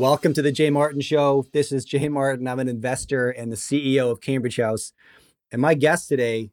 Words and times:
Welcome 0.00 0.32
to 0.32 0.40
the 0.40 0.50
Jay 0.50 0.70
Martin 0.70 1.02
Show. 1.02 1.44
This 1.52 1.70
is 1.70 1.84
Jay 1.84 2.08
Martin. 2.08 2.48
I'm 2.48 2.58
an 2.58 2.70
investor 2.70 3.28
and 3.28 3.52
the 3.52 3.56
CEO 3.56 4.10
of 4.10 4.22
Cambridge 4.22 4.56
House. 4.56 4.94
And 5.52 5.60
my 5.60 5.74
guest 5.74 6.08
today 6.08 6.48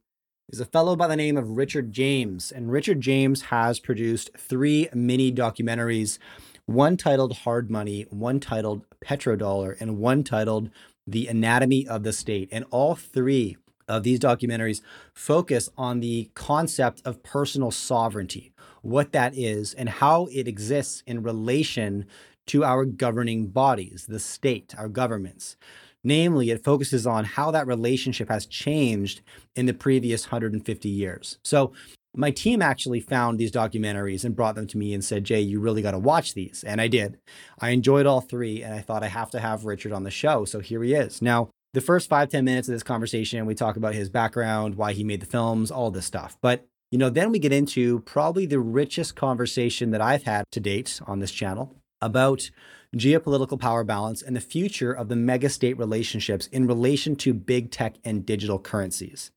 is 0.49 0.59
a 0.59 0.65
fellow 0.65 0.97
by 0.97 1.07
the 1.07 1.15
name 1.15 1.37
of 1.37 1.51
Richard 1.51 1.93
James. 1.93 2.51
And 2.51 2.69
Richard 2.69 2.99
James 2.99 3.43
has 3.43 3.79
produced 3.79 4.31
three 4.37 4.89
mini 4.93 5.31
documentaries 5.31 6.19
one 6.65 6.97
titled 6.97 7.37
Hard 7.37 7.71
Money, 7.71 8.05
one 8.09 8.41
titled 8.41 8.83
Petrodollar, 9.01 9.79
and 9.79 9.97
one 9.97 10.25
titled 10.25 10.69
The 11.07 11.27
Anatomy 11.27 11.87
of 11.87 12.03
the 12.03 12.11
State. 12.11 12.49
And 12.51 12.65
all 12.69 12.95
three 12.95 13.55
of 13.87 14.03
these 14.03 14.19
documentaries 14.19 14.81
focus 15.13 15.69
on 15.77 16.01
the 16.01 16.29
concept 16.33 17.01
of 17.05 17.23
personal 17.23 17.71
sovereignty, 17.71 18.51
what 18.81 19.13
that 19.13 19.37
is, 19.37 19.73
and 19.73 19.87
how 19.87 20.27
it 20.33 20.49
exists 20.49 21.01
in 21.07 21.23
relation 21.23 22.07
to 22.47 22.63
our 22.63 22.85
governing 22.85 23.47
bodies, 23.47 24.05
the 24.07 24.19
state, 24.19 24.73
our 24.77 24.87
governments. 24.87 25.55
Namely, 26.03 26.51
it 26.51 26.63
focuses 26.63 27.05
on 27.05 27.25
how 27.25 27.51
that 27.51 27.67
relationship 27.67 28.29
has 28.29 28.45
changed 28.45 29.21
in 29.55 29.65
the 29.65 29.73
previous 29.73 30.25
150 30.25 30.89
years. 30.89 31.37
So, 31.43 31.73
my 32.15 32.31
team 32.31 32.63
actually 32.63 32.99
found 32.99 33.37
these 33.37 33.51
documentaries 33.51 34.25
and 34.25 34.35
brought 34.35 34.55
them 34.55 34.65
to 34.67 34.77
me 34.77 34.93
and 34.93 35.05
said, 35.05 35.23
Jay, 35.23 35.39
you 35.39 35.59
really 35.59 35.83
got 35.83 35.91
to 35.91 35.99
watch 35.99 36.33
these. 36.33 36.63
And 36.65 36.81
I 36.81 36.87
did. 36.87 37.19
I 37.59 37.69
enjoyed 37.69 38.07
all 38.07 38.21
three, 38.21 38.63
and 38.63 38.73
I 38.73 38.79
thought 38.79 39.03
I 39.03 39.07
have 39.07 39.29
to 39.31 39.39
have 39.39 39.65
Richard 39.65 39.91
on 39.91 40.03
the 40.03 40.09
show. 40.09 40.43
So 40.43 40.59
here 40.59 40.81
he 40.81 40.93
is. 40.93 41.21
Now, 41.21 41.49
the 41.73 41.81
first 41.81 42.09
five 42.09 42.29
ten 42.29 42.45
minutes 42.45 42.67
of 42.67 42.73
this 42.73 42.83
conversation, 42.83 43.45
we 43.45 43.53
talk 43.53 43.75
about 43.75 43.93
his 43.93 44.09
background, 44.09 44.75
why 44.75 44.93
he 44.93 45.03
made 45.03 45.19
the 45.19 45.27
films, 45.27 45.69
all 45.69 45.91
this 45.91 46.05
stuff. 46.05 46.37
But 46.41 46.65
you 46.91 46.97
know, 46.97 47.09
then 47.09 47.31
we 47.31 47.39
get 47.39 47.51
into 47.51 47.99
probably 47.99 48.45
the 48.45 48.59
richest 48.59 49.15
conversation 49.15 49.91
that 49.91 50.01
I've 50.01 50.23
had 50.23 50.45
to 50.53 50.59
date 50.59 50.99
on 51.05 51.19
this 51.19 51.31
channel 51.31 51.75
about 52.01 52.49
geopolitical 52.95 53.59
power 53.59 53.83
balance 53.83 54.21
and 54.21 54.35
the 54.35 54.41
future 54.41 54.93
of 54.93 55.09
the 55.09 55.15
mega 55.15 55.49
state 55.49 55.77
relationships 55.77 56.47
in 56.47 56.67
relation 56.67 57.15
to 57.17 57.33
big 57.33 57.71
tech 57.71 57.95
and 58.03 58.25
digital 58.25 58.59
currencies. 58.59 59.31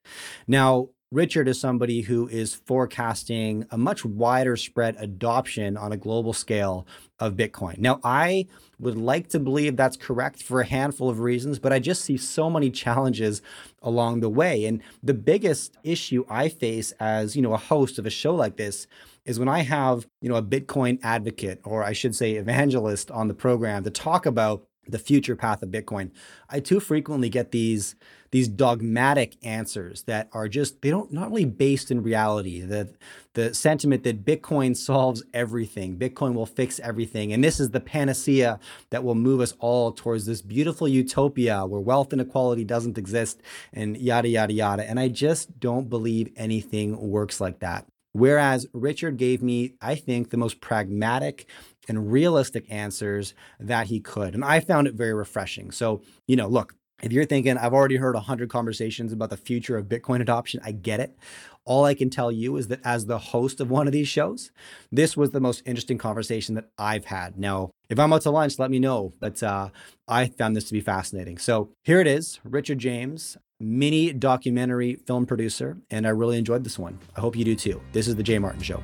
Now, 0.47 0.91
Richard 1.12 1.48
is 1.48 1.58
somebody 1.58 2.02
who 2.02 2.28
is 2.28 2.55
forecasting 2.55 3.67
a 3.72 3.77
much 3.77 4.05
wider 4.05 4.56
spread 4.56 4.94
adoption 5.00 5.77
on 5.77 5.91
a 5.91 5.97
global 5.97 6.33
scale 6.33 6.86
of 7.19 7.34
Bitcoin. 7.34 7.78
Now, 7.78 7.98
I 8.05 8.47
would 8.78 8.97
like 8.97 9.28
to 9.30 9.41
believe 9.41 9.77
that's 9.77 9.97
correct 9.97 10.41
for 10.41 10.61
a 10.61 10.67
handful 10.67 11.11
of 11.11 11.19
reasons, 11.19 11.58
but 11.58 11.72
I 11.72 11.80
just 11.80 12.05
see 12.05 12.17
so 12.17 12.48
many 12.48 12.70
challenges 12.70 13.42
along 13.83 14.20
the 14.20 14.28
way. 14.28 14.64
And 14.67 14.83
the 15.02 15.12
biggest 15.12 15.77
issue 15.83 16.24
I 16.28 16.48
face 16.48 16.92
as, 17.00 17.34
you 17.34 17.42
know, 17.42 17.55
a 17.55 17.58
host 17.58 17.98
of 17.98 18.06
a 18.06 18.11
show 18.11 18.36
like 18.36 18.56
this 18.56 18.86
is 19.25 19.39
when 19.39 19.49
I 19.49 19.61
have, 19.61 20.07
you 20.21 20.29
know, 20.29 20.37
a 20.37 20.43
Bitcoin 20.43 20.99
advocate 21.03 21.61
or 21.65 21.85
I 21.85 21.93
should 21.93 22.15
say 22.15 22.33
evangelist 22.33 23.11
on 23.11 23.29
the 23.29 23.35
program 23.35 23.85
to 23.85 23.91
talk 23.91 24.27
about 24.27 24.67
the 24.91 24.99
future 24.99 25.37
path 25.37 25.63
of 25.63 25.71
Bitcoin, 25.71 26.11
I 26.49 26.61
too 26.61 26.81
frequently 26.81 27.29
get 27.29 27.53
these 27.53 27.95
these 28.33 28.47
dogmatic 28.47 29.37
answers 29.43 30.05
that 30.05 30.29
are 30.33 30.47
just 30.47 30.83
they 30.83 30.91
don't 30.91 31.13
not 31.13 31.31
really 31.31 31.45
based 31.45 31.91
in 31.91 32.03
reality. 32.03 32.61
The 32.61 32.95
the 33.35 33.55
sentiment 33.55 34.05
that 34.05 34.25
Bitcoin 34.25 34.77
solves 34.77 35.23
everything, 35.33 35.98
Bitcoin 35.98 36.35
will 36.35 36.47
fix 36.47 36.81
everything, 36.81 37.33
and 37.33 37.43
this 37.43 37.61
is 37.61 37.71
the 37.71 37.81
panacea 37.81 38.59
that 38.91 39.05
will 39.05 39.15
move 39.15 39.41
us 39.41 39.55
all 39.59 39.93
towards 39.93 40.27
this 40.27 40.43
beautiful 40.43 40.89
utopia 40.89 41.67
where 41.67 41.81
wealth 41.81 42.13
inequality 42.13 42.65
doesn't 42.65 42.98
exist, 42.98 43.41
and 43.73 43.97
yada 43.97 44.29
yada 44.29 44.53
yada. 44.53 44.89
And 44.89 44.98
I 44.98 45.09
just 45.09 45.59
don't 45.61 45.89
believe 45.89 46.31
anything 46.37 46.98
works 46.98 47.41
like 47.41 47.61
that. 47.61 47.86
Whereas 48.13 48.67
Richard 48.73 49.17
gave 49.17 49.43
me, 49.43 49.75
I 49.81 49.95
think, 49.95 50.31
the 50.31 50.37
most 50.37 50.61
pragmatic 50.61 51.48
and 51.89 52.11
realistic 52.11 52.67
answers 52.69 53.35
that 53.59 53.87
he 53.87 54.01
could. 54.01 54.35
And 54.35 54.45
I 54.45 54.61
found 54.61 54.87
it 54.87 54.95
very 54.95 55.15
refreshing. 55.15 55.71
So, 55.71 56.03
you 56.27 56.37
know, 56.37 56.48
look, 56.48 56.75
if 57.03 57.13
you're 57.13 57.25
thinking, 57.25 57.57
I've 57.57 57.73
already 57.73 57.97
heard 57.97 58.15
100 58.15 58.51
conversations 58.51 59.13
about 59.13 59.31
the 59.31 59.37
future 59.37 59.77
of 59.77 59.87
Bitcoin 59.87 60.21
adoption, 60.21 60.61
I 60.63 60.73
get 60.73 61.01
it. 61.01 61.17
All 61.65 61.85
I 61.85 61.95
can 61.95 62.11
tell 62.11 62.31
you 62.31 62.57
is 62.57 62.69
that 62.69 62.81
as 62.85 63.07
the 63.07 63.19
host 63.19 63.61
of 63.61 63.71
one 63.71 63.87
of 63.87 63.93
these 63.93 64.09
shows, 64.09 64.51
this 64.92 65.17
was 65.17 65.31
the 65.31 65.41
most 65.41 65.63
interesting 65.65 65.98
conversation 65.98 66.55
that 66.57 66.71
I've 66.79 67.07
had. 67.07 67.39
Now, 67.39 67.71
if 67.90 67.98
I'm 67.98 68.12
out 68.12 68.23
to 68.23 68.30
lunch, 68.30 68.58
let 68.58 68.70
me 68.70 68.78
know. 68.78 69.12
But 69.20 69.42
uh, 69.42 69.68
I 70.08 70.28
found 70.28 70.56
this 70.56 70.64
to 70.64 70.73
be 70.73 70.80
fascinating. 70.80 71.39
So 71.39 71.70
here 71.83 72.01
it 72.01 72.06
is 72.06 72.40
Richard 72.45 72.78
James, 72.78 73.36
mini 73.58 74.12
documentary 74.12 74.95
film 74.95 75.27
producer, 75.27 75.77
and 75.90 76.06
I 76.06 76.11
really 76.11 76.39
enjoyed 76.39 76.64
this 76.64 76.79
one. 76.79 76.98
I 77.17 77.20
hope 77.20 77.36
you 77.36 77.45
do 77.45 77.56
too. 77.56 77.83
This 77.92 78.06
is 78.06 78.14
The 78.14 78.23
Jay 78.23 78.39
Martin 78.39 78.62
Show. 78.62 78.80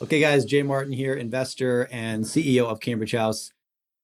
Okay, 0.00 0.20
guys, 0.20 0.44
Jay 0.44 0.62
Martin 0.62 0.92
here, 0.92 1.14
investor 1.14 1.88
and 1.90 2.24
CEO 2.24 2.66
of 2.66 2.78
Cambridge 2.80 3.12
House. 3.12 3.52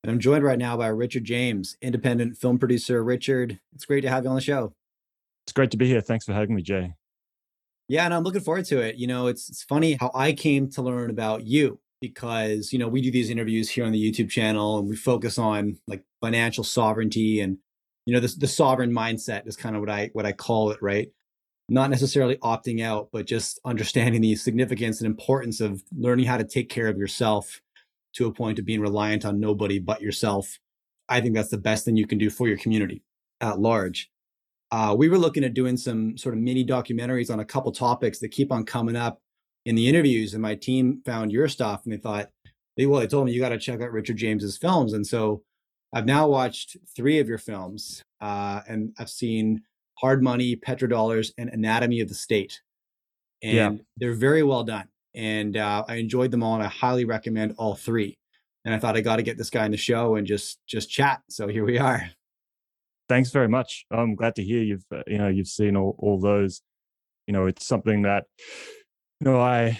And 0.03 0.11
I'm 0.11 0.19
joined 0.19 0.45
right 0.45 0.59
now 0.59 0.77
by 0.77 0.89
Richard 0.89 1.25
James, 1.25 1.79
independent 1.81 2.37
film 2.37 2.59
producer. 2.59 3.03
Richard, 3.03 3.61
it's 3.73 3.87
great 3.87 4.03
to 4.03 4.11
have 4.11 4.25
you 4.25 4.31
on 4.31 4.37
the 4.37 4.43
show. 4.43 4.75
It's 5.47 5.53
great 5.53 5.71
to 5.71 5.77
be 5.77 5.87
here. 5.87 6.01
Thanks 6.01 6.27
for 6.27 6.35
having 6.35 6.57
me, 6.57 6.63
Jay. 6.63 6.95
Yeah, 7.89 8.05
and 8.05 8.15
I'm 8.15 8.23
looking 8.23 8.41
forward 8.41 8.65
to 8.67 8.81
it. 8.81 8.97
You 8.97 9.07
know, 9.07 9.27
it's 9.27 9.49
it's 9.49 9.63
funny 9.63 9.95
how 10.01 10.11
I 10.15 10.33
came 10.33 10.71
to 10.71 10.83
learn 10.83 11.11
about 11.11 11.47
you 11.47 11.81
because 12.01 12.73
you 12.73 12.79
know 12.79 12.89
we 12.89 13.01
do 13.01 13.11
these 13.11 13.31
interviews 13.31 13.69
here 13.69 13.85
on 13.85 13.93
the 13.93 14.13
YouTube 14.13 14.31
channel 14.31 14.79
and 14.79 14.89
we 14.89 14.97
focus 14.97 15.39
on 15.39 15.77
like 15.87 16.03
financial 16.21 16.65
sovereignty 16.65 17.41
and 17.41 17.59
you 18.07 18.15
know 18.15 18.21
the 18.21 18.49
sovereign 18.49 18.93
mindset 18.93 19.47
is 19.47 19.57
kind 19.57 19.77
of 19.77 19.81
what 19.81 19.91
I 19.91 20.11
what 20.13 20.27
I 20.27 20.33
call 20.33 20.71
it, 20.71 20.79
right? 20.83 21.09
Not 21.69 21.91
necessarily 21.91 22.37
opting 22.37 22.83
out, 22.83 23.09
but 23.13 23.27
just 23.27 23.59
understanding 23.65 24.21
the 24.21 24.37
significance 24.37 25.01
and 25.01 25.07
importance 25.07 25.61
of 25.61 25.83
learning 25.97 26.27
how 26.27 26.37
to 26.37 26.45
take 26.45 26.69
care 26.69 26.89
of 26.89 26.99
yourself 26.99 27.61
to 28.15 28.27
a 28.27 28.33
point 28.33 28.59
of 28.59 28.65
being 28.65 28.81
reliant 28.81 29.25
on 29.25 29.41
nobody 29.41 29.79
but 29.79 30.01
yourself. 30.01 30.59
I 31.09 31.21
think 31.21 31.35
that's 31.35 31.51
the 31.51 31.59
best 31.59 31.85
thing 31.85 31.97
you 31.97 32.07
can 32.07 32.19
do 32.19 32.31
for 32.31 32.49
your 32.49 32.59
community 32.59 33.03
at 33.41 33.59
large. 33.59 34.11
Uh, 34.71 34.95
we 34.97 35.09
were 35.09 35.19
looking 35.19 35.45
at 35.45 35.55
doing 35.55 35.77
some 35.77 36.17
sort 36.17 36.35
of 36.35 36.41
mini 36.41 36.65
documentaries 36.65 37.33
on 37.33 37.41
a 37.41 37.45
couple 37.45 37.71
topics 37.71 38.19
that 38.19 38.31
keep 38.31 38.51
on 38.51 38.65
coming 38.65 38.97
up 38.97 39.21
in 39.65 39.75
the 39.75 39.89
interviews 39.89 40.35
and 40.35 40.43
my 40.43 40.55
team 40.55 41.01
found 41.05 41.33
your 41.33 41.49
stuff 41.49 41.83
and 41.85 41.93
they 41.93 41.97
thought 41.97 42.29
they 42.77 42.87
well 42.87 43.01
they 43.01 43.07
told 43.07 43.27
me 43.27 43.33
you 43.33 43.41
got 43.41 43.51
to 43.51 43.59
check 43.59 43.81
out 43.81 43.93
richard 43.93 44.17
james's 44.17 44.59
films 44.59 44.93
and 44.93 45.07
so 45.07 45.43
i've 45.95 46.07
now 46.07 46.27
watched 46.29 46.77
three 46.95 47.19
of 47.19 47.29
your 47.29 47.39
films 47.39 48.03
uh, 48.21 48.61
and 48.69 48.93
i've 48.99 49.11
seen 49.11 49.63
hard 49.99 50.23
money 50.23 50.57
petrodollars 50.57 51.33
and 51.39 51.49
anatomy 51.51 52.01
of 52.01 52.09
the 52.09 52.15
state 52.15 52.61
and 53.43 53.55
yeah. 53.55 53.83
they're 53.97 54.15
very 54.15 54.43
well 54.43 54.65
done 54.65 54.89
and 55.15 55.57
uh, 55.57 55.85
i 55.89 55.97
enjoyed 55.97 56.31
them 56.31 56.43
all 56.43 56.55
and 56.55 56.63
i 56.63 56.69
highly 56.69 57.05
recommend 57.05 57.55
all 57.57 57.75
three 57.75 58.19
and 58.65 58.75
i 58.75 58.79
thought 58.79 58.97
i 58.97 59.01
got 59.01 59.17
to 59.17 59.23
get 59.23 59.39
this 59.39 59.51
guy 59.51 59.65
in 59.65 59.71
the 59.71 59.77
show 59.77 60.17
and 60.17 60.27
just 60.27 60.59
just 60.67 60.91
chat 60.91 61.23
so 61.31 61.49
here 61.49 61.65
we 61.65 61.79
are 61.79 62.11
thanks 63.09 63.31
very 63.31 63.49
much. 63.49 63.87
I'm 63.91 64.15
glad 64.15 64.35
to 64.37 64.45
hear 64.45 64.63
you've 64.63 64.85
uh, 64.93 65.03
you 65.07 65.19
know 65.19 65.29
you've 65.29 65.49
seen 65.49 65.77
all, 65.77 65.95
all 65.99 66.21
those. 66.21 66.63
You 67.27 67.33
know 67.33 67.47
it's 67.47 67.67
something 67.67 68.03
that 68.03 68.25
you 69.21 69.31
know 69.31 69.41
i 69.41 69.79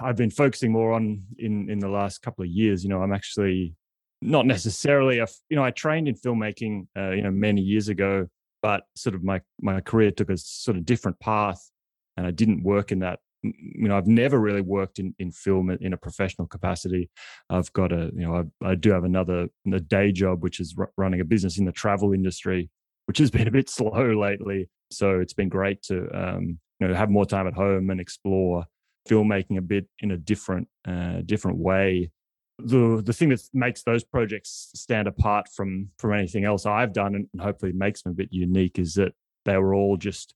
i've 0.00 0.16
been 0.16 0.30
focusing 0.30 0.72
more 0.72 0.92
on 0.92 1.22
in 1.38 1.70
in 1.70 1.78
the 1.78 1.88
last 1.88 2.22
couple 2.22 2.44
of 2.44 2.50
years. 2.50 2.82
You 2.82 2.90
know 2.90 3.02
i'm 3.02 3.12
actually 3.12 3.74
not 4.20 4.46
necessarily 4.46 5.18
a 5.18 5.26
you 5.48 5.56
know 5.56 5.64
i 5.64 5.70
trained 5.70 6.08
in 6.08 6.14
filmmaking 6.14 6.86
uh, 6.96 7.10
you 7.10 7.22
know 7.22 7.30
many 7.30 7.60
years 7.60 7.88
ago 7.88 8.26
but 8.62 8.82
sort 8.96 9.14
of 9.14 9.22
my 9.22 9.40
my 9.60 9.80
career 9.80 10.10
took 10.10 10.30
a 10.30 10.36
sort 10.36 10.76
of 10.76 10.84
different 10.84 11.18
path 11.20 11.70
and 12.16 12.26
i 12.26 12.30
didn't 12.30 12.64
work 12.64 12.90
in 12.90 12.98
that 12.98 13.20
you 13.42 13.88
know 13.88 13.96
i've 13.96 14.06
never 14.06 14.38
really 14.38 14.60
worked 14.60 14.98
in 14.98 15.14
in 15.18 15.30
film 15.30 15.70
in 15.70 15.92
a 15.92 15.96
professional 15.96 16.46
capacity. 16.46 17.08
I've 17.50 17.72
got 17.72 17.92
a 17.92 18.10
you 18.14 18.26
know 18.26 18.48
i, 18.62 18.70
I 18.70 18.74
do 18.74 18.90
have 18.90 19.04
another 19.04 19.48
a 19.72 19.80
day 19.80 20.12
job 20.12 20.42
which 20.42 20.60
is 20.60 20.74
r- 20.78 20.90
running 20.96 21.20
a 21.20 21.24
business 21.24 21.58
in 21.58 21.64
the 21.64 21.72
travel 21.72 22.12
industry 22.12 22.70
which 23.08 23.18
has 23.18 23.30
been 23.36 23.48
a 23.48 23.50
bit 23.50 23.68
slow 23.68 24.12
lately. 24.12 24.68
So 24.92 25.18
it's 25.18 25.32
been 25.32 25.48
great 25.48 25.82
to 25.84 26.08
um, 26.16 26.60
you 26.78 26.86
know 26.86 26.94
have 26.94 27.10
more 27.10 27.26
time 27.26 27.48
at 27.48 27.54
home 27.54 27.90
and 27.90 28.00
explore 28.00 28.64
filmmaking 29.08 29.58
a 29.58 29.62
bit 29.62 29.86
in 29.98 30.12
a 30.12 30.16
different 30.16 30.68
uh, 30.86 31.22
different 31.26 31.58
way. 31.58 32.12
The 32.58 33.02
the 33.04 33.12
thing 33.12 33.30
that 33.30 33.40
makes 33.52 33.82
those 33.82 34.04
projects 34.04 34.70
stand 34.74 35.08
apart 35.08 35.48
from 35.54 35.88
from 35.98 36.12
anything 36.12 36.44
else 36.44 36.66
I've 36.66 36.92
done 36.92 37.14
and 37.14 37.40
hopefully 37.40 37.72
makes 37.72 38.02
them 38.02 38.12
a 38.12 38.14
bit 38.14 38.28
unique 38.30 38.78
is 38.78 38.94
that 38.94 39.12
they 39.44 39.56
were 39.56 39.74
all 39.74 39.96
just 39.96 40.34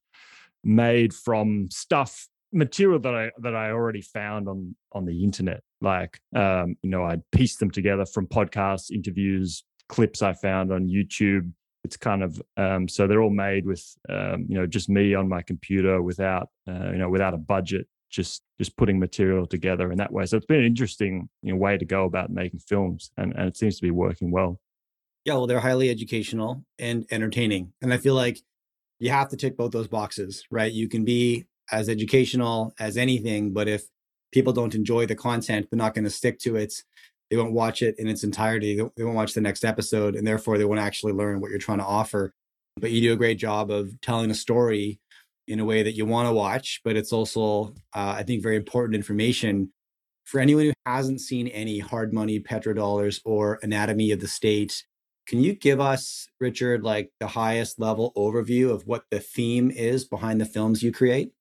made 0.63 1.13
from 1.13 1.69
stuff 1.69 2.27
material 2.53 2.99
that 2.99 3.15
I 3.15 3.31
that 3.39 3.55
I 3.55 3.71
already 3.71 4.01
found 4.01 4.47
on 4.47 4.75
on 4.91 5.05
the 5.05 5.23
internet. 5.23 5.61
Like 5.81 6.19
um 6.35 6.75
you 6.81 6.89
know 6.89 7.03
I 7.03 7.17
pieced 7.31 7.59
them 7.59 7.71
together 7.71 8.05
from 8.05 8.27
podcasts 8.27 8.91
interviews 8.91 9.63
clips 9.89 10.21
I 10.21 10.33
found 10.33 10.71
on 10.71 10.87
YouTube. 10.87 11.51
It's 11.83 11.97
kind 11.97 12.23
of 12.23 12.41
um, 12.55 12.87
so 12.87 13.07
they're 13.07 13.21
all 13.21 13.29
made 13.29 13.65
with 13.65 13.83
um, 14.09 14.45
you 14.47 14.55
know 14.55 14.65
just 14.65 14.89
me 14.89 15.13
on 15.13 15.27
my 15.27 15.41
computer 15.41 16.01
without 16.01 16.49
uh, 16.67 16.91
you 16.91 16.97
know 16.97 17.09
without 17.09 17.33
a 17.33 17.37
budget 17.37 17.87
just 18.09 18.41
just 18.57 18.77
putting 18.77 18.99
material 18.99 19.45
together 19.45 19.91
in 19.91 19.97
that 19.97 20.11
way. 20.11 20.25
So 20.25 20.37
it's 20.37 20.45
been 20.45 20.59
an 20.59 20.65
interesting 20.65 21.29
you 21.41 21.53
know, 21.53 21.59
way 21.59 21.77
to 21.77 21.85
go 21.85 22.05
about 22.05 22.29
making 22.29 22.59
films 22.59 23.11
and, 23.17 23.33
and 23.35 23.47
it 23.47 23.57
seems 23.57 23.75
to 23.77 23.81
be 23.81 23.91
working 23.91 24.31
well. 24.31 24.59
Yeah 25.25 25.35
well 25.35 25.47
they're 25.47 25.59
highly 25.59 25.89
educational 25.89 26.65
and 26.77 27.05
entertaining 27.09 27.71
and 27.81 27.93
i 27.93 27.97
feel 27.97 28.13
like 28.13 28.39
you 28.99 29.09
have 29.09 29.29
to 29.29 29.37
tick 29.37 29.55
both 29.55 29.71
those 29.71 29.87
boxes 29.87 30.45
right? 30.51 30.71
You 30.71 30.89
can 30.89 31.05
be 31.05 31.45
as 31.71 31.89
educational 31.89 32.73
as 32.79 32.97
anything, 32.97 33.53
but 33.53 33.67
if 33.67 33.83
people 34.31 34.53
don't 34.53 34.75
enjoy 34.75 35.05
the 35.05 35.15
content, 35.15 35.67
they're 35.69 35.77
not 35.77 35.93
going 35.93 36.03
to 36.03 36.09
stick 36.09 36.39
to 36.39 36.55
it. 36.55 36.73
They 37.29 37.37
won't 37.37 37.53
watch 37.53 37.81
it 37.81 37.95
in 37.97 38.07
its 38.07 38.23
entirety. 38.23 38.75
They 38.75 39.03
won't 39.03 39.15
watch 39.15 39.33
the 39.33 39.41
next 39.41 39.63
episode, 39.63 40.15
and 40.15 40.27
therefore 40.27 40.57
they 40.57 40.65
won't 40.65 40.79
actually 40.79 41.13
learn 41.13 41.39
what 41.39 41.49
you're 41.49 41.59
trying 41.59 41.79
to 41.79 41.85
offer. 41.85 42.33
But 42.79 42.91
you 42.91 43.01
do 43.01 43.13
a 43.13 43.17
great 43.17 43.37
job 43.37 43.71
of 43.71 43.99
telling 44.01 44.31
a 44.31 44.35
story 44.35 44.99
in 45.47 45.59
a 45.59 45.65
way 45.65 45.83
that 45.83 45.93
you 45.93 46.05
want 46.05 46.27
to 46.27 46.33
watch, 46.33 46.81
but 46.83 46.95
it's 46.95 47.13
also, 47.13 47.75
uh, 47.93 48.15
I 48.17 48.23
think, 48.23 48.41
very 48.41 48.55
important 48.55 48.95
information 48.95 49.71
for 50.25 50.39
anyone 50.39 50.65
who 50.65 50.73
hasn't 50.85 51.21
seen 51.21 51.47
any 51.47 51.79
hard 51.79 52.13
money 52.13 52.39
petrodollars 52.39 53.19
or 53.25 53.59
anatomy 53.61 54.11
of 54.11 54.19
the 54.19 54.27
state 54.27 54.85
can 55.27 55.39
you 55.39 55.53
give 55.53 55.79
us 55.79 56.27
richard 56.39 56.83
like 56.83 57.11
the 57.19 57.27
highest 57.27 57.79
level 57.79 58.11
overview 58.15 58.69
of 58.71 58.85
what 58.87 59.05
the 59.09 59.19
theme 59.19 59.71
is 59.71 60.05
behind 60.05 60.39
the 60.39 60.45
films 60.45 60.83
you 60.83 60.91
create 60.91 61.31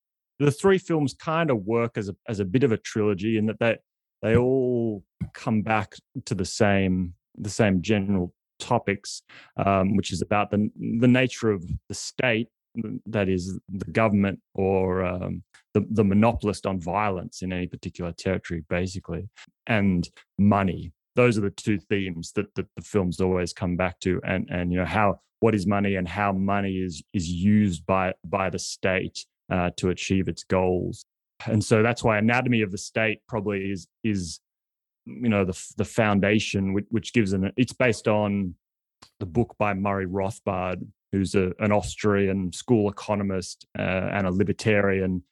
the 0.44 0.50
three 0.50 0.79
films 0.79 1.15
kind 1.15 1.50
of 1.50 1.65
work 1.65 1.97
as 1.97 2.09
a, 2.09 2.17
as 2.29 2.41
a 2.41 2.44
bit 2.44 2.65
of 2.65 2.73
a 2.73 2.77
trilogy 2.77 3.39
in 3.39 3.47
that 3.47 3.59
they 3.59 3.77
they 4.23 4.37
all 4.37 5.03
come 5.35 5.62
back 5.62 5.94
to 6.25 6.35
the 6.35 6.44
same 6.44 7.15
the 7.37 7.50
same 7.50 7.83
general 7.83 8.33
topics 8.59 9.23
um, 9.56 9.97
which 9.97 10.12
is 10.12 10.23
about 10.23 10.50
the 10.50 10.71
the 11.00 11.09
nature 11.09 11.50
of 11.50 11.65
the 11.89 11.94
state 11.94 12.49
that 13.06 13.29
is 13.29 13.59
the 13.69 13.91
government 13.91 14.41
or 14.55 15.05
um, 15.05 15.43
the, 15.75 15.87
the 15.91 16.05
monopolist 16.05 16.67
on 16.67 16.81
violence 16.81 17.43
in 17.43 17.53
any 17.53 17.67
particular 17.67 18.12
territory, 18.12 18.65
basically, 18.69 19.29
and 19.67 20.09
money. 20.39 20.93
Those 21.15 21.37
are 21.37 21.43
the 21.43 21.50
two 21.50 21.79
themes 21.79 22.33
that, 22.33 22.55
that 22.55 22.67
the 22.77 22.83
films 22.83 23.21
always 23.21 23.53
come 23.53 23.77
back 23.77 24.00
to, 24.00 24.21
and 24.25 24.49
and 24.50 24.73
you 24.73 24.79
know 24.79 24.87
how 24.87 25.21
what 25.41 25.55
is 25.55 25.67
money 25.67 25.97
and 25.97 26.09
how 26.09 26.33
money 26.33 26.77
is 26.77 27.03
is 27.12 27.29
used 27.29 27.85
by 27.85 28.15
by 28.25 28.49
the 28.49 28.59
state 28.59 29.27
uh, 29.50 29.71
to 29.77 29.91
achieve 29.91 30.29
its 30.29 30.44
goals, 30.44 31.05
and 31.47 31.62
so 31.62 31.83
that's 31.83 32.05
why 32.05 32.19
anatomy 32.19 32.62
of 32.62 32.71
the 32.71 32.79
state 32.79 33.21
probably 33.29 33.71
is 33.71 33.87
is 34.05 34.41
you 35.06 35.29
know 35.29 35.44
the 35.44 35.73
the 35.77 35.85
foundation 35.85 36.73
which, 36.73 36.87
which 36.91 37.12
gives 37.12 37.33
an 37.33 37.53
it's 37.56 37.73
based 37.73 38.09
on 38.09 38.55
the 39.19 39.27
book 39.27 39.55
by 39.59 39.75
Murray 39.75 40.06
Rothbard, 40.06 40.87
who's 41.11 41.35
a, 41.35 41.53
an 41.59 41.73
Austrian 41.73 42.53
school 42.53 42.89
economist 42.89 43.67
uh, 43.79 43.83
and 43.83 44.27
a 44.27 44.31
libertarian, 44.31 45.23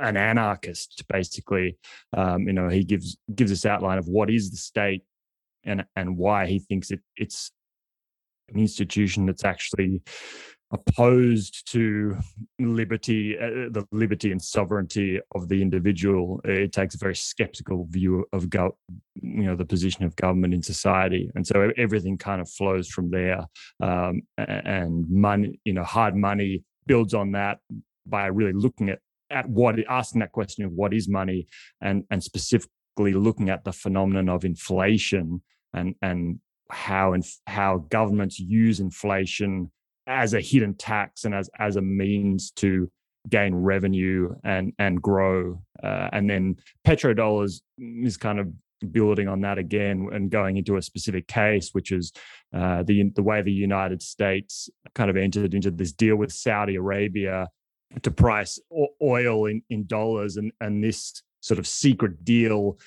an 0.00 0.16
anarchist, 0.16 1.02
basically. 1.08 1.76
Um, 2.16 2.46
you 2.46 2.52
know, 2.52 2.68
he 2.68 2.84
gives 2.84 3.16
gives 3.34 3.50
this 3.50 3.66
outline 3.66 3.98
of 3.98 4.08
what 4.08 4.30
is 4.30 4.50
the 4.50 4.56
state 4.56 5.02
and 5.64 5.84
and 5.96 6.16
why 6.16 6.46
he 6.46 6.58
thinks 6.58 6.90
it 6.90 7.00
it's 7.16 7.52
an 8.48 8.58
institution 8.58 9.26
that's 9.26 9.44
actually 9.44 10.02
opposed 10.72 11.70
to 11.72 12.16
liberty, 12.58 13.36
uh, 13.36 13.68
the 13.70 13.84
liberty 13.90 14.30
and 14.30 14.40
sovereignty 14.40 15.20
of 15.34 15.48
the 15.48 15.60
individual. 15.60 16.40
It 16.44 16.72
takes 16.72 16.94
a 16.94 16.98
very 16.98 17.16
skeptical 17.16 17.86
view 17.90 18.24
of 18.32 18.48
go- 18.48 18.76
you 19.14 19.44
know 19.44 19.56
the 19.56 19.64
position 19.64 20.04
of 20.04 20.14
government 20.16 20.54
in 20.54 20.62
society, 20.62 21.30
and 21.34 21.46
so 21.46 21.72
everything 21.76 22.16
kind 22.18 22.40
of 22.40 22.48
flows 22.48 22.88
from 22.88 23.10
there. 23.10 23.44
Um, 23.82 24.22
and 24.38 25.08
money, 25.10 25.60
you 25.64 25.72
know, 25.72 25.84
hard 25.84 26.14
money 26.14 26.62
builds 26.86 27.14
on 27.14 27.32
that 27.32 27.58
by 28.06 28.26
really 28.26 28.52
looking 28.52 28.90
at 28.90 29.00
at 29.30 29.48
what 29.48 29.76
asking 29.88 30.20
that 30.20 30.32
question 30.32 30.64
of 30.64 30.72
what 30.72 30.94
is 30.94 31.08
money, 31.08 31.46
and 31.80 32.04
and 32.10 32.22
specifically 32.22 33.14
looking 33.14 33.50
at 33.50 33.64
the 33.64 33.72
phenomenon 33.72 34.28
of 34.28 34.44
inflation 34.44 35.42
and 35.74 35.96
and 36.00 36.38
how 36.70 37.12
and 37.12 37.24
how 37.48 37.78
governments 37.90 38.38
use 38.38 38.78
inflation 38.78 39.72
as 40.10 40.34
a 40.34 40.40
hidden 40.40 40.74
tax 40.74 41.24
and 41.24 41.34
as 41.34 41.48
as 41.58 41.76
a 41.76 41.80
means 41.80 42.50
to 42.50 42.90
gain 43.28 43.54
revenue 43.54 44.34
and 44.44 44.72
and 44.78 45.00
grow. 45.00 45.62
Uh, 45.82 46.08
and 46.12 46.28
then 46.28 46.56
petrodollars 46.86 47.60
is 47.78 48.16
kind 48.16 48.40
of 48.40 48.48
building 48.92 49.28
on 49.28 49.42
that 49.42 49.58
again 49.58 50.08
and 50.12 50.30
going 50.30 50.56
into 50.56 50.76
a 50.76 50.82
specific 50.82 51.28
case, 51.28 51.70
which 51.72 51.92
is 51.92 52.12
uh, 52.54 52.82
the 52.82 53.10
the 53.14 53.22
way 53.22 53.40
the 53.40 53.52
United 53.52 54.02
States 54.02 54.68
kind 54.94 55.10
of 55.10 55.16
entered 55.16 55.54
into 55.54 55.70
this 55.70 55.92
deal 55.92 56.16
with 56.16 56.32
Saudi 56.32 56.74
Arabia 56.74 57.48
to 58.02 58.10
price 58.10 58.58
oil 59.02 59.46
in, 59.46 59.62
in 59.70 59.86
dollars, 59.86 60.36
and 60.36 60.52
and 60.60 60.82
this 60.82 61.22
sort 61.40 61.58
of 61.58 61.66
secret 61.66 62.24
deal 62.24 62.78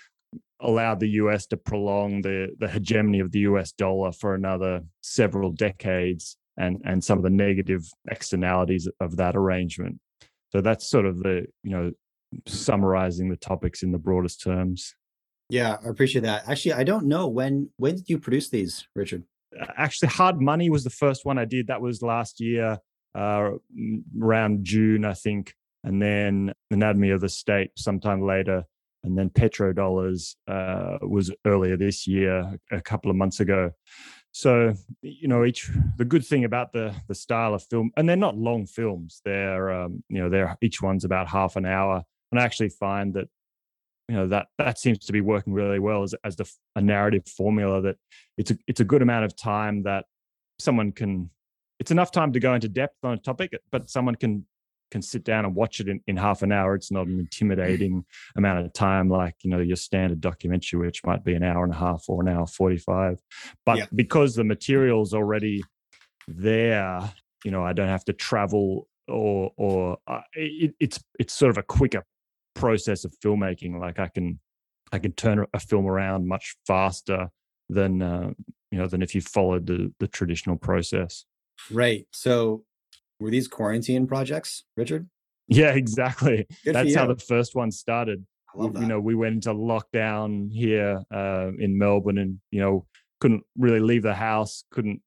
allowed 0.60 1.00
the 1.00 1.10
US 1.10 1.46
to 1.48 1.58
prolong 1.58 2.22
the 2.22 2.50
the 2.60 2.68
hegemony 2.68 3.20
of 3.20 3.32
the 3.32 3.40
US 3.40 3.72
dollar 3.72 4.12
for 4.12 4.34
another 4.34 4.82
several 5.02 5.52
decades 5.52 6.38
and 6.58 6.82
and 6.86 7.04
some 7.04 7.18
of 7.18 7.24
the 7.24 7.30
negative 7.30 7.84
externalities 8.10 8.88
of 9.00 9.18
that 9.18 9.36
arrangement. 9.36 10.00
So 10.52 10.62
that's 10.62 10.88
sort 10.88 11.06
of 11.06 11.20
the 11.20 11.48
you 11.64 11.72
know 11.72 11.92
summarizing 12.48 13.30
the 13.30 13.38
topics 13.38 13.84
in 13.84 13.92
the 13.92 13.98
broadest 13.98 14.42
terms. 14.42 14.96
Yeah, 15.50 15.78
I 15.86 15.90
appreciate 15.90 16.22
that. 16.22 16.48
Actually, 16.48 16.74
I 16.74 16.84
don't 16.84 17.06
know 17.06 17.28
when 17.28 17.70
when 17.78 17.96
did 17.96 18.10
you 18.10 18.20
produce 18.20 18.50
these, 18.50 18.88
Richard? 18.96 19.24
Actually, 19.78 20.10
Hard 20.10 20.42
Money 20.42 20.70
was 20.70 20.84
the 20.84 20.90
first 20.90 21.26
one 21.26 21.38
I 21.38 21.46
did. 21.46 21.68
That 21.68 21.82
was 21.82 22.02
last 22.02 22.40
year, 22.40 22.80
uh, 23.14 23.52
around 24.20 24.64
June, 24.64 25.06
I 25.06 25.14
think, 25.14 25.54
and 25.84 26.02
then 26.02 26.54
Anatomy 26.72 27.12
of 27.12 27.22
the 27.22 27.30
State 27.30 27.72
sometime 27.78 28.26
later, 28.26 28.64
and 29.04 29.16
then 29.16 29.30
Petrodollars 29.30 30.36
uh, 30.48 30.98
was 31.02 31.32
earlier 31.46 31.78
this 31.78 32.08
year, 32.08 32.58
a 32.72 32.82
couple 32.82 33.12
of 33.12 33.18
months 33.18 33.40
ago 33.40 33.72
so 34.34 34.74
you 35.04 35.28
know 35.28 35.46
each 35.46 35.70
the 35.98 36.04
good 36.04 36.26
thing 36.26 36.44
about 36.44 36.74
the 36.74 36.94
the 37.08 37.14
style 37.14 37.54
of 37.54 37.64
film 37.64 37.92
and 37.96 38.10
they're 38.10 38.16
not 38.16 38.36
long 38.36 38.66
films 38.66 39.22
they're 39.24 39.72
um, 39.72 40.04
you 40.10 40.20
know 40.20 40.28
they're 40.28 40.58
each 40.60 40.82
one's 40.82 41.06
about 41.06 41.28
half 41.28 41.56
an 41.56 41.66
hour 41.66 42.04
and 42.32 42.42
i 42.42 42.44
actually 42.44 42.68
find 42.68 43.14
that 43.14 43.30
you 44.10 44.16
know 44.16 44.28
that 44.28 44.48
that 44.58 44.80
seems 44.80 44.98
to 44.98 45.14
be 45.14 45.22
working 45.22 45.54
really 45.54 45.78
well 45.78 46.02
as 46.02 46.16
as 46.24 46.36
the 46.36 46.52
a 46.76 46.82
narrative 46.82 47.28
formula 47.28 47.80
that 47.80 47.96
it's 48.36 48.50
a 48.50 48.58
it's 48.68 48.80
a 48.80 48.84
good 48.84 49.04
amount 49.04 49.24
of 49.24 49.36
time 49.36 49.84
that 49.84 50.06
someone 50.58 50.92
can 50.92 51.30
it's 51.80 51.92
enough 51.92 52.12
time 52.12 52.34
to 52.34 52.40
go 52.40 52.56
into 52.56 52.68
depth 52.68 52.98
on 53.04 53.14
a 53.14 53.18
topic 53.18 53.54
but 53.72 53.88
someone 53.88 54.16
can 54.16 54.46
can 54.94 55.02
sit 55.02 55.24
down 55.24 55.44
and 55.44 55.56
watch 55.56 55.80
it 55.80 55.90
in, 55.90 56.00
in 56.06 56.16
half 56.16 56.44
an 56.44 56.52
hour. 56.52 56.76
It's 56.76 56.92
not 56.92 57.08
an 57.08 57.20
intimidating 57.20 58.06
amount 58.38 58.64
of 58.64 58.72
time 58.74 59.10
like, 59.10 59.34
you 59.42 59.50
know, 59.50 59.58
your 59.58 59.76
standard 59.76 60.22
documentary, 60.22 60.86
which 60.86 61.04
might 61.04 61.26
be 61.26 61.34
an 61.34 61.42
hour 61.42 61.64
and 61.64 61.74
a 61.74 61.78
half 61.78 62.06
or 62.08 62.22
an 62.22 62.30
hour 62.30 62.46
45. 62.46 63.20
But 63.66 63.78
yeah. 63.80 63.86
because 63.94 64.36
the 64.36 64.44
material's 64.44 65.16
already 65.16 65.64
there, 66.28 67.12
you 67.44 67.50
know, 67.50 67.66
I 67.66 67.74
don't 67.74 67.88
have 67.88 68.06
to 68.06 68.14
travel 68.14 68.88
or, 69.08 69.52
or 69.58 69.98
uh, 70.06 70.22
it, 70.34 70.76
it's, 70.80 71.04
it's 71.18 71.34
sort 71.34 71.50
of 71.50 71.58
a 71.58 71.64
quicker 71.64 72.06
process 72.54 73.04
of 73.04 73.16
filmmaking. 73.20 73.80
Like 73.80 73.98
I 73.98 74.10
can, 74.10 74.40
I 74.92 75.00
can 75.00 75.14
turn 75.14 75.44
a 75.56 75.60
film 75.60 75.88
around 75.88 76.28
much 76.28 76.56
faster 76.68 77.30
than, 77.68 78.04
uh, 78.04 78.30
you 78.70 78.78
know, 78.78 78.86
than 78.86 79.02
if 79.02 79.16
you 79.16 79.22
followed 79.22 79.66
the, 79.66 79.92
the 80.00 80.08
traditional 80.08 80.56
process. 80.56 81.26
Right. 81.72 82.06
So 82.12 82.64
were 83.20 83.32
these 83.32 83.48
quarantine 83.48 84.08
projects, 84.08 84.64
Richard? 84.76 85.10
Yeah, 85.48 85.72
exactly. 85.72 86.48
Good 86.64 86.76
That's 86.76 86.96
how 86.96 87.08
the 87.08 87.18
first 87.18 87.56
one 87.56 87.72
started. 87.72 88.26
You 88.56 88.70
know, 88.70 89.00
we 89.00 89.16
went 89.16 89.34
into 89.36 89.50
lockdown 89.50 90.52
here 90.52 91.02
uh, 91.12 91.50
in 91.58 91.78
Melbourne, 91.78 92.20
and 92.20 92.40
you 92.52 92.62
know, 92.62 92.86
couldn't 93.20 93.44
really 93.58 93.80
leave 93.80 94.04
the 94.04 94.14
house, 94.14 94.64
couldn't 94.70 95.02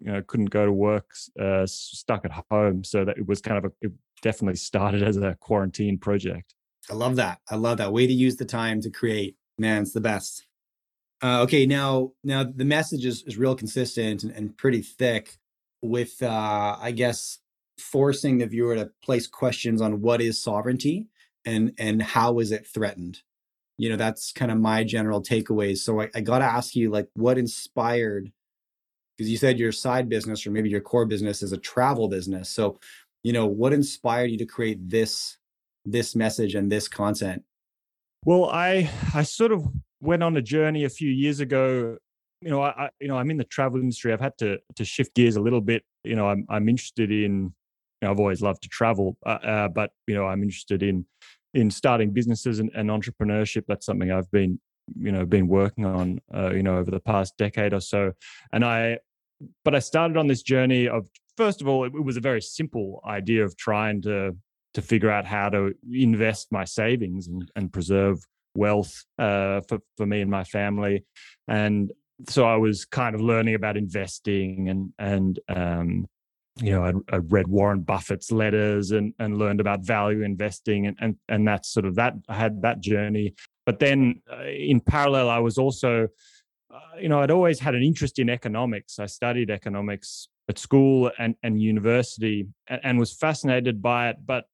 you 0.00 0.12
know, 0.12 0.22
couldn't 0.26 0.50
go 0.50 0.66
to 0.66 0.72
work, 0.72 1.06
uh, 1.40 1.66
stuck 1.66 2.24
at 2.24 2.32
home. 2.50 2.82
So 2.84 3.04
that 3.04 3.18
it 3.18 3.26
was 3.26 3.40
kind 3.40 3.58
of 3.58 3.66
a, 3.66 3.86
it 3.86 3.92
definitely 4.22 4.56
started 4.56 5.02
as 5.02 5.16
a 5.16 5.36
quarantine 5.40 5.98
project. 5.98 6.54
I 6.90 6.94
love 6.94 7.16
that. 7.16 7.40
I 7.50 7.56
love 7.56 7.78
that 7.78 7.92
way 7.92 8.06
to 8.06 8.12
use 8.12 8.36
the 8.36 8.44
time 8.44 8.80
to 8.80 8.90
create. 8.90 9.36
Man, 9.58 9.82
it's 9.82 9.92
the 9.92 10.00
best. 10.00 10.46
Uh, 11.22 11.42
okay, 11.42 11.66
now 11.66 12.12
now 12.24 12.42
the 12.42 12.64
message 12.64 13.04
is, 13.04 13.22
is 13.24 13.36
real 13.36 13.54
consistent 13.54 14.24
and, 14.24 14.32
and 14.32 14.56
pretty 14.56 14.82
thick 14.82 15.36
with 15.82 16.22
uh, 16.22 16.76
I 16.80 16.92
guess 16.92 17.38
forcing 17.78 18.38
the 18.38 18.46
viewer 18.46 18.76
to 18.76 18.90
place 19.04 19.26
questions 19.26 19.80
on 19.80 20.00
what 20.00 20.20
is 20.20 20.42
sovereignty 20.42 21.08
and 21.44 21.72
and 21.78 22.02
how 22.02 22.38
is 22.38 22.52
it 22.52 22.66
threatened. 22.66 23.20
You 23.78 23.90
know, 23.90 23.96
that's 23.96 24.32
kind 24.32 24.52
of 24.52 24.58
my 24.58 24.84
general 24.84 25.22
takeaways. 25.22 25.78
So 25.78 26.02
I, 26.02 26.10
I 26.14 26.20
got 26.20 26.38
to 26.38 26.44
ask 26.44 26.76
you, 26.76 26.90
like, 26.90 27.08
what 27.14 27.38
inspired? 27.38 28.30
Because 29.16 29.30
you 29.30 29.36
said 29.36 29.58
your 29.58 29.72
side 29.72 30.08
business 30.08 30.46
or 30.46 30.50
maybe 30.50 30.70
your 30.70 30.80
core 30.80 31.06
business 31.06 31.42
is 31.42 31.52
a 31.52 31.58
travel 31.58 32.08
business. 32.08 32.48
So, 32.48 32.78
you 33.22 33.32
know, 33.32 33.46
what 33.46 33.72
inspired 33.72 34.30
you 34.30 34.38
to 34.38 34.46
create 34.46 34.88
this 34.88 35.38
this 35.84 36.14
message 36.14 36.54
and 36.54 36.70
this 36.70 36.86
content? 36.86 37.42
Well, 38.24 38.48
I 38.50 38.88
I 39.14 39.24
sort 39.24 39.52
of 39.52 39.66
went 40.00 40.22
on 40.22 40.36
a 40.36 40.42
journey 40.42 40.84
a 40.84 40.90
few 40.90 41.10
years 41.10 41.40
ago 41.40 41.98
you 42.42 42.50
know, 42.50 42.62
I, 42.62 42.90
you 43.00 43.08
know, 43.08 43.16
I'm 43.16 43.30
in 43.30 43.36
the 43.36 43.44
travel 43.44 43.80
industry. 43.80 44.12
I've 44.12 44.20
had 44.20 44.36
to 44.38 44.58
to 44.76 44.84
shift 44.84 45.14
gears 45.14 45.36
a 45.36 45.40
little 45.40 45.60
bit. 45.60 45.84
You 46.04 46.16
know, 46.16 46.28
I'm 46.28 46.46
I'm 46.48 46.68
interested 46.68 47.10
in. 47.10 47.54
You 48.00 48.08
know, 48.08 48.10
I've 48.10 48.18
always 48.18 48.42
loved 48.42 48.64
to 48.64 48.68
travel, 48.68 49.16
uh, 49.24 49.28
uh, 49.28 49.68
but 49.68 49.92
you 50.08 50.14
know, 50.14 50.26
I'm 50.26 50.42
interested 50.42 50.82
in 50.82 51.06
in 51.54 51.70
starting 51.70 52.10
businesses 52.10 52.58
and, 52.58 52.70
and, 52.74 52.88
entrepreneurship. 52.88 53.64
That's 53.68 53.86
something 53.86 54.10
I've 54.10 54.30
been, 54.30 54.58
you 54.98 55.12
know, 55.12 55.26
been 55.26 55.46
working 55.46 55.84
on, 55.84 56.18
uh, 56.34 56.50
you 56.50 56.62
know, 56.62 56.78
over 56.78 56.90
the 56.90 56.98
past 56.98 57.36
decade 57.36 57.74
or 57.74 57.80
so. 57.80 58.12
And 58.52 58.64
I, 58.64 58.98
but 59.62 59.74
I 59.74 59.80
started 59.80 60.16
on 60.16 60.28
this 60.28 60.42
journey 60.42 60.88
of 60.88 61.08
first 61.36 61.60
of 61.60 61.68
all, 61.68 61.84
it, 61.84 61.92
it 61.94 62.04
was 62.04 62.16
a 62.16 62.20
very 62.20 62.40
simple 62.40 63.02
idea 63.06 63.44
of 63.44 63.56
trying 63.56 64.02
to 64.02 64.36
to 64.74 64.82
figure 64.82 65.10
out 65.10 65.26
how 65.26 65.50
to 65.50 65.74
invest 65.92 66.50
my 66.50 66.64
savings 66.64 67.28
and, 67.28 67.50
and 67.54 67.72
preserve 67.72 68.24
wealth 68.54 69.04
uh, 69.18 69.60
for, 69.68 69.78
for 69.96 70.06
me 70.06 70.22
and 70.22 70.30
my 70.30 70.44
family. 70.44 71.04
And 71.46 71.92
so 72.28 72.44
I 72.44 72.56
was 72.56 72.84
kind 72.84 73.14
of 73.14 73.20
learning 73.20 73.54
about 73.54 73.76
investing 73.76 74.68
and, 74.68 74.92
and, 74.98 75.40
um, 75.48 76.06
you 76.60 76.70
know, 76.70 76.84
I, 76.84 77.16
I, 77.16 77.18
read 77.18 77.48
Warren 77.48 77.80
Buffett's 77.80 78.30
letters 78.30 78.90
and, 78.90 79.14
and 79.18 79.38
learned 79.38 79.60
about 79.60 79.80
value 79.80 80.22
investing 80.22 80.86
and, 80.86 80.96
and, 81.00 81.16
and 81.28 81.48
that's 81.48 81.70
sort 81.70 81.86
of 81.86 81.94
that, 81.94 82.14
I 82.28 82.34
had 82.34 82.62
that 82.62 82.80
journey. 82.80 83.34
But 83.64 83.78
then 83.78 84.20
uh, 84.30 84.44
in 84.44 84.80
parallel, 84.80 85.30
I 85.30 85.38
was 85.38 85.56
also, 85.56 86.08
uh, 86.72 86.78
you 87.00 87.08
know, 87.08 87.20
I'd 87.20 87.30
always 87.30 87.58
had 87.58 87.74
an 87.74 87.82
interest 87.82 88.18
in 88.18 88.28
economics. 88.28 88.98
I 88.98 89.06
studied 89.06 89.50
economics 89.50 90.28
at 90.48 90.58
school 90.58 91.10
and, 91.18 91.36
and 91.42 91.60
university 91.60 92.46
and, 92.68 92.80
and 92.84 92.98
was 92.98 93.14
fascinated 93.14 93.80
by 93.80 94.10
it, 94.10 94.16
but 94.24 94.44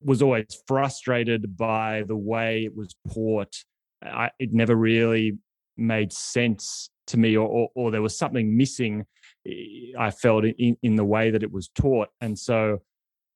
was 0.00 0.22
always 0.22 0.46
frustrated 0.66 1.56
by 1.56 2.04
the 2.06 2.16
way 2.16 2.64
it 2.64 2.74
was 2.74 2.94
taught. 3.12 3.54
I, 4.02 4.30
it 4.38 4.52
never 4.52 4.74
really 4.74 5.38
made 5.76 6.12
sense 6.12 6.90
to 7.08 7.16
me, 7.18 7.36
or, 7.36 7.48
or, 7.48 7.68
or, 7.74 7.90
there 7.90 8.02
was 8.02 8.16
something 8.16 8.56
missing. 8.56 9.04
Eh, 9.46 9.92
I 9.98 10.10
felt 10.10 10.44
in, 10.44 10.76
in 10.82 10.96
the 10.96 11.04
way 11.04 11.30
that 11.30 11.42
it 11.42 11.52
was 11.52 11.68
taught, 11.68 12.08
and 12.20 12.38
so 12.38 12.80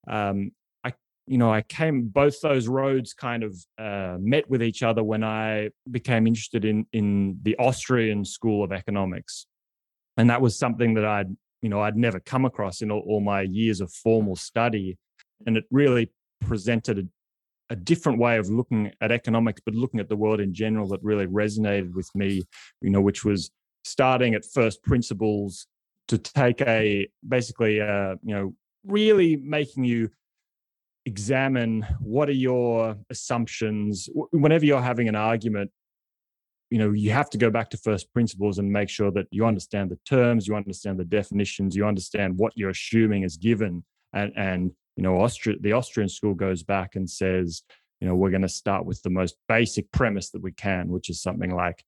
um, 0.08 0.52
I, 0.84 0.92
you 1.26 1.38
know, 1.38 1.52
I 1.52 1.62
came. 1.62 2.08
Both 2.08 2.40
those 2.40 2.68
roads 2.68 3.12
kind 3.12 3.42
of 3.42 3.56
uh, 3.78 4.16
met 4.18 4.48
with 4.48 4.62
each 4.62 4.82
other 4.82 5.04
when 5.04 5.22
I 5.22 5.70
became 5.90 6.26
interested 6.26 6.64
in 6.64 6.87
in 6.92 7.38
the 7.42 7.56
Austrian 7.58 8.25
school 8.25 8.64
of 8.64 8.72
economics, 8.72 9.46
and 10.16 10.30
that 10.30 10.40
was 10.40 10.58
something 10.58 10.94
that 10.94 11.04
I'd 11.04 11.34
you 11.62 11.68
know 11.68 11.80
I'd 11.80 11.96
never 11.96 12.20
come 12.20 12.44
across 12.44 12.80
in 12.80 12.90
all, 12.90 13.04
all 13.06 13.20
my 13.20 13.42
years 13.42 13.80
of 13.80 13.92
formal 13.92 14.37
study, 14.37 14.96
and 15.46 15.56
it 15.56 15.64
really 15.70 16.10
presented 16.40 16.98
a, 16.98 17.72
a, 17.75 17.76
different 17.76 18.18
way 18.18 18.38
of 18.38 18.48
looking 18.48 18.92
at 19.00 19.10
economics, 19.10 19.60
but 19.64 19.75
looking 19.75 19.98
at 19.98 20.08
the 20.08 20.16
world 20.16 20.40
in 20.40 20.54
general 20.54 20.87
that 20.87 21.02
really 21.02 21.26
resonated 21.26 21.94
with 21.94 22.08
me. 22.14 22.44
You 22.80 22.90
know, 22.90 23.00
which 23.00 23.25
was 23.25 23.50
starting 23.88 24.35
at 24.35 24.45
first 24.45 24.83
principles 24.83 25.66
to 26.09 26.18
take 26.18 26.61
a 26.62 27.09
basically 27.26 27.80
uh, 27.80 28.16
you 28.23 28.35
know 28.35 28.54
really 28.85 29.37
making 29.37 29.85
you 29.85 30.11
examine 31.04 31.87
what 32.00 32.28
are 32.28 32.33
your 32.33 32.97
assumptions. 33.11 34.09
Whenever 34.33 34.64
you're 34.64 34.83
having 34.83 35.09
an 35.09 35.16
argument 35.16 35.71
you 36.71 36.78
know 36.78 36.92
you 36.92 37.11
have 37.11 37.30
to 37.30 37.38
go 37.38 37.50
back 37.50 37.71
to 37.71 37.78
first 37.78 38.12
principles 38.12 38.59
and 38.59 38.71
make 38.71 38.90
sure 38.90 39.11
that 39.11 39.26
you 39.30 39.47
understand 39.47 39.90
the 39.90 39.99
terms 40.04 40.47
you 40.47 40.54
understand 40.54 40.99
the 40.99 41.04
definitions 41.04 41.75
you 41.75 41.87
understand 41.87 42.37
what 42.37 42.52
you're 42.57 42.71
assuming 42.71 43.23
is 43.23 43.37
given. 43.37 43.85
And 44.12 44.33
and 44.37 44.73
you 44.97 45.02
know 45.02 45.21
austria 45.21 45.57
the 45.61 45.73
austrian 45.73 46.09
school 46.09 46.35
goes 46.35 46.62
back 46.62 46.97
and 46.97 47.09
says 47.09 47.62
you 48.00 48.09
know 48.09 48.14
we're 48.14 48.30
going 48.30 48.42
to 48.42 48.49
start 48.49 48.85
with 48.85 49.00
the 49.02 49.11
most 49.11 49.37
basic 49.49 49.90
premise 49.92 50.30
that 50.30 50.42
we 50.42 50.52
can 50.52 50.88
which 50.88 51.09
is 51.09 51.23
something 51.23 51.54
like 51.54 51.85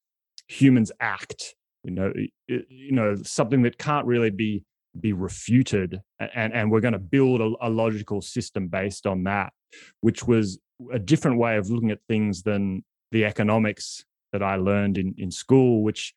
humans 0.48 0.92
act 1.00 1.56
you 1.84 1.90
know 1.90 2.12
you 2.46 2.92
know 2.92 3.16
something 3.22 3.62
that 3.62 3.78
can't 3.78 4.06
really 4.06 4.30
be 4.30 4.62
be 5.00 5.12
refuted 5.12 6.00
and 6.34 6.52
and 6.52 6.70
we're 6.70 6.80
going 6.80 6.92
to 6.92 6.98
build 6.98 7.40
a, 7.40 7.66
a 7.66 7.70
logical 7.70 8.20
system 8.20 8.66
based 8.68 9.06
on 9.06 9.24
that 9.24 9.52
which 10.00 10.26
was 10.26 10.58
a 10.92 10.98
different 10.98 11.38
way 11.38 11.56
of 11.56 11.70
looking 11.70 11.90
at 11.90 12.00
things 12.08 12.42
than 12.42 12.84
the 13.12 13.24
economics 13.24 14.04
that 14.32 14.42
I 14.42 14.56
learned 14.56 14.98
in, 14.98 15.14
in 15.18 15.30
school, 15.30 15.82
which 15.82 16.14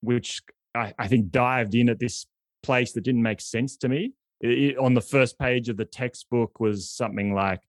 which 0.00 0.42
I, 0.74 0.92
I 0.98 1.08
think 1.08 1.30
dived 1.30 1.74
in 1.74 1.88
at 1.88 1.98
this 1.98 2.26
place 2.62 2.92
that 2.92 3.02
didn't 3.02 3.22
make 3.22 3.40
sense 3.40 3.76
to 3.78 3.88
me. 3.88 4.12
It, 4.40 4.76
on 4.78 4.94
the 4.94 5.00
first 5.00 5.38
page 5.38 5.68
of 5.68 5.76
the 5.76 5.84
textbook 5.84 6.60
was 6.60 6.90
something 6.90 7.34
like, 7.34 7.60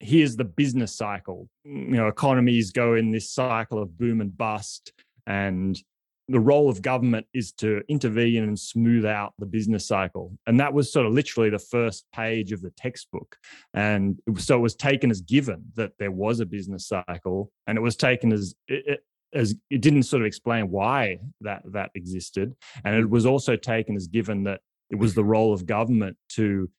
"Here's 0.00 0.36
the 0.36 0.44
business 0.44 0.94
cycle. 0.94 1.48
You 1.64 1.96
know, 1.96 2.08
economies 2.08 2.72
go 2.72 2.94
in 2.94 3.10
this 3.10 3.30
cycle 3.30 3.80
of 3.80 3.96
boom 3.96 4.20
and 4.20 4.36
bust, 4.36 4.92
and 5.26 5.80
the 6.28 6.40
role 6.40 6.68
of 6.68 6.82
government 6.82 7.26
is 7.32 7.52
to 7.52 7.82
intervene 7.88 8.42
and 8.42 8.58
smooth 8.58 9.06
out 9.06 9.32
the 9.38 9.46
business 9.46 9.86
cycle. 9.86 10.36
And 10.46 10.60
that 10.60 10.74
was 10.74 10.92
sort 10.92 11.06
of 11.06 11.12
literally 11.12 11.50
the 11.50 11.58
first 11.58 12.04
page 12.14 12.52
of 12.52 12.60
the 12.60 12.70
textbook. 12.70 13.36
And 13.72 14.18
so 14.36 14.56
it 14.56 14.60
was 14.60 14.74
taken 14.74 15.10
as 15.10 15.22
given 15.22 15.64
that 15.76 15.92
there 15.98 16.10
was 16.10 16.40
a 16.40 16.46
business 16.46 16.86
cycle, 16.86 17.50
and 17.66 17.78
it 17.78 17.80
was 17.80 17.96
taken 17.96 18.32
as 18.32 18.54
it, 18.66 19.00
as 19.32 19.54
it 19.70 19.80
didn't 19.80 20.04
sort 20.04 20.22
of 20.22 20.26
explain 20.26 20.70
why 20.70 21.18
that 21.40 21.62
that 21.72 21.90
existed, 21.94 22.54
and 22.84 22.96
it 22.96 23.08
was 23.08 23.26
also 23.26 23.56
taken 23.56 23.96
as 23.96 24.06
given 24.06 24.44
that 24.44 24.60
it 24.90 24.96
was 24.96 25.14
the 25.14 25.24
role 25.24 25.52
of 25.52 25.66
government 25.66 26.16
to 26.30 26.70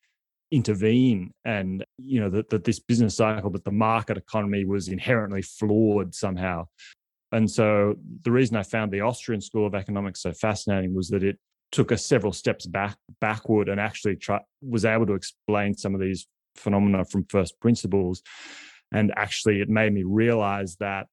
intervene 0.52 1.32
and 1.46 1.86
you 2.00 2.20
know 2.20 2.30
that, 2.30 2.50
that 2.50 2.64
this 2.64 2.80
business 2.80 3.16
cycle 3.18 3.52
that 3.52 3.64
the 3.64 3.72
market 3.72 4.18
economy 4.18 4.66
was 4.66 4.88
inherently 4.88 5.44
flawed 5.44 6.16
somehow 6.16 6.66
and 7.32 7.50
so 7.50 7.96
the 8.24 8.32
reason 8.32 8.58
I 8.58 8.64
found 8.64 8.92
the 8.92 9.02
Austrian 9.02 9.42
School 9.42 9.68
of 9.68 9.76
Economics 9.76 10.22
so 10.22 10.34
fascinating 10.34 10.96
was 10.96 11.10
that 11.10 11.24
it 11.24 11.38
took 11.72 11.92
us 11.92 12.06
several 12.06 12.34
steps 12.34 12.66
back 12.66 12.98
backward 13.22 13.70
and 13.70 13.80
actually 13.80 14.16
try, 14.16 14.40
was 14.62 14.86
able 14.86 15.06
to 15.06 15.14
explain 15.14 15.76
some 15.76 15.94
of 15.94 16.02
these 16.02 16.28
phenomena 16.56 17.06
from 17.06 17.26
first 17.26 17.60
principles. 17.60 18.24
And 18.92 19.14
actually, 19.16 19.62
it 19.62 19.70
made 19.70 19.94
me 19.94 20.04
realize 20.04 20.76
that 20.78 21.08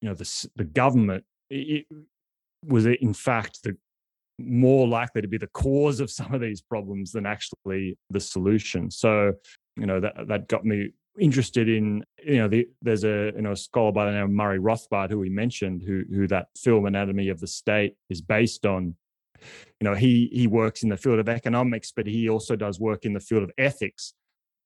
you 0.00 0.08
know 0.08 0.14
the 0.14 0.48
the 0.56 0.64
government 0.64 1.24
it, 1.50 1.86
was 2.64 2.86
in 2.86 3.14
fact 3.14 3.62
the 3.62 3.76
more 4.38 4.86
likely 4.86 5.22
to 5.22 5.28
be 5.28 5.38
the 5.38 5.46
cause 5.48 6.00
of 6.00 6.10
some 6.10 6.34
of 6.34 6.40
these 6.40 6.60
problems 6.60 7.12
than 7.12 7.24
actually 7.24 7.96
the 8.10 8.20
solution. 8.20 8.90
So 8.90 9.32
you 9.76 9.86
know 9.86 10.00
that 10.00 10.26
that 10.26 10.48
got 10.48 10.64
me 10.64 10.90
interested 11.18 11.68
in 11.68 12.04
you 12.24 12.38
know 12.38 12.48
the, 12.48 12.68
there's 12.82 13.04
a 13.04 13.32
you 13.34 13.42
know 13.42 13.52
a 13.52 13.56
scholar 13.56 13.92
by 13.92 14.06
the 14.06 14.12
name 14.12 14.24
of 14.24 14.30
Murray 14.30 14.58
Rothbard 14.58 15.10
who 15.10 15.18
we 15.18 15.30
mentioned 15.30 15.82
who 15.82 16.04
who 16.10 16.26
that 16.28 16.48
film 16.56 16.86
Anatomy 16.86 17.28
of 17.28 17.40
the 17.40 17.46
State 17.46 17.96
is 18.10 18.20
based 18.20 18.66
on 18.66 18.94
you 19.80 19.84
know 19.84 19.94
he 19.94 20.28
he 20.32 20.46
works 20.46 20.82
in 20.82 20.88
the 20.88 20.96
field 20.96 21.18
of 21.18 21.28
economics 21.28 21.92
but 21.94 22.06
he 22.06 22.28
also 22.28 22.56
does 22.56 22.80
work 22.80 23.04
in 23.04 23.12
the 23.12 23.20
field 23.20 23.42
of 23.42 23.50
ethics 23.58 24.14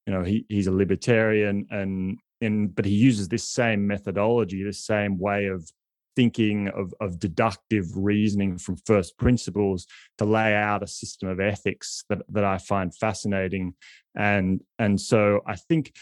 you 0.07 0.12
know 0.12 0.23
he 0.23 0.45
he's 0.49 0.66
a 0.66 0.73
libertarian 0.73 1.66
and 1.71 2.19
and 2.40 2.75
but 2.75 2.85
he 2.85 2.95
uses 2.95 3.28
this 3.28 3.49
same 3.49 3.87
methodology 3.87 4.62
this 4.62 4.85
same 4.85 5.19
way 5.19 5.47
of 5.47 5.71
thinking 6.16 6.69
of, 6.69 6.92
of 7.00 7.19
deductive 7.19 7.87
reasoning 7.97 8.59
from 8.59 8.76
first 8.85 9.16
principles 9.16 9.87
to 10.19 10.25
lay 10.25 10.54
out 10.54 10.83
a 10.83 10.87
system 10.87 11.28
of 11.28 11.40
ethics 11.40 12.04
that, 12.09 12.19
that 12.28 12.45
I 12.45 12.59
find 12.59 12.95
fascinating. 12.95 13.75
And 14.16 14.61
and 14.78 15.00
so 15.00 15.40
I 15.47 15.57
think 15.57 15.95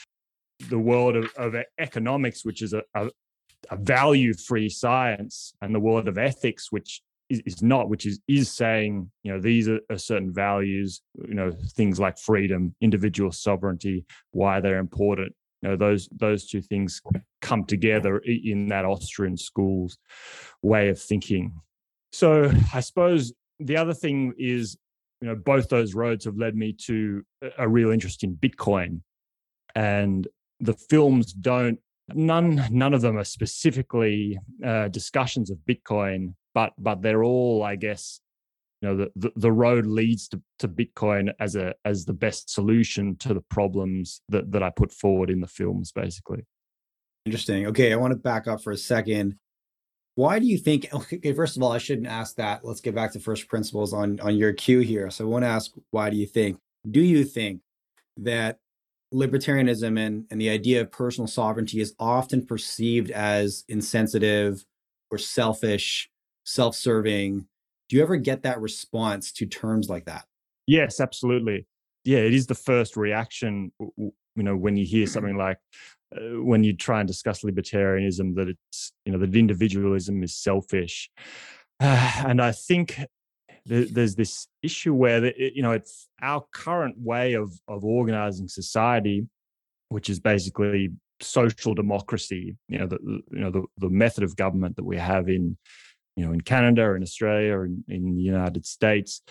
the 0.68 0.78
world 0.78 1.16
of, 1.16 1.30
of 1.36 1.54
economics, 1.78 2.44
which 2.44 2.62
is 2.62 2.72
a, 2.72 2.82
a, 2.94 3.08
a 3.70 3.76
value 3.76 4.34
free 4.34 4.68
science, 4.68 5.52
and 5.62 5.74
the 5.74 5.80
world 5.80 6.08
of 6.08 6.18
ethics, 6.18 6.70
which 6.70 7.02
is, 7.30 7.62
not, 7.62 7.88
which 7.88 8.06
is 8.06 8.20
is 8.26 8.50
saying, 8.50 9.10
you 9.22 9.32
know, 9.32 9.40
these 9.40 9.68
are, 9.68 9.80
are 9.90 9.98
certain 9.98 10.32
values, 10.32 11.02
you 11.26 11.34
know, 11.34 11.52
things 11.76 12.00
like 12.00 12.18
freedom, 12.18 12.74
individual 12.80 13.32
sovereignty, 13.32 14.04
why 14.30 14.60
they're 14.60 14.78
important. 14.78 15.34
You 15.62 15.70
know, 15.70 15.76
those 15.76 16.08
those 16.12 16.46
two 16.46 16.62
things 16.62 17.02
come 17.42 17.64
together 17.64 18.18
in 18.18 18.68
that 18.68 18.84
Austrian 18.84 19.36
school's 19.36 19.98
way 20.62 20.88
of 20.88 21.00
thinking. 21.00 21.52
So 22.12 22.50
I 22.72 22.80
suppose 22.80 23.32
the 23.58 23.76
other 23.76 23.94
thing 23.94 24.34
is, 24.38 24.78
you 25.20 25.28
know, 25.28 25.34
both 25.34 25.68
those 25.68 25.94
roads 25.94 26.24
have 26.24 26.36
led 26.36 26.54
me 26.54 26.72
to 26.84 27.24
a 27.58 27.68
real 27.68 27.90
interest 27.90 28.22
in 28.22 28.36
Bitcoin. 28.36 29.00
And 29.74 30.26
the 30.60 30.74
films 30.74 31.32
don't 31.32 31.78
none 32.14 32.64
none 32.70 32.94
of 32.94 33.02
them 33.02 33.18
are 33.18 33.24
specifically 33.24 34.38
uh, 34.64 34.88
discussions 34.88 35.50
of 35.50 35.58
bitcoin 35.68 36.34
but 36.54 36.72
but 36.78 37.02
they're 37.02 37.22
all 37.22 37.62
i 37.62 37.76
guess 37.76 38.20
you 38.80 38.88
know 38.88 38.96
the, 38.96 39.10
the, 39.16 39.32
the 39.36 39.52
road 39.52 39.86
leads 39.86 40.28
to, 40.28 40.40
to 40.58 40.68
bitcoin 40.68 41.32
as 41.40 41.56
a 41.56 41.74
as 41.84 42.04
the 42.04 42.12
best 42.12 42.50
solution 42.50 43.16
to 43.16 43.34
the 43.34 43.40
problems 43.40 44.20
that 44.28 44.50
that 44.52 44.62
i 44.62 44.70
put 44.70 44.92
forward 44.92 45.30
in 45.30 45.40
the 45.40 45.46
films 45.46 45.92
basically. 45.92 46.44
Interesting. 47.26 47.66
Okay 47.66 47.92
i 47.92 47.96
want 47.96 48.12
to 48.12 48.16
back 48.16 48.46
up 48.46 48.62
for 48.62 48.72
a 48.72 48.76
second. 48.76 49.36
Why 50.14 50.38
do 50.38 50.46
you 50.46 50.58
think 50.58 50.88
okay 50.94 51.32
first 51.32 51.56
of 51.56 51.62
all 51.62 51.72
i 51.72 51.78
shouldn't 51.78 52.06
ask 52.06 52.36
that. 52.36 52.64
Let's 52.64 52.80
get 52.80 52.94
back 52.94 53.12
to 53.12 53.20
first 53.20 53.48
principles 53.48 53.92
on 53.92 54.20
on 54.20 54.36
your 54.36 54.52
cue 54.52 54.80
here. 54.80 55.10
So 55.10 55.24
i 55.24 55.28
want 55.28 55.44
to 55.44 55.48
ask 55.48 55.72
why 55.90 56.10
do 56.10 56.16
you 56.16 56.26
think 56.26 56.58
do 56.88 57.00
you 57.00 57.24
think 57.24 57.60
that 58.18 58.58
libertarianism 59.12 59.98
and, 59.98 60.26
and 60.30 60.40
the 60.40 60.50
idea 60.50 60.80
of 60.80 60.92
personal 60.92 61.26
sovereignty 61.26 61.80
is 61.80 61.94
often 61.98 62.44
perceived 62.44 63.10
as 63.10 63.64
insensitive 63.68 64.64
or 65.10 65.18
selfish, 65.18 66.10
self 66.44 66.74
serving. 66.74 67.46
Do 67.88 67.96
you 67.96 68.02
ever 68.02 68.16
get 68.16 68.42
that 68.42 68.60
response 68.60 69.32
to 69.32 69.46
terms 69.46 69.88
like 69.88 70.04
that? 70.04 70.26
Yes, 70.66 71.00
absolutely. 71.00 71.66
Yeah, 72.04 72.18
it 72.18 72.34
is 72.34 72.46
the 72.46 72.54
first 72.54 72.96
reaction, 72.96 73.72
you 73.78 74.12
know, 74.36 74.56
when 74.56 74.76
you 74.76 74.84
hear 74.84 75.06
something 75.06 75.36
like, 75.38 75.58
uh, 76.14 76.42
when 76.42 76.64
you 76.64 76.74
try 76.74 77.00
and 77.00 77.08
discuss 77.08 77.42
libertarianism, 77.42 78.34
that 78.36 78.48
it's, 78.48 78.92
you 79.04 79.12
know, 79.12 79.18
that 79.18 79.34
individualism 79.34 80.22
is 80.22 80.34
selfish. 80.34 81.10
Uh, 81.80 82.12
and 82.26 82.42
I 82.42 82.52
think 82.52 83.00
there's 83.68 84.14
this 84.14 84.48
issue 84.62 84.94
where 84.94 85.32
you 85.36 85.62
know 85.62 85.72
it's 85.72 86.08
our 86.22 86.44
current 86.52 86.96
way 86.98 87.34
of 87.34 87.52
of 87.68 87.84
organizing 87.84 88.48
society 88.48 89.26
which 89.88 90.10
is 90.10 90.20
basically 90.20 90.90
social 91.20 91.74
democracy. 91.74 92.56
You 92.68 92.78
know, 92.78 92.86
the 92.86 92.98
you 93.02 93.40
know 93.40 93.50
the, 93.50 93.64
the 93.78 93.90
method 93.90 94.24
of 94.24 94.36
government 94.36 94.76
that 94.76 94.84
we 94.84 94.96
have 94.96 95.28
in 95.28 95.56
you 96.16 96.26
know 96.26 96.32
in 96.32 96.40
Canada, 96.40 96.94
in 96.94 97.02
Australia, 97.02 97.60
and 97.60 97.84
in 97.88 98.16
the 98.16 98.22
United 98.22 98.66
States, 98.66 99.22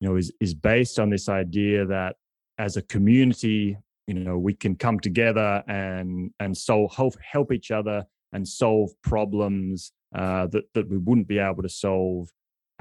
you 0.00 0.08
know, 0.08 0.16
is 0.16 0.32
is 0.40 0.54
based 0.54 0.98
on 0.98 1.10
this 1.10 1.28
idea 1.28 1.86
that 1.86 2.16
as 2.58 2.76
a 2.76 2.82
community, 2.82 3.76
you 4.06 4.14
know, 4.14 4.38
we 4.38 4.54
can 4.54 4.76
come 4.76 5.00
together 5.00 5.62
and 5.66 6.30
and 6.40 6.56
solve 6.56 6.94
help 6.94 7.14
help 7.20 7.52
each 7.52 7.70
other 7.70 8.04
and 8.32 8.46
solve 8.46 8.90
problems 9.02 9.92
uh, 10.14 10.46
that 10.48 10.64
that 10.74 10.88
we 10.88 10.98
wouldn't 10.98 11.28
be 11.28 11.38
able 11.38 11.62
to 11.62 11.68
solve 11.68 12.28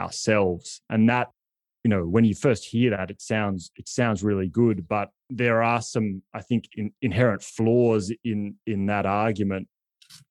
ourselves. 0.02 0.82
And 0.90 1.10
that, 1.10 1.30
you 1.84 1.90
know, 1.90 2.04
when 2.04 2.26
you 2.26 2.36
first 2.36 2.66
hear 2.66 2.92
that, 2.92 3.10
it 3.10 3.22
sounds 3.22 3.72
it 3.76 3.88
sounds 3.88 4.24
really 4.24 4.48
good, 4.48 4.88
but 4.88 5.10
there 5.30 5.64
are 5.64 5.82
some, 5.82 6.22
I 6.34 6.42
think, 6.42 6.66
in, 6.76 6.92
inherent 7.02 7.44
flaws 7.44 8.12
in 8.24 8.56
in 8.66 8.88
that 8.88 9.06
argument. 9.06 9.68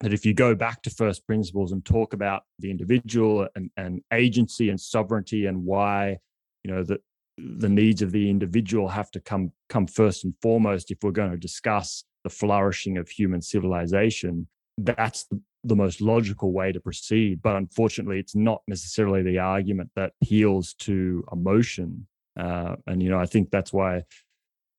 That 0.00 0.12
if 0.12 0.26
you 0.26 0.34
go 0.34 0.54
back 0.54 0.82
to 0.82 0.90
first 0.90 1.26
principles 1.26 1.72
and 1.72 1.82
talk 1.82 2.12
about 2.12 2.42
the 2.58 2.70
individual 2.70 3.48
and, 3.54 3.70
and 3.78 4.02
agency 4.12 4.68
and 4.68 4.78
sovereignty 4.78 5.46
and 5.46 5.64
why, 5.64 6.18
you 6.62 6.70
know, 6.70 6.82
that 6.84 7.00
the 7.38 7.68
needs 7.68 8.02
of 8.02 8.12
the 8.12 8.28
individual 8.28 8.88
have 8.88 9.10
to 9.12 9.20
come 9.20 9.52
come 9.68 9.86
first 9.86 10.24
and 10.24 10.34
foremost 10.42 10.90
if 10.90 10.98
we're 11.02 11.10
going 11.10 11.30
to 11.30 11.38
discuss 11.38 12.04
the 12.24 12.30
flourishing 12.30 12.98
of 12.98 13.08
human 13.08 13.40
civilization 13.40 14.46
that's 14.84 15.26
the, 15.64 15.76
most 15.76 16.00
logical 16.00 16.52
way 16.52 16.72
to 16.72 16.80
proceed 16.80 17.40
but 17.42 17.56
unfortunately 17.56 18.18
it's 18.18 18.34
not 18.34 18.62
necessarily 18.66 19.22
the 19.22 19.38
argument 19.38 19.90
that 19.96 20.12
appeals 20.22 20.74
to 20.74 21.24
emotion 21.32 22.06
uh, 22.38 22.76
and 22.86 23.02
you 23.02 23.10
know 23.10 23.18
i 23.18 23.26
think 23.26 23.50
that's 23.50 23.72
why 23.72 24.02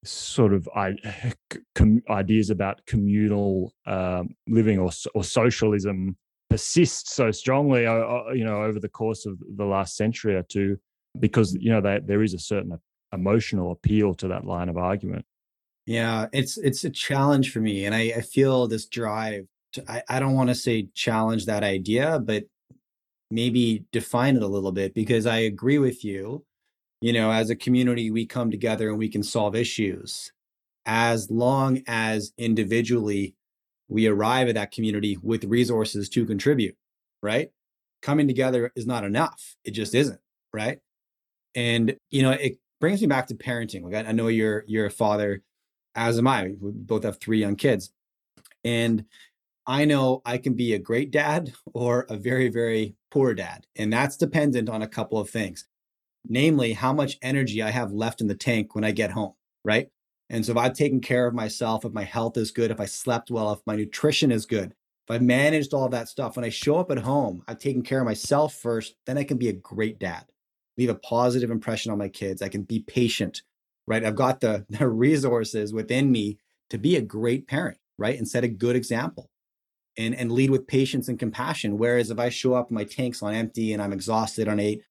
sort 0.03 0.53
of 0.53 0.67
I, 0.75 0.95
com, 1.75 2.01
ideas 2.09 2.49
about 2.49 2.85
communal 2.85 3.73
um, 3.85 4.35
living 4.47 4.79
or, 4.79 4.91
or 5.13 5.23
socialism 5.23 6.17
persist 6.49 7.09
so 7.09 7.31
strongly 7.31 7.85
uh, 7.85 8.29
you 8.33 8.43
know 8.43 8.63
over 8.63 8.79
the 8.79 8.89
course 8.89 9.25
of 9.25 9.39
the 9.55 9.65
last 9.65 9.95
century 9.95 10.35
or 10.35 10.43
two 10.43 10.77
because 11.19 11.55
you 11.55 11.71
know 11.71 11.81
that 11.81 12.07
there 12.07 12.23
is 12.23 12.33
a 12.33 12.39
certain 12.39 12.77
emotional 13.13 13.71
appeal 13.71 14.13
to 14.15 14.27
that 14.29 14.45
line 14.45 14.69
of 14.69 14.77
argument. 14.77 15.25
Yeah, 15.85 16.27
it's 16.31 16.57
it's 16.57 16.83
a 16.83 16.89
challenge 16.89 17.51
for 17.51 17.59
me, 17.59 17.85
and 17.85 17.95
I, 17.95 18.13
I 18.17 18.21
feel 18.21 18.67
this 18.67 18.85
drive. 18.85 19.47
I 19.87 20.03
I 20.09 20.19
don't 20.19 20.35
want 20.35 20.49
to 20.49 20.55
say 20.55 20.89
challenge 20.93 21.45
that 21.45 21.63
idea, 21.63 22.19
but 22.19 22.45
maybe 23.29 23.85
define 23.91 24.35
it 24.35 24.43
a 24.43 24.47
little 24.47 24.71
bit 24.71 24.93
because 24.93 25.25
I 25.25 25.37
agree 25.37 25.77
with 25.77 26.03
you. 26.03 26.45
You 27.01 27.13
know, 27.13 27.31
as 27.31 27.49
a 27.49 27.55
community, 27.55 28.11
we 28.11 28.25
come 28.25 28.51
together 28.51 28.89
and 28.89 28.99
we 28.99 29.09
can 29.09 29.23
solve 29.23 29.55
issues 29.55 30.31
as 30.85 31.29
long 31.31 31.81
as 31.87 32.33
individually 32.37 33.35
we 33.87 34.07
arrive 34.07 34.47
at 34.47 34.55
that 34.55 34.71
community 34.71 35.17
with 35.21 35.43
resources 35.43 36.09
to 36.09 36.25
contribute, 36.25 36.75
right? 37.21 37.51
Coming 38.01 38.27
together 38.27 38.71
is 38.75 38.87
not 38.87 39.03
enough. 39.03 39.55
It 39.63 39.71
just 39.71 39.93
isn't, 39.93 40.19
right? 40.53 40.79
And 41.55 41.97
you 42.09 42.21
know, 42.21 42.31
it 42.31 42.57
brings 42.79 43.01
me 43.01 43.07
back 43.07 43.27
to 43.27 43.35
parenting. 43.35 43.83
Like 43.83 44.05
I, 44.05 44.09
I 44.09 44.11
know 44.11 44.27
you're 44.27 44.63
you're 44.67 44.85
a 44.85 44.91
father, 44.91 45.41
as 45.95 46.17
am 46.17 46.27
I. 46.27 46.53
We 46.59 46.71
both 46.71 47.03
have 47.03 47.19
three 47.19 47.39
young 47.39 47.55
kids, 47.55 47.91
and 48.63 49.05
I 49.67 49.85
know 49.85 50.21
I 50.25 50.37
can 50.37 50.53
be 50.53 50.73
a 50.73 50.79
great 50.79 51.11
dad 51.11 51.53
or 51.73 52.05
a 52.09 52.17
very 52.17 52.49
very 52.49 52.95
poor 53.11 53.33
dad, 53.33 53.65
and 53.75 53.91
that's 53.91 54.17
dependent 54.17 54.69
on 54.69 54.81
a 54.81 54.87
couple 54.87 55.19
of 55.19 55.29
things, 55.29 55.65
namely 56.27 56.73
how 56.73 56.93
much 56.93 57.17
energy 57.21 57.61
I 57.61 57.71
have 57.71 57.91
left 57.91 58.21
in 58.21 58.27
the 58.27 58.35
tank 58.35 58.75
when 58.75 58.83
I 58.83 58.91
get 58.91 59.11
home, 59.11 59.33
right? 59.63 59.89
And 60.29 60.45
so 60.45 60.53
if 60.53 60.57
I've 60.57 60.73
taken 60.73 61.01
care 61.01 61.27
of 61.27 61.33
myself, 61.33 61.83
if 61.83 61.91
my 61.91 62.05
health 62.05 62.37
is 62.37 62.51
good, 62.51 62.71
if 62.71 62.79
I 62.79 62.85
slept 62.85 63.29
well, 63.29 63.51
if 63.51 63.59
my 63.65 63.75
nutrition 63.75 64.31
is 64.31 64.45
good, 64.45 64.71
if 64.71 65.15
I've 65.15 65.21
managed 65.21 65.73
all 65.73 65.89
that 65.89 66.07
stuff, 66.07 66.37
when 66.37 66.45
I 66.45 66.49
show 66.49 66.77
up 66.77 66.89
at 66.89 66.99
home, 66.99 67.43
I've 67.49 67.59
taken 67.59 67.81
care 67.81 67.99
of 67.99 68.05
myself 68.05 68.55
first, 68.55 68.95
then 69.05 69.17
I 69.17 69.25
can 69.25 69.37
be 69.37 69.49
a 69.49 69.53
great 69.53 69.99
dad 69.99 70.31
leave 70.77 70.89
a 70.89 70.95
positive 70.95 71.51
impression 71.51 71.91
on 71.91 71.97
my 71.97 72.09
kids. 72.09 72.41
I 72.41 72.49
can 72.49 72.63
be 72.63 72.79
patient, 72.79 73.43
right? 73.87 74.03
I've 74.03 74.15
got 74.15 74.41
the, 74.41 74.65
the 74.69 74.87
resources 74.87 75.73
within 75.73 76.11
me 76.11 76.37
to 76.69 76.77
be 76.77 76.95
a 76.95 77.01
great 77.01 77.47
parent, 77.47 77.77
right? 77.97 78.17
And 78.17 78.27
set 78.27 78.43
a 78.43 78.47
good 78.47 78.75
example 78.75 79.29
and, 79.97 80.15
and 80.15 80.31
lead 80.31 80.49
with 80.49 80.67
patience 80.67 81.07
and 81.07 81.19
compassion. 81.19 81.77
Whereas 81.77 82.09
if 82.11 82.19
I 82.19 82.29
show 82.29 82.53
up, 82.53 82.71
my 82.71 82.83
tank's 82.83 83.21
on 83.21 83.33
empty 83.33 83.73
and 83.73 83.81
I'm 83.81 83.93
exhausted 83.93 84.47
on 84.47 84.59
ate 84.59 84.83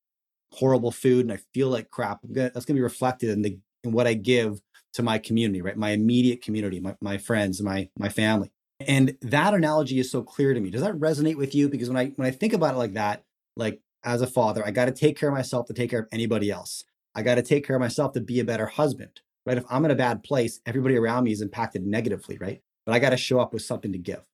horrible 0.53 0.91
food 0.91 1.25
and 1.25 1.33
I 1.33 1.39
feel 1.55 1.69
like 1.69 1.91
crap, 1.91 2.21
gonna, 2.23 2.51
that's 2.53 2.67
going 2.67 2.75
to 2.75 2.81
be 2.81 2.83
reflected 2.83 3.31
in 3.31 3.43
the 3.43 3.59
in 3.85 3.93
what 3.93 4.07
I 4.07 4.15
give 4.15 4.61
to 4.95 5.03
my 5.03 5.19
community, 5.19 5.63
right? 5.63 5.77
My 5.77 5.91
immediate 5.91 6.43
community, 6.43 6.81
my, 6.81 6.97
my 7.01 7.19
friends, 7.19 7.63
my 7.63 7.89
my 7.99 8.09
family. 8.09 8.51
And 8.81 9.17
that 9.23 9.55
analogy 9.55 9.99
is 9.99 10.11
so 10.11 10.23
clear 10.23 10.55
to 10.55 10.61
me. 10.61 10.71
Does 10.71 10.83
that 10.83 10.95
resonate 10.95 11.37
with 11.37 11.55
you? 11.55 11.69
Because 11.69 11.89
when 11.89 11.97
I 11.97 12.07
when 12.17 12.27
I 12.27 12.31
think 12.31 12.53
about 12.53 12.75
it 12.75 12.79
like 12.79 12.95
that, 12.95 13.25
like 13.57 13.81
as 14.05 14.23
a 14.23 14.27
father. 14.27 14.65
I 14.65 14.71
got 14.71 14.87
to 14.87 14.93
take 14.93 15.19
care 15.19 15.29
of 15.29 15.35
myself 15.35 15.67
to 15.67 15.75
take 15.75 15.91
care 15.91 16.01
of 16.01 16.09
anybody 16.13 16.51
else. 16.51 16.85
I 17.15 17.23
got 17.23 17.37
to 17.37 17.43
take 17.43 17.67
care 17.67 17.77
of 17.77 17.81
myself 17.81 18.13
to 18.13 18.21
be 18.21 18.41
a 18.41 18.45
better 18.45 18.67
husband, 18.67 19.21
right? 19.45 19.59
If 19.59 19.65
I'm 19.69 19.85
in 19.85 19.91
a 19.91 19.97
bad 19.97 20.23
place, 20.23 20.61
everybody 20.65 20.97
around 20.97 21.25
me 21.25 21.33
is 21.33 21.43
impacted 21.43 21.87
negatively, 21.87 22.39
right? 22.39 22.63
But 22.87 22.95
I 22.95 22.99
got 22.99 23.11
to 23.11 23.17
show 23.17 23.41
up 23.41 23.53
with 23.53 23.63
something 23.63 23.93
to 23.93 23.99
give. 23.99 24.25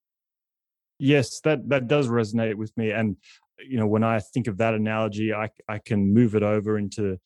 Yes, 0.99 1.41
that 1.41 1.69
that 1.69 1.89
does 1.89 2.09
resonate 2.09 2.55
with 2.55 2.77
me, 2.77 2.91
and 2.91 3.17
you 3.59 3.79
know 3.79 3.87
when 3.87 4.03
I 4.03 4.21
think 4.21 4.47
of 4.47 4.59
that 4.59 4.75
analogy, 4.75 5.33
I 5.33 5.51
I 5.69 5.79
can 5.79 6.13
move 6.13 6.35
it 6.35 6.43
over 6.43 6.79
into 6.79 7.19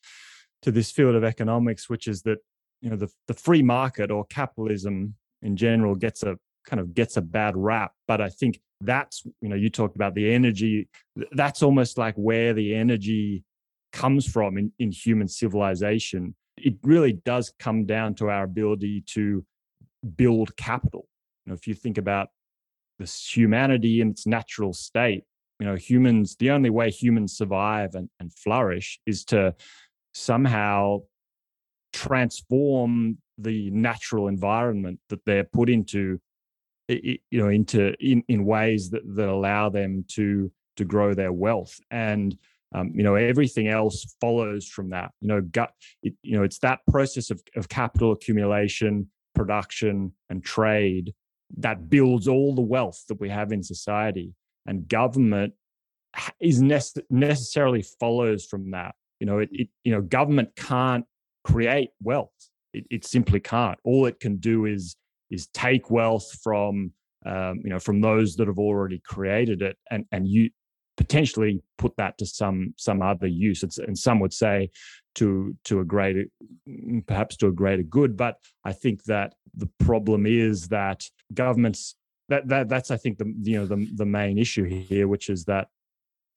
to 0.63 0.71
this 0.71 0.91
field 0.91 1.15
of 1.15 1.23
economics, 1.23 1.89
which 1.89 2.07
is 2.07 2.21
that 2.23 2.39
you 2.81 2.89
know 2.89 2.97
the 2.97 3.09
the 3.27 3.33
free 3.33 3.61
market 3.63 4.11
or 4.11 4.25
capitalism 4.25 5.15
in 5.41 5.55
general 5.55 5.95
gets 5.95 6.23
a 6.23 6.37
kind 6.65 6.79
of 6.79 6.93
gets 6.93 7.17
a 7.17 7.21
bad 7.21 7.55
rap, 7.57 7.93
but 8.07 8.21
I 8.21 8.29
think 8.29 8.59
that's 8.81 9.23
you 9.41 9.49
know 9.49 9.55
you 9.55 9.69
talked 9.69 9.95
about 9.95 10.15
the 10.15 10.33
energy 10.33 10.89
that's 11.31 11.61
almost 11.61 11.97
like 11.97 12.15
where 12.15 12.53
the 12.53 12.75
energy 12.75 13.43
comes 13.93 14.25
from 14.25 14.57
in, 14.57 14.71
in 14.79 14.91
human 14.91 15.27
civilization. 15.27 16.35
It 16.57 16.75
really 16.83 17.13
does 17.13 17.53
come 17.59 17.85
down 17.85 18.15
to 18.15 18.29
our 18.29 18.43
ability 18.43 19.03
to 19.13 19.45
build 20.15 20.55
capital. 20.57 21.07
You 21.45 21.51
know 21.51 21.55
if 21.55 21.67
you 21.67 21.73
think 21.73 21.97
about 21.97 22.29
this 23.01 23.35
humanity 23.35 23.99
in 24.01 24.11
its 24.11 24.25
natural 24.25 24.73
state. 24.73 25.23
You 25.59 25.67
know 25.67 25.75
humans 25.75 26.35
the 26.37 26.51
only 26.51 26.69
way 26.69 26.89
humans 26.89 27.37
survive 27.37 27.93
and, 27.93 28.09
and 28.19 28.33
flourish 28.33 28.99
is 29.05 29.23
to 29.25 29.53
somehow 30.13 31.01
transform 31.93 33.17
the 33.37 33.69
natural 33.71 34.27
environment 34.27 34.99
that 35.09 35.23
they're 35.25 35.43
put 35.43 35.69
into 35.69 36.19
you 36.87 37.19
know 37.31 37.49
into 37.49 37.93
in, 37.99 38.23
in 38.27 38.45
ways 38.45 38.89
that, 38.89 39.03
that 39.15 39.29
allow 39.29 39.69
them 39.69 40.03
to 40.09 40.51
to 40.77 40.85
grow 40.85 41.13
their 41.13 41.31
wealth. 41.31 41.79
And 41.91 42.35
um, 42.73 42.91
you 42.95 43.03
know 43.03 43.15
everything 43.15 43.67
else 43.67 44.15
follows 44.19 44.67
from 44.67 44.89
that. 44.89 45.11
You 45.21 45.27
know 45.27 45.41
gut 45.41 45.73
it, 46.01 46.13
you 46.23 46.37
know 46.37 46.43
it's 46.43 46.59
that 46.59 46.79
process 46.89 47.29
of, 47.29 47.41
of 47.55 47.69
capital 47.69 48.11
accumulation 48.13 49.09
production 49.35 50.13
and 50.29 50.43
trade 50.43 51.13
that 51.57 51.89
builds 51.89 52.27
all 52.27 52.55
the 52.55 52.61
wealth 52.61 53.03
that 53.07 53.19
we 53.19 53.29
have 53.29 53.51
in 53.51 53.63
society 53.63 54.33
and 54.65 54.87
government 54.87 55.53
is 56.39 56.61
nece- 56.61 57.01
necessarily 57.09 57.81
follows 57.99 58.45
from 58.45 58.71
that. 58.71 58.95
You 59.19 59.27
know 59.27 59.39
it, 59.39 59.49
it 59.51 59.69
you 59.83 59.91
know 59.91 60.01
government 60.01 60.55
can't 60.55 61.05
create 61.43 61.89
wealth. 62.01 62.29
It, 62.73 62.85
it 62.89 63.05
simply 63.05 63.39
can't. 63.39 63.79
All 63.83 64.05
it 64.05 64.19
can 64.19 64.37
do 64.37 64.65
is 64.65 64.95
is 65.29 65.47
take 65.47 65.89
wealth 65.89 66.27
from 66.43 66.91
um, 67.25 67.61
you 67.63 67.69
know 67.69 67.79
from 67.79 68.01
those 68.01 68.35
that 68.35 68.47
have 68.47 68.59
already 68.59 68.99
created 68.99 69.61
it 69.61 69.77
and 69.89 70.05
and 70.11 70.27
you 70.27 70.49
potentially 71.01 71.63
put 71.79 71.97
that 71.97 72.15
to 72.19 72.25
some 72.27 72.75
some 72.77 73.01
other 73.01 73.25
use. 73.25 73.63
It's, 73.63 73.79
and 73.79 73.97
some 73.97 74.19
would 74.19 74.33
say 74.33 74.69
to 75.15 75.57
to 75.63 75.79
a 75.79 75.85
greater 75.85 76.25
perhaps 77.07 77.35
to 77.37 77.47
a 77.47 77.51
greater 77.51 77.83
good. 77.83 78.15
But 78.15 78.35
i 78.65 78.71
think 78.71 79.03
that 79.05 79.33
the 79.55 79.69
problem 79.79 80.25
is 80.27 80.67
that 80.67 81.03
governments 81.33 81.95
that, 82.29 82.47
that 82.49 82.69
that's 82.69 82.91
i 82.91 82.97
think 82.97 83.17
the 83.17 83.33
you 83.41 83.57
know 83.57 83.65
the, 83.65 83.79
the 83.95 84.05
main 84.05 84.37
issue 84.37 84.63
here 84.63 85.07
which 85.07 85.27
is 85.29 85.45
that 85.45 85.67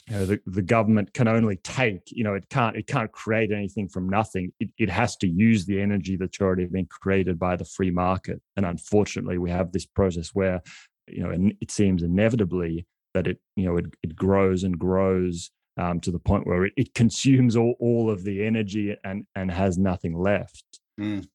you 0.08 0.16
know, 0.16 0.26
the, 0.26 0.40
the 0.46 0.62
government 0.62 1.12
can 1.12 1.28
only 1.28 1.56
take 1.56 2.02
you 2.06 2.24
know 2.24 2.34
it 2.34 2.48
can't 2.48 2.74
it 2.76 2.86
can't 2.86 3.12
create 3.12 3.52
anything 3.52 3.88
from 3.88 4.08
nothing. 4.08 4.52
It, 4.60 4.70
it 4.78 4.90
has 4.90 5.16
to 5.18 5.28
use 5.28 5.66
the 5.66 5.80
energy 5.80 6.16
that's 6.16 6.40
already 6.40 6.66
been 6.66 6.86
created 6.86 7.38
by 7.38 7.56
the 7.56 7.64
free 7.64 7.90
market. 7.90 8.40
And 8.56 8.66
unfortunately 8.66 9.38
we 9.38 9.50
have 9.50 9.72
this 9.72 9.86
process 9.86 10.30
where 10.34 10.62
you 11.06 11.22
know 11.22 11.30
and 11.30 11.54
it 11.60 11.70
seems 11.70 12.02
inevitably 12.02 12.86
that 13.14 13.26
it 13.26 13.38
you 13.56 13.64
know 13.64 13.76
it, 13.76 13.86
it 14.02 14.16
grows 14.16 14.62
and 14.62 14.78
grows 14.78 15.50
um, 15.76 15.98
to 16.00 16.12
the 16.12 16.20
point 16.20 16.46
where 16.46 16.66
it, 16.66 16.72
it 16.76 16.94
consumes 16.94 17.56
all, 17.56 17.74
all 17.80 18.10
of 18.10 18.24
the 18.24 18.44
energy 18.44 18.96
and 19.04 19.26
and 19.34 19.50
has 19.50 19.78
nothing 19.78 20.16
left 20.18 20.80
mm. 21.00 21.26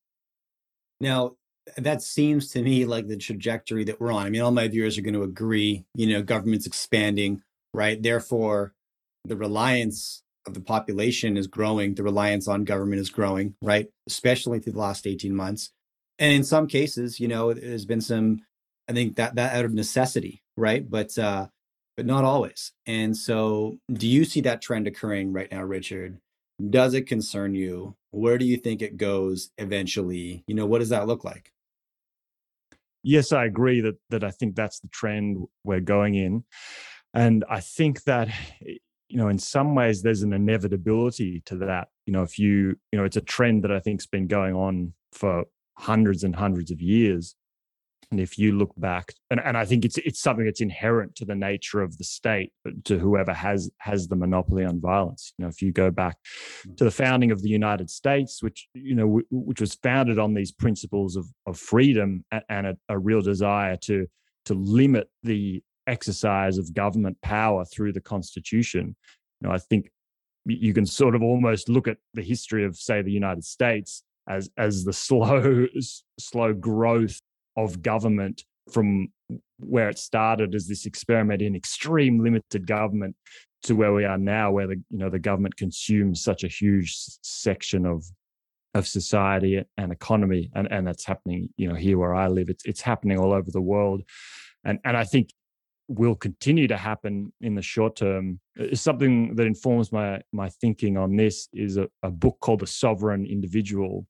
now 1.00 1.36
that 1.78 2.02
seems 2.02 2.50
to 2.50 2.62
me 2.62 2.86
like 2.86 3.08
the 3.08 3.18
trajectory 3.18 3.84
that 3.84 4.00
we're 4.00 4.12
on 4.12 4.26
i 4.26 4.30
mean 4.30 4.42
all 4.42 4.52
my 4.52 4.68
viewers 4.68 4.98
are 4.98 5.02
going 5.02 5.14
to 5.14 5.24
agree 5.24 5.86
you 5.94 6.08
know 6.08 6.22
government's 6.22 6.66
expanding 6.66 7.42
right? 7.74 8.02
Therefore, 8.02 8.74
the 9.26 9.38
reliance 9.38 10.24
of 10.48 10.54
the 10.54 10.62
population 10.62 11.38
is 11.38 11.48
growing, 11.48 11.96
the 11.96 12.04
reliance 12.04 12.48
on 12.48 12.64
government 12.64 13.02
is 13.02 13.10
growing, 13.10 13.56
right? 13.62 13.88
Especially 14.08 14.60
through 14.60 14.74
the 14.74 14.80
last 14.80 15.06
18 15.06 15.36
months. 15.36 15.72
And 16.18 16.34
in 16.34 16.44
some 16.44 16.68
cases, 16.68 17.20
you 17.20 17.28
know, 17.28 17.54
there's 17.54 17.86
been 17.86 18.02
some, 18.02 18.42
I 18.90 18.94
think 18.94 19.16
that 19.18 19.36
that 19.36 19.56
out 19.56 19.66
of 19.66 19.74
necessity, 19.74 20.42
right? 20.58 20.90
But 20.90 21.18
uh, 21.18 21.48
but 22.00 22.06
not 22.06 22.24
always. 22.24 22.72
And 22.88 23.18
so, 23.18 23.78
do 23.92 24.08
you 24.08 24.24
see 24.24 24.40
that 24.42 24.62
trend 24.62 24.88
occurring 24.88 25.34
right 25.34 25.52
now, 25.52 25.64
Richard? 25.64 26.18
Does 26.70 26.94
it 26.94 27.08
concern 27.08 27.56
you? 27.56 27.94
Where 28.12 28.38
do 28.38 28.46
you 28.46 28.56
think 28.56 28.82
it 28.82 28.96
goes 28.96 29.52
eventually? 29.58 30.46
You 30.48 30.56
know, 30.56 30.66
what 30.66 30.80
does 30.80 30.88
that 30.90 31.08
look 31.08 31.26
like? 31.26 31.52
Yes, 33.04 33.34
I 33.34 33.44
agree 33.44 33.82
that 33.82 33.98
that 34.12 34.24
I 34.24 34.32
think 34.32 34.56
that's 34.56 34.80
the 34.80 34.88
trend 34.88 35.46
we're 35.66 35.82
going 35.82 36.16
in. 36.16 36.46
And 37.14 37.44
I 37.50 37.60
think 37.60 38.04
that 38.04 38.30
you 39.10 39.18
know, 39.18 39.28
in 39.28 39.38
some 39.38 39.76
ways 39.76 40.02
there's 40.02 40.22
an 40.22 40.32
inevitability 40.32 41.42
to 41.48 41.58
that. 41.58 41.90
You 42.06 42.14
know, 42.14 42.24
if 42.24 42.40
you, 42.40 42.78
you 42.94 42.98
know, 42.98 43.04
it's 43.04 43.18
a 43.18 43.22
trend 43.36 43.66
that 43.66 43.74
I 43.74 43.82
think's 43.82 44.08
been 44.08 44.28
going 44.28 44.56
on 44.56 44.94
for 45.12 45.44
hundreds 45.78 46.24
and 46.24 46.34
hundreds 46.34 46.72
of 46.72 46.80
years. 46.80 47.36
And 48.12 48.20
if 48.20 48.40
you 48.40 48.54
look 48.54 48.74
back, 48.76 49.14
and, 49.30 49.40
and 49.40 49.56
I 49.56 49.66
think 49.66 49.86
it's 49.86 49.98
it's 50.00 50.20
something 50.20 50.46
that's 50.46 50.62
inherent 50.62 51.16
to 51.18 51.26
the 51.26 51.36
nature 51.36 51.82
of 51.82 51.98
the 52.00 52.04
state, 52.04 52.52
to 52.86 52.98
whoever 52.98 53.34
has 53.34 53.70
has 53.78 54.08
the 54.08 54.16
monopoly 54.16 54.66
on 54.66 54.82
violence. 54.82 55.34
You 55.38 55.44
know, 55.44 55.50
if 55.50 55.62
you 55.62 55.72
go 55.72 55.92
back 55.92 56.18
mm. 56.68 56.76
to 56.78 56.84
the 56.86 56.92
founding 56.92 57.30
of 57.30 57.44
the 57.44 57.50
United 57.50 57.90
States, 57.90 58.42
which 58.42 58.68
you 58.74 58.96
know, 58.96 59.06
w- 59.06 59.28
which 59.30 59.62
was 59.62 59.76
founded 59.76 60.18
on 60.18 60.34
these 60.34 60.52
principles 60.52 61.16
of 61.16 61.28
of 61.46 61.60
freedom 61.60 62.26
and, 62.32 62.44
and 62.50 62.68
a, 62.68 62.78
a 62.90 62.98
real 62.98 63.22
desire 63.22 63.78
to 63.78 64.08
to 64.46 64.56
limit 64.56 65.08
the 65.22 65.62
exercise 65.86 66.58
of 66.58 66.74
government 66.74 67.18
power 67.22 67.64
through 67.66 67.94
the 67.94 68.02
Constitution. 68.02 68.96
You 69.42 69.48
know, 69.48 69.54
I 69.54 69.60
think 69.60 69.92
you 70.46 70.74
can 70.74 70.86
sort 70.86 71.16
of 71.16 71.22
almost 71.22 71.70
look 71.70 71.88
at 71.88 71.98
the 72.14 72.22
history 72.22 72.66
of, 72.66 72.76
say, 72.76 73.02
the 73.02 73.12
United 73.12 73.44
States 73.44 74.04
as 74.28 74.50
as 74.58 74.84
the 74.86 74.94
slow 75.08 75.68
slow 76.20 76.54
growth 76.54 77.19
of 77.64 77.82
government 77.82 78.44
from 78.72 79.10
where 79.58 79.90
it 79.90 79.98
started 79.98 80.56
as 80.56 80.68
this 80.68 80.86
experiment 80.86 81.42
in 81.42 81.56
extreme 81.56 82.24
limited 82.24 82.66
government 82.66 83.16
to 83.64 83.76
where 83.76 83.94
we 83.94 84.06
are 84.06 84.18
now 84.18 84.52
where 84.52 84.68
the 84.68 84.82
you 84.90 84.98
know 84.98 85.10
the 85.10 85.20
government 85.20 85.56
consumes 85.58 86.24
such 86.24 86.44
a 86.44 86.48
huge 86.48 86.96
section 87.22 87.86
of 87.86 88.06
of 88.76 88.88
society 88.88 89.62
and 89.78 89.92
economy 89.92 90.50
and 90.56 90.72
and 90.72 90.88
that's 90.88 91.06
happening 91.06 91.50
you 91.58 91.68
know 91.68 91.76
here 91.76 91.98
where 91.98 92.16
I 92.16 92.28
live 92.28 92.50
it's 92.50 92.66
it's 92.66 92.82
happening 92.82 93.20
all 93.20 93.34
over 93.34 93.52
the 93.52 93.62
world 93.62 94.04
and 94.64 94.80
and 94.86 94.96
I 94.96 95.04
think 95.04 95.32
will 95.90 96.16
continue 96.16 96.68
to 96.68 96.78
happen 96.78 97.34
in 97.42 97.56
the 97.56 97.62
short 97.64 97.96
term. 97.96 98.40
Something 98.74 99.36
that 99.36 99.48
informs 99.48 99.92
my 99.92 100.22
my 100.32 100.50
thinking 100.50 100.98
on 100.98 101.16
this 101.16 101.50
is 101.52 101.78
a, 101.78 101.90
a 102.04 102.12
book 102.12 102.38
called 102.40 102.60
The 102.60 102.68
Sovereign 102.68 103.26
Individual, 103.26 104.06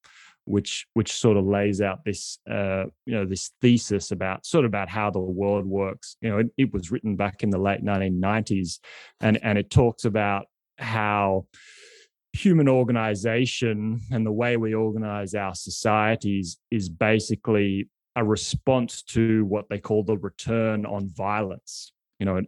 which 0.49 0.87
which 0.95 1.11
sort 1.13 1.37
of 1.37 1.45
lays 1.45 1.79
out 1.79 2.03
this 2.03 2.39
uh, 2.49 2.85
you 3.05 3.13
know 3.13 3.25
this 3.25 3.51
thesis 3.61 4.11
about 4.11 4.45
sort 4.45 4.65
of 4.65 4.69
about 4.69 4.89
how 4.89 5.11
the 5.11 5.19
world 5.19 5.65
works. 5.65 6.17
You 6.21 6.29
know, 6.29 6.37
it, 6.39 6.47
it 6.57 6.73
was 6.73 6.91
written 6.91 7.15
back 7.15 7.43
in 7.43 7.51
the 7.51 7.59
late 7.59 7.83
1990s, 7.83 8.79
and 9.21 9.39
and 9.43 9.57
it 9.57 9.69
talks 9.69 10.05
about 10.05 10.47
how 10.79 11.45
human 12.33 12.67
organization 12.67 14.01
and 14.11 14.25
the 14.25 14.31
way 14.31 14.57
we 14.57 14.73
organize 14.73 15.33
our 15.35 15.53
societies 15.53 16.57
is 16.71 16.89
basically 16.89 17.87
a 18.15 18.23
response 18.23 19.01
to 19.01 19.45
what 19.45 19.67
they 19.69 19.79
call 19.79 20.03
the 20.03 20.17
return 20.17 20.85
on 20.85 21.09
violence 21.09 21.91
you 22.19 22.25
know 22.25 22.39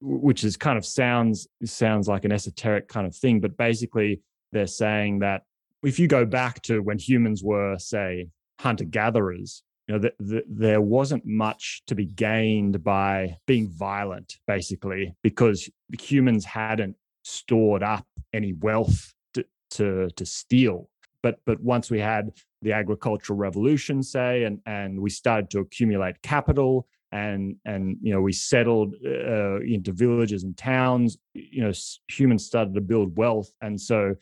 which 0.00 0.44
is 0.44 0.56
kind 0.56 0.78
of 0.78 0.86
sounds 0.86 1.48
sounds 1.64 2.06
like 2.06 2.24
an 2.24 2.30
esoteric 2.30 2.86
kind 2.86 3.08
of 3.08 3.16
thing 3.16 3.40
but 3.40 3.56
basically 3.56 4.20
they're 4.52 4.68
saying 4.68 5.18
that 5.18 5.42
if 5.84 5.98
you 5.98 6.06
go 6.06 6.24
back 6.24 6.62
to 6.62 6.80
when 6.80 6.98
humans 6.98 7.42
were 7.42 7.78
say 7.78 8.28
hunter 8.60 8.84
gatherers 8.84 9.62
you 9.86 9.94
know 9.94 10.00
the, 10.00 10.12
the, 10.18 10.44
there 10.48 10.80
wasn't 10.80 11.24
much 11.26 11.82
to 11.86 11.94
be 11.94 12.06
gained 12.06 12.82
by 12.82 13.36
being 13.46 13.68
violent 13.70 14.38
basically 14.46 15.14
because 15.22 15.68
humans 16.00 16.44
hadn't 16.44 16.96
stored 17.22 17.82
up 17.82 18.06
any 18.32 18.52
wealth 18.52 19.12
to 19.34 19.44
to, 19.70 20.08
to 20.10 20.24
steal 20.24 20.88
but 21.24 21.40
but 21.46 21.58
once 21.60 21.90
we 21.90 22.00
had 22.00 22.32
the 22.60 22.72
agricultural 22.72 23.38
revolution, 23.38 24.02
say, 24.02 24.44
and 24.44 24.60
and 24.66 25.00
we 25.00 25.10
started 25.10 25.48
to 25.50 25.60
accumulate 25.60 26.20
capital, 26.22 26.86
and 27.12 27.56
and 27.64 27.96
you 28.02 28.12
know 28.12 28.20
we 28.20 28.32
settled 28.32 28.94
uh, 29.06 29.60
into 29.60 29.92
villages 29.92 30.42
and 30.42 30.56
towns. 30.56 31.16
You 31.32 31.62
know, 31.62 31.72
humans 32.08 32.44
started 32.44 32.74
to 32.74 32.80
build 32.80 33.16
wealth, 33.16 33.50
and 33.62 33.80
so 33.80 34.16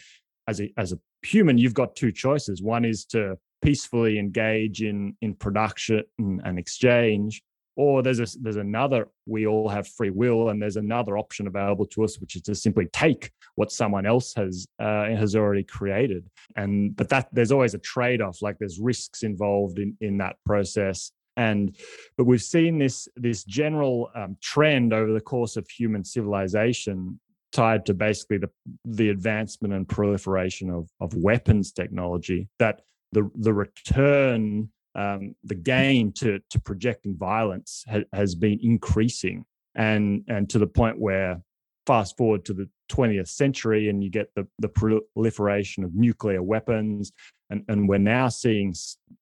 as 0.47 0.61
a 0.61 0.73
as 0.77 0.93
a 0.93 0.99
human, 1.23 1.59
you've 1.59 1.75
got 1.75 1.97
two 1.97 2.13
choices. 2.13 2.63
One 2.63 2.85
is 2.85 3.05
to 3.07 3.39
peacefully 3.63 4.19
engage 4.19 4.83
in 4.83 5.17
in 5.23 5.35
production 5.35 6.03
and 6.19 6.59
exchange, 6.59 7.43
or 7.77 8.03
there's 8.03 8.21
a, 8.21 8.27
there's 8.41 8.57
another 8.57 9.09
we 9.27 9.47
all 9.47 9.69
have 9.69 9.89
free 9.89 10.11
will 10.11 10.51
and 10.51 10.61
there's 10.61 10.77
another 10.77 11.17
option 11.17 11.47
available 11.47 11.87
to 11.87 12.05
us 12.05 12.19
which 12.21 12.37
is 12.37 12.43
to 12.43 12.55
simply 12.55 12.87
take 12.93 13.31
what 13.55 13.73
someone 13.73 14.07
else 14.07 14.35
has 14.35 14.67
uh, 14.79 15.07
has 15.07 15.35
already 15.35 15.63
created 15.63 16.29
and 16.57 16.95
but 16.97 17.09
that 17.09 17.29
there's 17.33 17.53
always 17.53 17.75
a 17.75 17.79
trade-off 17.79 18.43
like 18.43 18.59
there's 18.59 18.79
risks 18.79 19.23
involved 19.23 19.79
in 19.79 19.97
in 20.01 20.19
that 20.19 20.37
process 20.45 21.13
and 21.37 21.77
but 22.17 22.25
we've 22.25 22.43
seen 22.43 22.79
this 22.79 23.09
this 23.17 23.45
general 23.45 24.11
um, 24.15 24.37
trend 24.43 24.93
over 24.93 25.13
the 25.13 25.21
course 25.21 25.57
of 25.57 25.69
human 25.69 26.05
civilization 26.05 27.19
tied 27.53 27.87
to 27.87 27.95
basically 27.95 28.39
the 28.39 28.51
the 28.85 29.11
advancement 29.11 29.75
and 29.75 29.89
proliferation 29.89 30.71
of 30.71 30.89
of 31.01 31.15
weapons 31.15 31.73
technology 31.73 32.49
that 32.59 32.83
the 33.13 33.31
the 33.37 33.53
return 33.53 34.69
um, 34.95 35.35
the 35.45 35.55
gain 35.55 36.13
to 36.13 36.41
to 36.51 36.61
projecting 36.61 37.17
violence 37.17 37.85
ha- 37.91 38.05
has 38.13 38.35
been 38.35 38.59
increasing, 38.63 39.45
and 39.75 40.25
and 40.29 40.49
to 40.51 40.59
the 40.59 40.67
point 40.67 40.99
where 40.99 41.43
fast 41.87 42.17
forward 42.17 42.45
to 42.45 42.55
the 42.55 42.69
20th 42.93 43.29
century 43.29 43.89
and 43.89 44.05
you 44.05 44.11
get 44.11 44.31
the 44.35 44.47
the 44.59 44.69
proliferation 44.69 45.85
of 45.85 45.95
nuclear 45.95 46.43
weapons, 46.43 47.13
and 47.51 47.65
and 47.69 47.89
we're 47.89 47.99
now 47.99 48.29
seeing 48.29 48.75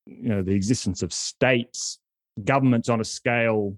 you 0.05 0.29
know 0.29 0.41
the 0.41 0.53
existence 0.53 1.01
of 1.01 1.13
states, 1.13 1.99
governments 2.43 2.89
on 2.89 3.01
a 3.01 3.05
scale 3.05 3.77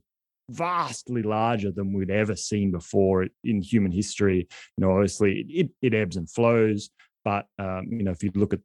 vastly 0.49 1.23
larger 1.23 1.71
than 1.71 1.93
we'd 1.93 2.12
ever 2.12 2.36
seen 2.36 2.71
before 2.71 3.27
in 3.43 3.62
human 3.62 3.91
history. 3.91 4.47
You 4.77 4.86
know, 4.86 4.91
obviously 4.91 5.45
it, 5.49 5.69
it 5.82 5.93
ebbs 5.93 6.17
and 6.17 6.29
flows, 6.29 6.89
but 7.23 7.45
um, 7.60 7.88
you 7.89 8.03
know, 8.03 8.12
if 8.12 8.23
you 8.23 8.32
look 8.36 8.53
at 8.53 8.60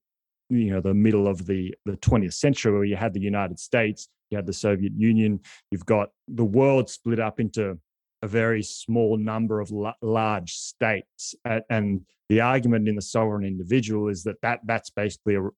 you 0.51 0.71
know 0.71 0.81
the 0.81 0.95
middle 0.95 1.29
of 1.29 1.47
the 1.47 1.75
the 1.85 1.97
20th 1.99 2.35
century 2.35 2.73
where 2.73 2.85
you 2.85 2.97
had 2.97 3.13
the 3.13 3.21
united 3.21 3.59
states 3.59 4.09
you 4.31 4.37
had 4.37 4.47
the 4.47 4.53
soviet 4.53 4.93
union 4.97 5.39
you've 5.71 5.85
got 5.85 6.09
the 6.27 6.45
world 6.45 6.89
split 6.89 7.21
up 7.21 7.39
into 7.39 7.79
a 8.23 8.27
very 8.27 8.63
small 8.63 9.17
number 9.17 9.61
of 9.61 9.71
large 10.03 10.55
states 10.55 11.35
and 11.71 12.01
the 12.29 12.41
argument 12.41 12.89
in 12.89 12.97
the 12.97 13.03
sovereign 13.03 13.45
individual 13.45 14.09
is 14.09 14.25
that, 14.25 14.37
that 14.43 14.61
that's 14.65 14.91
basically 14.91 15.37
a, 15.37 15.49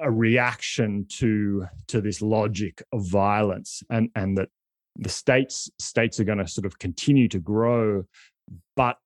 a 0.00 0.10
reaction 0.10 1.06
to 1.08 1.66
to 1.86 2.00
this 2.00 2.20
logic 2.20 2.82
of 2.92 3.06
violence 3.06 3.82
and 3.90 4.10
and 4.14 4.36
that 4.38 4.48
the 4.96 5.08
states 5.08 5.70
states 5.78 6.18
are 6.18 6.24
going 6.24 6.38
to 6.38 6.48
sort 6.48 6.66
of 6.66 6.78
continue 6.78 7.28
to 7.28 7.38
grow 7.38 8.04
but 8.76 8.98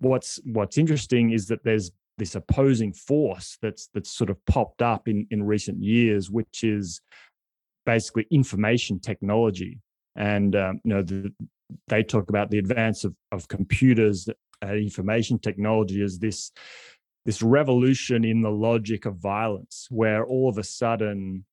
what's 0.00 0.40
what's 0.44 0.78
interesting 0.78 1.30
is 1.30 1.46
that 1.48 1.62
there's 1.64 1.92
this 2.20 2.34
opposing 2.34 2.92
force 2.92 3.58
that's 3.62 3.88
that's 3.94 4.10
sort 4.10 4.30
of 4.30 4.44
popped 4.46 4.82
up 4.82 5.08
in 5.08 5.26
in 5.30 5.42
recent 5.42 5.82
years, 5.82 6.30
which 6.30 6.64
is 6.64 7.00
basically 7.86 8.26
information 8.30 9.00
technology. 9.00 9.78
And 10.16 10.54
um, 10.54 10.80
you 10.84 10.94
know, 10.94 11.02
the, 11.02 11.32
they 11.88 12.02
talk 12.02 12.28
about 12.28 12.50
the 12.50 12.58
advance 12.58 13.04
of 13.04 13.14
of 13.32 13.48
computers, 13.48 14.28
uh, 14.62 14.74
information 14.74 15.38
technology 15.38 16.02
as 16.02 16.18
this 16.18 16.52
this 17.24 17.42
revolution 17.42 18.24
in 18.24 18.42
the 18.42 18.50
logic 18.50 19.06
of 19.06 19.16
violence, 19.16 19.86
where 19.90 20.24
all 20.24 20.48
of 20.48 20.58
a 20.58 20.64
sudden 20.64 21.44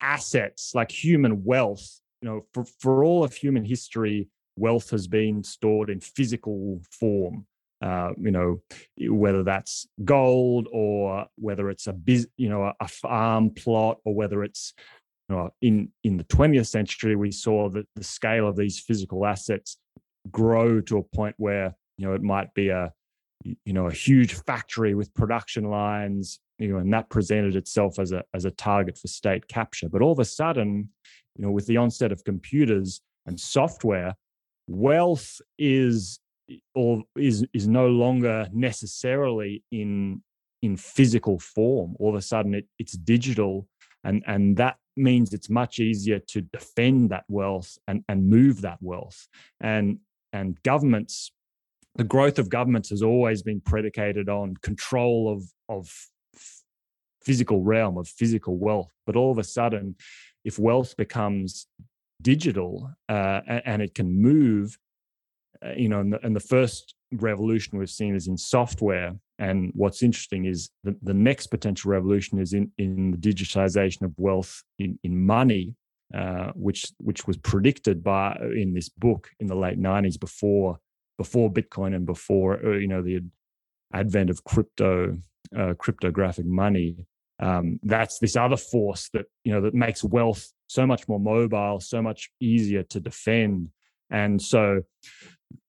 assets 0.00 0.72
like 0.74 0.90
human 0.90 1.44
wealth, 1.44 2.00
you 2.24 2.30
know, 2.30 2.46
for, 2.54 2.64
for 2.80 3.04
all 3.04 3.22
of 3.22 3.34
human 3.34 3.66
history, 3.66 4.28
wealth 4.56 4.88
has 4.88 5.06
been 5.06 5.44
stored 5.44 5.90
in 5.90 6.00
physical 6.00 6.80
form. 6.90 7.44
Uh, 7.82 8.12
you 8.18 8.30
know, 8.30 8.62
whether 9.10 9.42
that's 9.42 9.86
gold 10.06 10.66
or 10.72 11.26
whether 11.36 11.68
it's 11.68 11.86
a 11.86 11.92
biz, 11.92 12.26
you 12.38 12.48
know, 12.48 12.72
a, 12.80 12.88
farm 12.88 13.50
plot 13.50 13.98
or 14.06 14.14
whether 14.14 14.42
it's, 14.42 14.72
you 15.28 15.36
know, 15.36 15.50
in 15.60 15.90
in 16.02 16.16
the 16.16 16.24
20th 16.24 16.68
century, 16.68 17.14
we 17.14 17.30
saw 17.30 17.68
that 17.68 17.86
the 17.94 18.04
scale 18.04 18.48
of 18.48 18.56
these 18.56 18.80
physical 18.80 19.26
assets 19.26 19.76
grow 20.30 20.80
to 20.80 20.96
a 20.96 21.02
point 21.02 21.34
where 21.36 21.74
you 21.98 22.06
know 22.06 22.14
it 22.14 22.22
might 22.22 22.54
be 22.54 22.70
a 22.70 22.90
you 23.42 23.74
know 23.74 23.86
a 23.86 23.92
huge 23.92 24.32
factory 24.32 24.94
with 24.94 25.12
production 25.12 25.64
lines 25.64 26.40
you 26.58 26.68
know 26.68 26.78
and 26.78 26.90
that 26.90 27.10
presented 27.10 27.54
itself 27.56 27.98
as 27.98 28.12
a 28.12 28.24
as 28.32 28.46
a 28.46 28.50
target 28.50 28.96
for 28.96 29.08
state 29.08 29.46
capture. 29.46 29.90
But 29.90 30.00
all 30.00 30.12
of 30.12 30.18
a 30.18 30.24
sudden 30.24 30.88
you 31.36 31.44
know 31.44 31.50
with 31.50 31.66
the 31.66 31.76
onset 31.76 32.12
of 32.12 32.24
computers 32.24 33.00
and 33.26 33.38
software 33.38 34.14
wealth 34.68 35.40
is 35.58 36.18
or 36.74 37.02
is 37.16 37.46
is 37.52 37.66
no 37.66 37.88
longer 37.88 38.48
necessarily 38.52 39.62
in 39.70 40.22
in 40.62 40.76
physical 40.76 41.38
form. 41.38 41.94
All 41.98 42.08
of 42.10 42.14
a 42.14 42.22
sudden 42.22 42.54
it, 42.54 42.66
it's 42.78 42.92
digital 42.92 43.68
and 44.04 44.22
and 44.26 44.56
that 44.56 44.76
means 44.96 45.32
it's 45.32 45.50
much 45.50 45.80
easier 45.80 46.18
to 46.18 46.40
defend 46.40 47.10
that 47.10 47.24
wealth 47.28 47.76
and 47.88 48.04
and 48.08 48.28
move 48.28 48.62
that 48.62 48.78
wealth. 48.80 49.28
And 49.60 49.98
and 50.32 50.62
governments 50.62 51.32
the 51.96 52.04
growth 52.04 52.40
of 52.40 52.48
governments 52.48 52.90
has 52.90 53.02
always 53.02 53.42
been 53.42 53.60
predicated 53.60 54.28
on 54.28 54.54
control 54.62 55.32
of 55.32 55.44
of 55.68 55.92
physical 57.22 57.62
realm 57.62 57.96
of 57.96 58.06
physical 58.06 58.58
wealth. 58.58 58.92
But 59.06 59.16
all 59.16 59.30
of 59.30 59.38
a 59.38 59.44
sudden 59.44 59.96
if 60.44 60.58
wealth 60.58 60.96
becomes 60.96 61.66
digital 62.22 62.90
uh, 63.08 63.40
and, 63.46 63.82
it 63.82 63.94
can 63.94 64.10
move 64.10 64.78
uh, 65.64 65.72
you 65.76 65.88
know 65.88 66.00
and 66.00 66.12
the, 66.12 66.24
and 66.24 66.34
the 66.34 66.40
first 66.40 66.94
revolution 67.12 67.78
we've 67.78 67.90
seen 67.90 68.14
is 68.14 68.28
in 68.28 68.36
software 68.36 69.14
and 69.38 69.72
what's 69.74 70.02
interesting 70.02 70.44
is 70.44 70.70
the, 70.84 70.96
the 71.02 71.14
next 71.14 71.48
potential 71.48 71.90
revolution 71.90 72.38
is 72.38 72.52
in, 72.52 72.70
in 72.78 73.10
the 73.10 73.16
digitization 73.16 74.02
of 74.02 74.12
wealth 74.16 74.62
in, 74.78 74.98
in 75.02 75.24
money, 75.24 75.74
uh, 76.14 76.52
which 76.54 76.92
which 76.98 77.26
was 77.26 77.36
predicted 77.38 78.04
by 78.04 78.36
in 78.54 78.72
this 78.74 78.88
book 78.88 79.30
in 79.40 79.46
the 79.46 79.56
late 79.56 79.80
90s 79.80 80.18
before 80.18 80.78
before 81.18 81.52
Bitcoin 81.52 81.94
and 81.94 82.06
before 82.06 82.64
uh, 82.64 82.76
you 82.76 82.86
know 82.86 83.02
the 83.02 83.20
advent 83.92 84.30
of 84.30 84.44
crypto 84.44 85.16
uh, 85.56 85.74
cryptographic 85.78 86.46
money. 86.46 86.96
Um, 87.40 87.80
that's 87.82 88.18
this 88.18 88.36
other 88.36 88.56
force 88.56 89.10
that 89.12 89.26
you 89.42 89.52
know 89.52 89.60
that 89.62 89.74
makes 89.74 90.04
wealth 90.04 90.52
so 90.68 90.86
much 90.86 91.08
more 91.08 91.20
mobile, 91.20 91.80
so 91.80 92.00
much 92.00 92.30
easier 92.40 92.82
to 92.84 93.00
defend, 93.00 93.70
and 94.10 94.40
so 94.40 94.82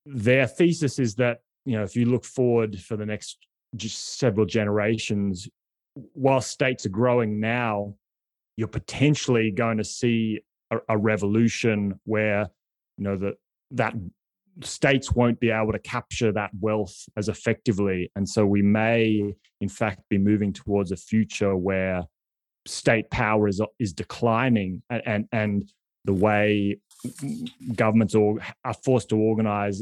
their 0.06 0.46
thesis 0.46 1.00
is 1.00 1.16
that 1.16 1.40
you 1.66 1.76
know 1.78 1.84
if 1.84 1.96
you 1.96 2.06
look 2.06 2.24
forward 2.24 2.80
for 2.80 2.96
the 2.96 3.06
next 3.06 3.48
just 3.76 4.20
several 4.20 4.46
generations, 4.46 5.50
while 6.14 6.42
states 6.42 6.86
are 6.86 6.90
growing 6.90 7.40
now, 7.40 7.96
you're 8.58 8.68
potentially 8.68 9.52
going 9.52 9.78
to 9.78 9.84
see 9.84 10.42
a, 10.72 10.78
a 10.90 10.98
revolution 10.98 12.00
where 12.06 12.48
you 12.98 13.04
know 13.04 13.18
that 13.18 13.36
that 13.72 13.96
states 14.64 15.12
won't 15.12 15.40
be 15.40 15.50
able 15.50 15.72
to 15.72 15.80
capture 15.80 16.32
that 16.32 16.52
wealth 16.60 16.96
as 17.18 17.30
effectively. 17.30 18.12
And 18.16 18.28
so 18.28 18.46
we 18.46 18.62
may 18.62 19.36
in 19.62 19.70
fact 19.70 20.02
be 20.10 20.18
moving 20.18 20.54
towards 20.54 20.92
a 20.92 20.98
future 20.98 21.56
where 21.56 22.04
state 22.68 23.10
power 23.12 23.48
is 23.48 23.62
is 23.80 23.94
declining 23.94 24.82
and 24.90 25.02
and, 25.06 25.28
and 25.32 25.72
the 26.06 26.14
way 26.14 26.80
governments 27.76 28.16
are 28.16 28.74
forced 28.84 29.10
to 29.10 29.18
organize 29.18 29.82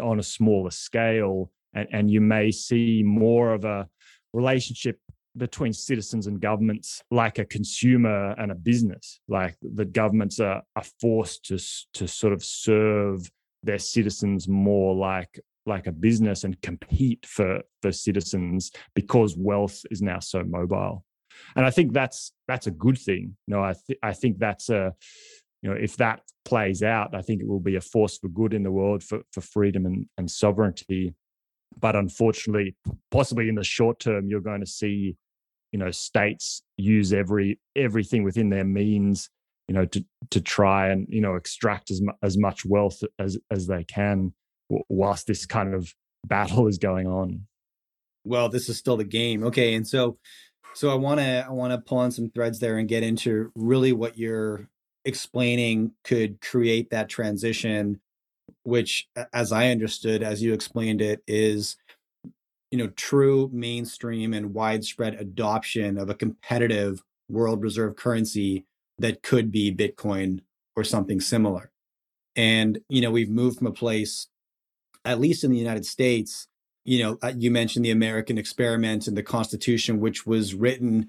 on 0.00 0.18
a 0.18 0.22
smaller 0.22 0.70
scale. 0.70 1.50
And, 1.74 1.88
and 1.92 2.10
you 2.10 2.20
may 2.20 2.50
see 2.50 3.02
more 3.02 3.54
of 3.54 3.64
a 3.64 3.88
relationship 4.32 4.98
between 5.36 5.72
citizens 5.72 6.26
and 6.26 6.40
governments 6.40 7.02
like 7.10 7.38
a 7.38 7.44
consumer 7.44 8.32
and 8.38 8.52
a 8.52 8.54
business 8.54 9.20
like 9.26 9.56
the 9.62 9.84
governments 9.84 10.38
are, 10.38 10.62
are 10.76 10.84
forced 11.00 11.44
to 11.46 11.58
to 11.92 12.06
sort 12.06 12.32
of 12.32 12.44
serve 12.44 13.28
their 13.64 13.78
citizens 13.78 14.48
more 14.48 14.94
like 14.94 15.40
like 15.66 15.86
a 15.86 15.92
business 15.92 16.44
and 16.44 16.60
compete 16.60 17.24
for 17.26 17.60
for 17.82 17.90
citizens 17.90 18.70
because 18.94 19.36
wealth 19.36 19.82
is 19.90 20.02
now 20.02 20.18
so 20.18 20.42
mobile. 20.44 21.04
And 21.56 21.64
i 21.64 21.70
think 21.70 21.92
that's 21.92 22.32
that's 22.46 22.66
a 22.66 22.70
good 22.70 22.98
thing. 22.98 23.36
You 23.46 23.54
know 23.54 23.62
i 23.62 23.74
th- 23.86 23.98
i 24.02 24.12
think 24.12 24.38
that's 24.38 24.68
a 24.68 24.94
you 25.62 25.70
know 25.70 25.76
if 25.76 25.96
that 25.96 26.20
plays 26.44 26.82
out 26.82 27.14
i 27.14 27.22
think 27.22 27.40
it 27.40 27.48
will 27.48 27.60
be 27.60 27.76
a 27.76 27.80
force 27.80 28.18
for 28.18 28.28
good 28.28 28.52
in 28.52 28.62
the 28.62 28.70
world 28.70 29.02
for 29.02 29.20
for 29.32 29.40
freedom 29.40 29.86
and, 29.86 30.06
and 30.18 30.30
sovereignty. 30.30 31.14
But 31.80 31.96
unfortunately 31.96 32.76
possibly 33.10 33.48
in 33.48 33.56
the 33.56 33.64
short 33.64 33.98
term 33.98 34.28
you're 34.28 34.40
going 34.40 34.60
to 34.60 34.66
see 34.66 35.16
you 35.72 35.78
know 35.78 35.90
states 35.90 36.62
use 36.76 37.12
every 37.12 37.58
everything 37.74 38.22
within 38.22 38.50
their 38.50 38.64
means 38.64 39.28
you 39.68 39.74
know 39.74 39.86
to 39.86 40.04
to 40.30 40.40
try 40.40 40.88
and 40.88 41.06
you 41.08 41.20
know 41.20 41.36
extract 41.36 41.90
as 41.90 42.02
as 42.22 42.36
much 42.36 42.64
wealth 42.64 43.02
as 43.18 43.38
as 43.50 43.66
they 43.66 43.84
can 43.84 44.32
whilst 44.88 45.26
this 45.26 45.46
kind 45.46 45.74
of 45.74 45.94
battle 46.24 46.66
is 46.66 46.78
going 46.78 47.06
on. 47.06 47.46
Well 48.24 48.48
this 48.48 48.68
is 48.68 48.78
still 48.78 48.96
the 48.96 49.04
game. 49.04 49.44
Okay 49.44 49.74
and 49.74 49.86
so 49.86 50.18
so 50.74 50.90
i 50.90 50.94
want 50.94 51.20
to 51.20 51.46
i 51.48 51.50
want 51.50 51.72
to 51.72 51.78
pull 51.78 51.98
on 51.98 52.10
some 52.10 52.28
threads 52.28 52.58
there 52.58 52.76
and 52.78 52.88
get 52.88 53.02
into 53.02 53.50
really 53.54 53.92
what 53.92 54.18
you're 54.18 54.68
explaining 55.04 55.92
could 56.02 56.40
create 56.40 56.90
that 56.90 57.08
transition 57.08 58.00
which 58.64 59.08
as 59.32 59.52
i 59.52 59.68
understood 59.68 60.22
as 60.22 60.42
you 60.42 60.52
explained 60.52 61.00
it 61.00 61.22
is 61.26 61.76
you 62.70 62.78
know 62.78 62.88
true 62.88 63.48
mainstream 63.52 64.34
and 64.34 64.52
widespread 64.52 65.14
adoption 65.14 65.96
of 65.96 66.10
a 66.10 66.14
competitive 66.14 67.02
world 67.28 67.62
reserve 67.62 67.96
currency 67.96 68.66
that 68.98 69.22
could 69.22 69.50
be 69.50 69.74
bitcoin 69.74 70.40
or 70.76 70.84
something 70.84 71.20
similar 71.20 71.70
and 72.36 72.78
you 72.88 73.00
know 73.00 73.10
we've 73.10 73.30
moved 73.30 73.58
from 73.58 73.66
a 73.66 73.72
place 73.72 74.28
at 75.04 75.20
least 75.20 75.44
in 75.44 75.50
the 75.50 75.58
united 75.58 75.86
states 75.86 76.46
you 76.84 77.02
know 77.02 77.18
uh, 77.22 77.32
you 77.36 77.50
mentioned 77.50 77.84
the 77.84 77.90
american 77.90 78.38
experiment 78.38 79.06
and 79.06 79.16
the 79.16 79.22
constitution 79.22 80.00
which 80.00 80.26
was 80.26 80.54
written 80.54 81.08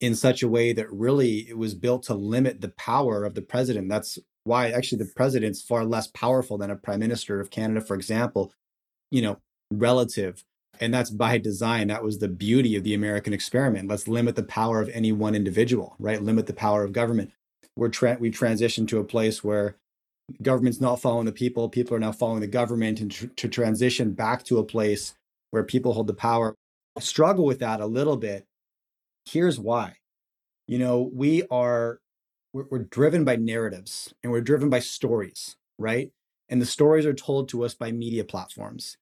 in 0.00 0.14
such 0.14 0.42
a 0.42 0.48
way 0.48 0.72
that 0.72 0.92
really 0.92 1.48
it 1.48 1.56
was 1.56 1.74
built 1.74 2.02
to 2.02 2.14
limit 2.14 2.60
the 2.60 2.72
power 2.76 3.24
of 3.24 3.34
the 3.34 3.42
president 3.42 3.88
that's 3.88 4.18
why 4.46 4.70
actually 4.70 4.98
the 4.98 5.12
president's 5.16 5.60
far 5.60 5.84
less 5.84 6.06
powerful 6.06 6.56
than 6.56 6.70
a 6.70 6.76
prime 6.76 7.00
minister 7.00 7.40
of 7.40 7.50
Canada, 7.50 7.80
for 7.80 7.96
example, 7.96 8.52
you 9.10 9.20
know, 9.20 9.38
relative. 9.72 10.44
And 10.80 10.92
that's 10.92 11.10
by 11.10 11.38
design. 11.38 11.88
That 11.88 12.04
was 12.04 12.18
the 12.18 12.28
beauty 12.28 12.76
of 12.76 12.84
the 12.84 12.94
American 12.94 13.32
experiment. 13.32 13.88
Let's 13.88 14.08
limit 14.08 14.36
the 14.36 14.42
power 14.42 14.80
of 14.80 14.88
any 14.90 15.12
one 15.12 15.34
individual, 15.34 15.94
right? 15.98 16.22
Limit 16.22 16.46
the 16.46 16.52
power 16.52 16.84
of 16.84 16.92
government. 16.92 17.32
We're 17.76 17.88
tra- 17.88 18.16
we 18.18 18.30
transitioned 18.30 18.88
to 18.88 18.98
a 18.98 19.04
place 19.04 19.44
where 19.44 19.76
government's 20.42 20.80
not 20.80 21.00
following 21.00 21.26
the 21.26 21.32
people. 21.32 21.68
People 21.68 21.96
are 21.96 22.00
now 22.00 22.12
following 22.12 22.40
the 22.40 22.46
government 22.46 23.00
and 23.00 23.10
tr- 23.10 23.26
to 23.26 23.48
transition 23.48 24.12
back 24.12 24.44
to 24.44 24.58
a 24.58 24.64
place 24.64 25.14
where 25.50 25.62
people 25.62 25.92
hold 25.92 26.06
the 26.06 26.14
power. 26.14 26.54
I 26.96 27.00
struggle 27.00 27.44
with 27.44 27.58
that 27.60 27.80
a 27.80 27.86
little 27.86 28.16
bit. 28.16 28.44
Here's 29.26 29.58
why. 29.58 29.96
You 30.66 30.78
know, 30.78 31.10
we 31.12 31.44
are 31.50 32.00
we're, 32.52 32.66
we're 32.70 32.84
driven 32.84 33.24
by 33.24 33.36
narratives 33.36 34.14
and 34.22 34.32
we're 34.32 34.40
driven 34.40 34.70
by 34.70 34.80
stories, 34.80 35.56
right? 35.78 36.10
And 36.48 36.60
the 36.60 36.66
stories 36.66 37.06
are 37.06 37.14
told 37.14 37.48
to 37.50 37.64
us 37.64 37.74
by 37.74 37.92
media 37.92 38.24
platforms. 38.24 38.96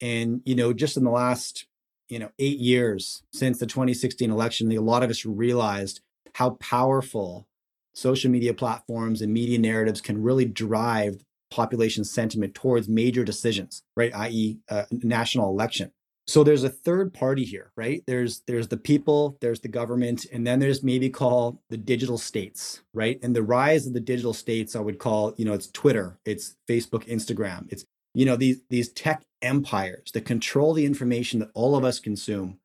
And, 0.00 0.42
you 0.44 0.54
know, 0.54 0.72
just 0.72 0.96
in 0.96 1.04
the 1.04 1.10
last, 1.10 1.66
you 2.08 2.18
know, 2.18 2.30
eight 2.38 2.58
years 2.58 3.22
since 3.32 3.58
the 3.58 3.66
2016 3.66 4.30
election, 4.30 4.70
a 4.72 4.78
lot 4.78 5.02
of 5.02 5.10
us 5.10 5.24
realized 5.24 6.00
how 6.34 6.50
powerful 6.60 7.46
social 7.94 8.30
media 8.30 8.54
platforms 8.54 9.20
and 9.20 9.32
media 9.32 9.58
narratives 9.58 10.00
can 10.00 10.22
really 10.22 10.44
drive 10.44 11.24
population 11.50 12.04
sentiment 12.04 12.54
towards 12.54 12.88
major 12.88 13.24
decisions, 13.24 13.82
right? 13.96 14.14
i.e., 14.14 14.58
a 14.70 14.74
uh, 14.74 14.84
national 14.92 15.48
election 15.48 15.90
so 16.28 16.44
there's 16.44 16.62
a 16.62 16.68
third 16.68 17.12
party 17.12 17.44
here 17.44 17.72
right 17.74 18.04
there's 18.06 18.42
there's 18.46 18.68
the 18.68 18.76
people 18.76 19.36
there's 19.40 19.60
the 19.60 19.68
government 19.68 20.26
and 20.30 20.46
then 20.46 20.60
there's 20.60 20.82
maybe 20.82 21.08
call 21.08 21.60
the 21.70 21.76
digital 21.76 22.18
states 22.18 22.82
right 22.92 23.18
and 23.22 23.34
the 23.34 23.42
rise 23.42 23.86
of 23.86 23.94
the 23.94 24.00
digital 24.00 24.34
states 24.34 24.76
i 24.76 24.80
would 24.80 24.98
call 24.98 25.34
you 25.36 25.44
know 25.44 25.54
it's 25.54 25.70
twitter 25.70 26.18
it's 26.24 26.54
facebook 26.68 27.04
instagram 27.08 27.66
it's 27.72 27.84
you 28.14 28.24
know 28.24 28.36
these 28.36 28.62
these 28.70 28.90
tech 28.90 29.24
empires 29.42 30.10
that 30.12 30.24
control 30.24 30.74
the 30.74 30.86
information 30.86 31.40
that 31.40 31.50
all 31.54 31.76
of 31.76 31.84
us 31.84 32.00
consume 32.00 32.58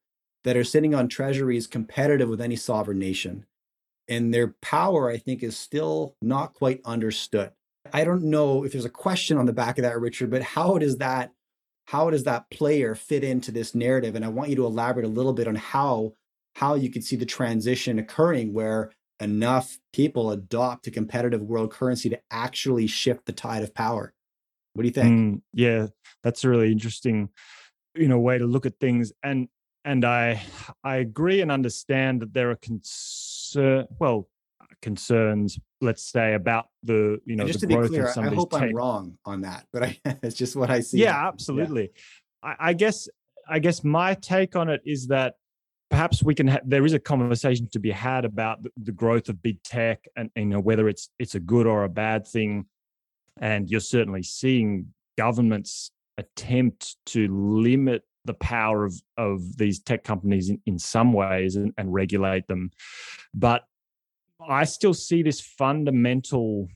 that 0.44 0.58
are 0.58 0.64
sitting 0.64 0.94
on 0.94 1.08
treasuries 1.08 1.68
competitive 1.68 2.30
with 2.30 2.42
any 2.42 2.56
sovereign 2.56 3.00
nation. 3.00 3.46
And 4.08 4.34
their 4.34 4.56
power 4.62 5.10
i 5.10 5.18
think 5.18 5.44
is 5.44 5.58
still 5.58 6.16
not 6.22 6.54
quite 6.54 6.82
understood. 6.86 7.52
I 7.92 8.04
don't 8.04 8.24
know 8.24 8.64
if 8.64 8.72
there's 8.72 8.86
a 8.86 8.90
question 8.90 9.38
on 9.38 9.46
the 9.46 9.54
back 9.54 9.78
of 9.78 9.84
that 9.84 10.00
richard 10.00 10.30
but 10.30 10.42
how 10.42 10.78
does 10.78 10.98
that 10.98 11.32
how 11.86 12.10
does 12.10 12.24
that 12.24 12.50
player 12.50 12.96
fit 12.96 13.24
into 13.24 13.52
this 13.52 13.76
narrative? 13.76 14.16
And 14.16 14.26
i 14.26 14.30
want 14.30 14.50
you 14.50 14.56
to 14.58 14.66
elaborate 14.66 15.06
a 15.06 15.10
little 15.10 15.34
bit 15.34 15.48
on 15.48 15.56
how 15.56 16.14
how 16.56 16.76
you 16.76 16.90
could 16.90 17.04
see 17.04 17.16
the 17.16 17.26
transition 17.26 18.00
occurring 18.00 18.54
where 18.54 18.92
enough 19.20 19.78
people 19.94 20.32
adopt 20.32 20.88
a 20.88 20.92
competitive 20.92 21.42
world 21.42 21.72
currency 21.72 22.10
to 22.10 22.20
actually 22.30 22.88
shift 22.88 23.26
the 23.26 23.32
tide 23.32 23.64
of 23.64 23.74
power 23.74 24.14
what 24.74 24.84
do 24.84 24.88
you 24.88 24.94
think 24.94 25.36
mm, 25.36 25.42
yeah 25.54 25.88
that's 26.24 26.44
a 26.44 26.50
really 26.50 26.72
interesting 26.72 27.30
you 27.96 28.08
know 28.08 28.20
way 28.20 28.38
to 28.38 28.46
look 28.46 28.66
at 28.66 28.80
things 28.80 29.12
and 29.24 29.48
and 29.86 30.06
i 30.06 30.42
i 30.84 30.96
agree 30.98 31.42
and 31.42 31.52
understand 31.52 32.22
that 32.22 32.34
there 32.34 32.52
are 32.52 32.56
concern 32.56 33.86
well 34.00 34.28
concerns, 34.84 35.60
let's 35.82 36.04
say, 36.04 36.36
about 36.36 36.68
the 36.84 37.20
you 37.26 37.36
know 37.36 37.48
just 37.48 37.62
the 37.62 37.68
to 37.68 37.74
growth 37.74 37.90
be 37.90 37.96
clear, 37.96 38.06
of 38.06 38.12
some 38.12 38.26
I 38.26 38.36
hope 38.36 38.52
these 38.52 38.62
I'm 38.62 38.76
wrong 38.76 39.18
on 39.26 39.42
that, 39.42 39.66
but 39.74 39.84
I, 39.84 39.98
it's 40.22 40.36
just 40.36 40.56
what 40.56 40.70
I 40.70 40.82
see. 40.82 41.00
Yeah, 41.00 41.28
absolutely. 41.28 41.90
Yeah. 42.44 42.50
I, 42.52 42.70
I, 42.70 42.74
guess 42.74 43.08
I 43.50 43.58
guess 43.58 43.84
my 43.84 44.14
take 44.14 44.56
on 44.56 44.70
it 44.70 44.82
is 44.86 45.08
that 45.08 45.36
perhaps 45.90 46.22
we 46.22 46.36
can 46.36 46.48
ha- 46.48 46.60
there 46.66 46.86
is 46.86 46.94
a 46.94 47.00
conversation 47.00 47.68
to 47.72 47.80
be 47.80 47.92
had 47.92 48.26
about 48.26 48.62
the, 48.62 48.70
the 48.78 48.92
growth 48.92 49.30
of 49.30 49.42
big 49.42 49.64
tech 49.64 50.06
and, 50.16 50.30
and, 50.36 50.46
you 50.46 50.52
know 50.52 50.60
whether 50.60 50.88
it's 50.88 51.10
it's 51.18 51.34
a 51.34 51.40
good 51.40 51.66
or 51.66 51.86
a 51.86 51.90
bad 51.90 52.28
thing, 52.28 52.66
and 53.40 53.70
you're 53.70 53.80
certainly 53.80 54.24
seeing 54.24 54.94
governments 55.18 55.92
attempt 56.18 56.98
to 57.08 57.28
limit 57.28 58.04
the 58.26 58.34
power 58.36 58.86
of 58.86 59.02
of 59.18 59.58
these 59.58 59.80
tech 59.80 60.04
companies 60.04 60.50
in, 60.50 60.62
in 60.66 60.80
some 60.80 61.14
ways 61.14 61.56
and, 61.56 61.74
and 61.78 61.94
regulate 61.94 62.48
them. 62.48 62.72
But 63.34 63.64
I 64.48 64.64
still 64.64 64.94
see 64.94 65.24
this 65.24 65.42
fundamental 65.42 66.68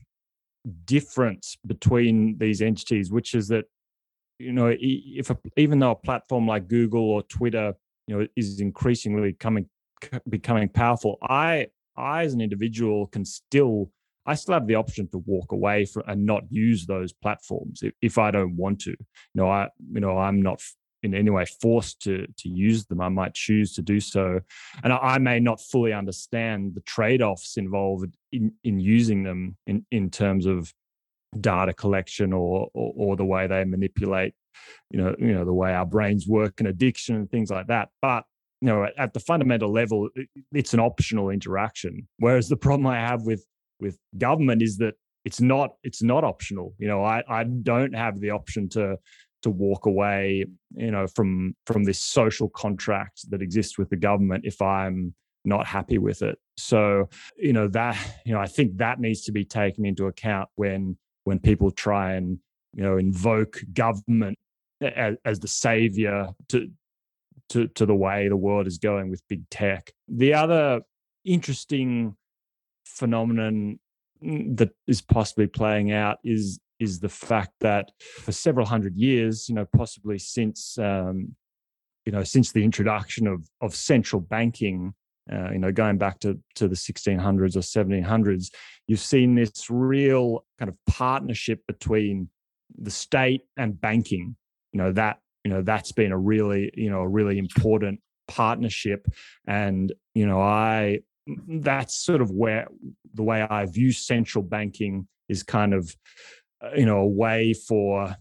difference 0.84 1.56
between 1.66 2.36
these 2.38 2.60
entities, 2.60 3.10
which 3.10 3.34
is 3.34 3.48
that 3.48 3.64
you 4.38 4.52
know 4.52 4.74
if 4.78 5.30
a, 5.30 5.38
even 5.56 5.78
though 5.78 5.92
a 5.92 5.96
platform 5.96 6.46
like 6.46 6.68
Google 6.68 7.10
or 7.10 7.22
Twitter 7.22 7.74
you 8.06 8.18
know 8.18 8.26
is 8.36 8.60
increasingly 8.60 9.32
coming 9.32 9.68
becoming 10.28 10.68
powerful, 10.68 11.18
I 11.22 11.68
I 11.96 12.24
as 12.24 12.34
an 12.34 12.40
individual 12.40 13.06
can 13.06 13.24
still 13.24 13.90
I 14.28 14.34
still 14.34 14.54
have 14.54 14.66
the 14.66 14.74
option 14.74 15.08
to 15.12 15.18
walk 15.18 15.52
away 15.52 15.86
and 16.06 16.26
not 16.26 16.44
use 16.50 16.86
those 16.86 17.12
platforms 17.12 17.82
if, 17.82 17.94
if 18.02 18.18
I 18.18 18.30
don't 18.30 18.56
want 18.56 18.80
to. 18.82 18.90
You 18.90 18.96
know, 19.34 19.48
I 19.48 19.68
you 19.92 20.00
know 20.00 20.18
I'm 20.18 20.42
not 20.42 20.62
in 21.02 21.14
any 21.14 21.30
way 21.30 21.46
forced 21.60 22.02
to 22.02 22.26
to 22.26 22.48
use 22.48 22.84
them. 22.86 23.00
I 23.00 23.08
might 23.08 23.34
choose 23.34 23.72
to 23.74 23.82
do 23.82 24.00
so, 24.00 24.40
and 24.84 24.92
I, 24.92 24.96
I 24.96 25.18
may 25.18 25.40
not 25.40 25.60
fully 25.60 25.92
understand 25.92 26.74
the 26.74 26.82
trade 26.82 27.22
offs 27.22 27.56
involved 27.56 28.14
in 28.30 28.52
in 28.64 28.78
using 28.78 29.22
them 29.22 29.56
in 29.66 29.86
in 29.90 30.10
terms 30.10 30.46
of 30.46 30.72
data 31.40 31.74
collection 31.74 32.32
or, 32.32 32.68
or, 32.72 32.92
or 32.96 33.16
the 33.16 33.24
way 33.24 33.46
they 33.46 33.64
manipulate 33.64 34.34
you 34.90 34.98
know 34.98 35.14
you 35.18 35.34
know 35.34 35.44
the 35.44 35.52
way 35.52 35.72
our 35.72 35.84
brains 35.84 36.26
work 36.26 36.54
and 36.58 36.68
addiction 36.68 37.16
and 37.16 37.30
things 37.30 37.50
like 37.50 37.66
that 37.66 37.90
but 38.00 38.24
you 38.62 38.66
know 38.66 38.84
at, 38.84 38.98
at 38.98 39.12
the 39.12 39.20
fundamental 39.20 39.70
level 39.70 40.08
it's 40.52 40.72
an 40.72 40.80
optional 40.80 41.28
interaction 41.28 42.08
whereas 42.18 42.48
the 42.48 42.56
problem 42.56 42.86
i 42.86 42.96
have 42.96 43.22
with 43.22 43.44
with 43.80 43.98
government 44.16 44.62
is 44.62 44.78
that 44.78 44.94
it's 45.24 45.40
not 45.40 45.74
it's 45.82 46.02
not 46.02 46.24
optional 46.24 46.74
you 46.78 46.88
know 46.88 47.02
i 47.02 47.22
i 47.28 47.44
don't 47.44 47.94
have 47.94 48.20
the 48.20 48.30
option 48.30 48.68
to 48.68 48.96
to 49.42 49.50
walk 49.50 49.86
away 49.86 50.44
you 50.74 50.90
know 50.90 51.06
from 51.06 51.54
from 51.66 51.84
this 51.84 52.00
social 52.00 52.48
contract 52.48 53.28
that 53.30 53.42
exists 53.42 53.78
with 53.78 53.88
the 53.90 53.96
government 53.96 54.44
if 54.44 54.60
i'm 54.62 55.14
not 55.44 55.66
happy 55.66 55.98
with 55.98 56.22
it 56.22 56.38
so 56.56 57.08
you 57.36 57.52
know 57.52 57.68
that 57.68 57.96
you 58.24 58.32
know 58.32 58.40
i 58.40 58.46
think 58.46 58.76
that 58.76 59.00
needs 59.00 59.22
to 59.22 59.32
be 59.32 59.44
taken 59.44 59.84
into 59.86 60.06
account 60.06 60.48
when 60.56 60.96
when 61.24 61.38
people 61.38 61.70
try 61.70 62.14
and 62.14 62.38
you 62.74 62.82
know 62.82 62.96
invoke 62.96 63.60
government 63.72 64.36
as, 64.80 65.16
as 65.24 65.40
the 65.40 65.48
savior 65.48 66.28
to 66.48 66.70
to 67.50 67.68
to 67.68 67.86
the 67.86 67.94
way 67.94 68.28
the 68.28 68.36
world 68.36 68.66
is 68.66 68.78
going 68.78 69.10
with 69.10 69.26
big 69.28 69.48
tech. 69.50 69.92
The 70.08 70.34
other 70.34 70.80
interesting 71.24 72.16
phenomenon 72.88 73.78
that 74.20 74.70
is 74.86 75.00
possibly 75.00 75.46
playing 75.46 75.92
out 75.92 76.18
is 76.24 76.58
is 76.80 77.00
the 77.00 77.08
fact 77.08 77.50
that 77.60 77.90
for 77.98 78.30
several 78.30 78.64
hundred 78.64 78.94
years, 78.96 79.48
you 79.48 79.54
know, 79.54 79.66
possibly 79.76 80.18
since 80.18 80.78
um, 80.78 81.34
you 82.04 82.12
know 82.12 82.24
since 82.24 82.52
the 82.52 82.64
introduction 82.64 83.26
of 83.26 83.48
of 83.60 83.74
central 83.74 84.20
banking, 84.20 84.94
uh, 85.32 85.50
you 85.52 85.58
know, 85.58 85.72
going 85.72 85.98
back 85.98 86.18
to 86.20 86.38
to 86.56 86.68
the 86.68 86.76
1600s 86.76 87.56
or 87.56 87.60
1700s, 87.60 88.50
you've 88.86 89.00
seen 89.00 89.34
this 89.34 89.68
real 89.70 90.44
kind 90.58 90.68
of 90.68 90.76
partnership 90.86 91.60
between 91.66 92.28
the 92.76 92.90
state 92.90 93.42
and 93.56 93.80
banking. 93.80 94.36
You 94.72 94.78
know 94.78 94.92
that 94.92 95.18
you 95.44 95.50
know 95.50 95.62
that's 95.62 95.92
been 95.92 96.12
a 96.12 96.18
really 96.18 96.70
you 96.74 96.90
know 96.90 97.00
a 97.00 97.08
really 97.08 97.38
important 97.38 98.00
partnership 98.26 99.06
and 99.46 99.92
you 100.14 100.26
know 100.26 100.38
i 100.38 100.98
that's 101.48 101.94
sort 101.94 102.20
of 102.20 102.30
where 102.30 102.66
the 103.14 103.22
way 103.22 103.42
i 103.42 103.64
view 103.66 103.92
central 103.92 104.42
banking 104.42 105.06
is 105.28 105.42
kind 105.42 105.74
of 105.74 105.94
uh, 106.64 106.70
you 106.76 106.86
know 106.86 106.98
a 106.98 107.06
way 107.06 107.52
for 107.52 108.14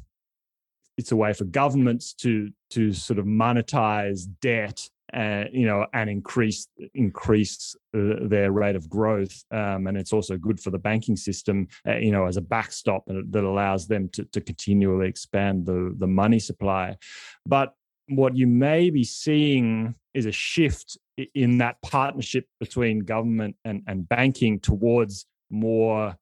it's 0.98 1.12
a 1.12 1.15
way 1.15 1.34
for 1.34 1.46
governments 1.46 2.13
to 2.13 2.50
to 2.70 2.91
sort 2.91 3.20
of 3.20 3.26
monetize 3.26 4.26
debt 4.41 4.89
and 5.13 5.50
you 5.54 5.65
know 5.65 5.86
and 5.93 6.10
increase 6.10 6.67
increase 6.93 7.76
uh, 7.96 8.15
their 8.24 8.52
rate 8.52 8.76
of 8.76 8.89
growth. 8.89 9.43
Um, 9.52 9.88
and 9.88 9.98
it's 9.98 10.12
also 10.12 10.38
good 10.38 10.60
for 10.60 10.72
the 10.72 10.80
banking 10.80 11.15
system 11.15 11.67
uh, 11.88 11.96
you 11.96 12.12
know 12.12 12.26
as 12.26 12.38
a 12.38 12.41
backstop 12.41 13.04
that 13.08 13.43
allows 13.43 13.88
them 13.88 14.10
to, 14.10 14.26
to 14.26 14.41
continually 14.41 15.08
expand 15.08 15.65
the 15.65 15.96
the 15.98 16.08
money 16.08 16.39
supply. 16.39 16.98
But 17.46 17.74
what 18.10 18.36
you 18.36 18.48
may 18.48 18.89
be 18.89 19.04
seeing 19.04 19.96
is 20.13 20.26
a 20.26 20.32
shift 20.32 20.98
in 21.34 21.58
that 21.60 21.82
partnership 21.82 22.45
between 22.60 22.99
government 22.99 23.56
and, 23.65 23.82
and 23.88 24.08
banking 24.08 24.60
towards 24.60 25.25
more 25.49 26.15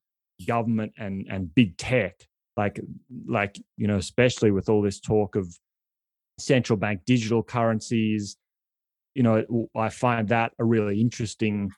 government 0.48 0.94
and 0.98 1.26
and 1.30 1.54
big 1.54 1.78
tech. 1.78 2.28
Like 2.58 2.80
like 3.28 3.60
you 3.78 3.88
know 3.88 3.98
especially 3.98 4.52
with 4.52 4.70
all 4.70 4.82
this 4.82 5.00
talk 5.00 5.36
of 5.36 5.48
central 6.38 6.78
bank 6.78 7.02
digital 7.06 7.44
currencies 7.44 8.38
you 9.16 9.24
know, 9.24 9.70
I 9.76 9.90
find 9.90 10.28
that 10.28 10.52
a 10.60 10.66
really 10.66 11.00
interesting 11.00 11.72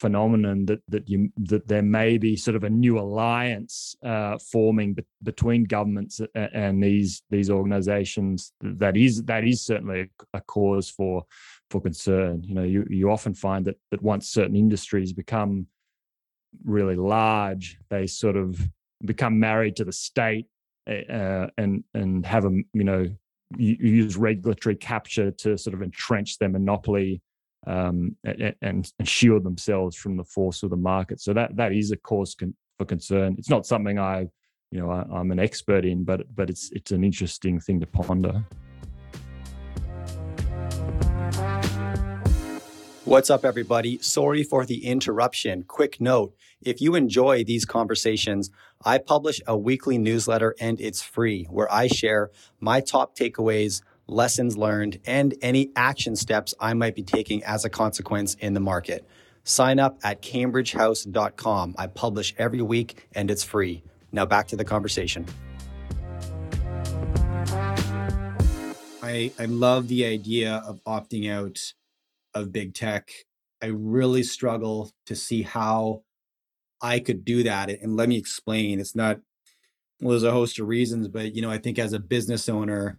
phenomenon 0.00 0.66
that 0.66 0.80
that 0.88 1.08
you 1.08 1.30
that 1.36 1.68
there 1.68 1.82
may 1.82 2.18
be 2.18 2.36
sort 2.36 2.56
of 2.56 2.64
a 2.64 2.70
new 2.70 2.98
alliance 2.98 3.94
uh, 4.04 4.36
forming 4.38 4.94
be- 4.94 5.04
between 5.22 5.64
governments 5.64 6.20
and 6.34 6.82
these 6.82 7.22
these 7.30 7.50
organizations. 7.50 8.52
That 8.60 8.96
is 8.96 9.24
that 9.24 9.44
is 9.44 9.64
certainly 9.64 10.10
a 10.32 10.40
cause 10.40 10.88
for 10.88 11.24
for 11.72 11.80
concern 11.80 12.42
you 12.44 12.54
know 12.54 12.62
you 12.62 12.86
you 12.90 13.10
often 13.10 13.34
find 13.34 13.64
that 13.64 13.78
that 13.90 14.02
once 14.02 14.28
certain 14.28 14.54
industries 14.54 15.12
become 15.12 15.66
really 16.64 16.96
large 16.96 17.78
they 17.88 18.06
sort 18.06 18.36
of 18.36 18.60
become 19.04 19.40
married 19.40 19.74
to 19.74 19.84
the 19.84 19.92
state 19.92 20.46
uh, 20.86 21.46
and 21.56 21.82
and 21.94 22.26
have 22.26 22.44
a 22.44 22.50
you 22.74 22.84
know 22.84 23.06
use 23.56 24.16
regulatory 24.16 24.76
capture 24.76 25.30
to 25.30 25.56
sort 25.56 25.74
of 25.74 25.82
entrench 25.82 26.38
their 26.38 26.48
monopoly 26.48 27.22
um, 27.66 28.16
and, 28.24 28.54
and, 28.62 28.92
shield 29.04 29.44
themselves 29.44 29.94
from 29.94 30.16
the 30.16 30.24
force 30.24 30.62
of 30.64 30.70
the 30.70 30.76
market. 30.76 31.20
So 31.20 31.32
that 31.34 31.54
that 31.56 31.72
is 31.72 31.92
a 31.92 31.96
cause 31.96 32.34
con- 32.34 32.56
for 32.78 32.84
concern. 32.84 33.36
It's 33.38 33.50
not 33.50 33.66
something 33.66 33.98
I, 33.98 34.26
you 34.72 34.80
know, 34.80 34.90
I, 34.90 35.04
I'm 35.12 35.30
an 35.30 35.38
expert 35.38 35.84
in, 35.84 36.02
but 36.02 36.22
but 36.34 36.50
it's 36.50 36.72
it's 36.72 36.90
an 36.90 37.04
interesting 37.04 37.60
thing 37.60 37.78
to 37.80 37.86
ponder. 37.86 38.44
What's 43.04 43.30
up, 43.30 43.44
everybody? 43.44 43.98
Sorry 43.98 44.44
for 44.44 44.64
the 44.64 44.86
interruption. 44.86 45.64
Quick 45.64 46.00
note 46.00 46.36
if 46.60 46.80
you 46.80 46.94
enjoy 46.94 47.42
these 47.42 47.64
conversations, 47.64 48.48
I 48.84 48.98
publish 48.98 49.40
a 49.44 49.58
weekly 49.58 49.98
newsletter 49.98 50.54
and 50.60 50.80
it's 50.80 51.02
free 51.02 51.48
where 51.50 51.70
I 51.70 51.88
share 51.88 52.30
my 52.60 52.80
top 52.80 53.16
takeaways, 53.16 53.82
lessons 54.06 54.56
learned, 54.56 55.00
and 55.04 55.34
any 55.42 55.72
action 55.74 56.14
steps 56.14 56.54
I 56.60 56.74
might 56.74 56.94
be 56.94 57.02
taking 57.02 57.42
as 57.42 57.64
a 57.64 57.68
consequence 57.68 58.34
in 58.34 58.54
the 58.54 58.60
market. 58.60 59.04
Sign 59.42 59.80
up 59.80 59.98
at 60.04 60.22
cambridgehouse.com. 60.22 61.74
I 61.76 61.88
publish 61.88 62.36
every 62.38 62.62
week 62.62 63.08
and 63.16 63.32
it's 63.32 63.42
free. 63.42 63.82
Now 64.12 64.26
back 64.26 64.46
to 64.48 64.56
the 64.56 64.64
conversation. 64.64 65.26
I, 69.02 69.32
I 69.40 69.46
love 69.46 69.88
the 69.88 70.04
idea 70.04 70.62
of 70.64 70.80
opting 70.84 71.28
out 71.28 71.74
of 72.34 72.52
big 72.52 72.74
tech. 72.74 73.10
I 73.62 73.66
really 73.66 74.22
struggle 74.22 74.90
to 75.06 75.14
see 75.14 75.42
how 75.42 76.02
I 76.80 76.98
could 76.98 77.24
do 77.24 77.42
that. 77.44 77.70
And 77.70 77.96
let 77.96 78.08
me 78.08 78.16
explain. 78.16 78.80
It's 78.80 78.96
not, 78.96 79.20
well, 80.00 80.10
there's 80.10 80.22
a 80.24 80.32
host 80.32 80.58
of 80.58 80.66
reasons, 80.66 81.08
but, 81.08 81.34
you 81.34 81.42
know, 81.42 81.50
I 81.50 81.58
think 81.58 81.78
as 81.78 81.92
a 81.92 82.00
business 82.00 82.48
owner, 82.48 82.98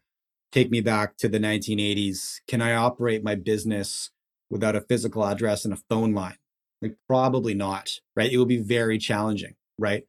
take 0.51 0.71
me 0.71 0.81
back 0.81 1.17
to 1.17 1.27
the 1.27 1.39
1980s. 1.39 2.39
Can 2.47 2.61
I 2.61 2.75
operate 2.75 3.23
my 3.23 3.35
business 3.35 4.11
without 4.49 4.75
a 4.75 4.81
physical 4.81 5.25
address 5.25 5.65
and 5.65 5.73
a 5.73 5.81
phone 5.89 6.13
line? 6.13 6.37
Like, 6.81 6.95
probably 7.07 7.53
not, 7.53 7.91
right? 8.15 8.31
It 8.31 8.37
will 8.37 8.45
be 8.45 8.57
very 8.57 8.97
challenging, 8.97 9.55
right? 9.77 10.05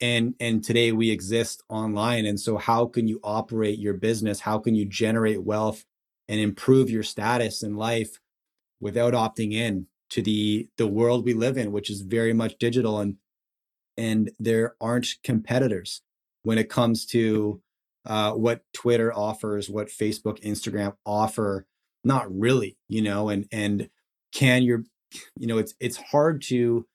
and 0.00 0.34
and 0.38 0.62
today 0.62 0.92
we 0.92 1.10
exist 1.10 1.62
online 1.68 2.24
and 2.26 2.38
so 2.38 2.56
how 2.56 2.86
can 2.86 3.08
you 3.08 3.20
operate 3.24 3.78
your 3.78 3.94
business 3.94 4.40
how 4.40 4.58
can 4.58 4.74
you 4.74 4.84
generate 4.84 5.42
wealth 5.42 5.84
and 6.28 6.40
improve 6.40 6.90
your 6.90 7.02
status 7.02 7.62
in 7.62 7.74
life 7.74 8.18
without 8.80 9.14
opting 9.14 9.52
in 9.52 9.86
to 10.10 10.22
the 10.22 10.68
the 10.76 10.86
world 10.86 11.24
we 11.24 11.34
live 11.34 11.56
in 11.56 11.72
which 11.72 11.90
is 11.90 12.00
very 12.00 12.32
much 12.32 12.58
digital 12.58 12.98
and 12.98 13.16
and 13.96 14.30
there 14.38 14.76
aren't 14.80 15.16
competitors 15.22 16.02
when 16.42 16.58
it 16.58 16.68
comes 16.68 17.04
to 17.04 17.60
uh, 18.06 18.32
what 18.32 18.62
twitter 18.72 19.12
offers 19.12 19.68
what 19.68 19.88
facebook 19.88 20.40
instagram 20.42 20.94
offer. 21.04 21.66
Not 22.04 22.32
really 22.34 22.78
you 22.88 23.02
know 23.02 23.28
and 23.28 23.46
and 23.52 23.90
can 24.32 24.62
your 24.62 24.84
you 25.36 25.46
know 25.46 25.58
it's 25.58 25.74
it's 25.80 25.96
hard 25.96 26.40
to 26.42 26.86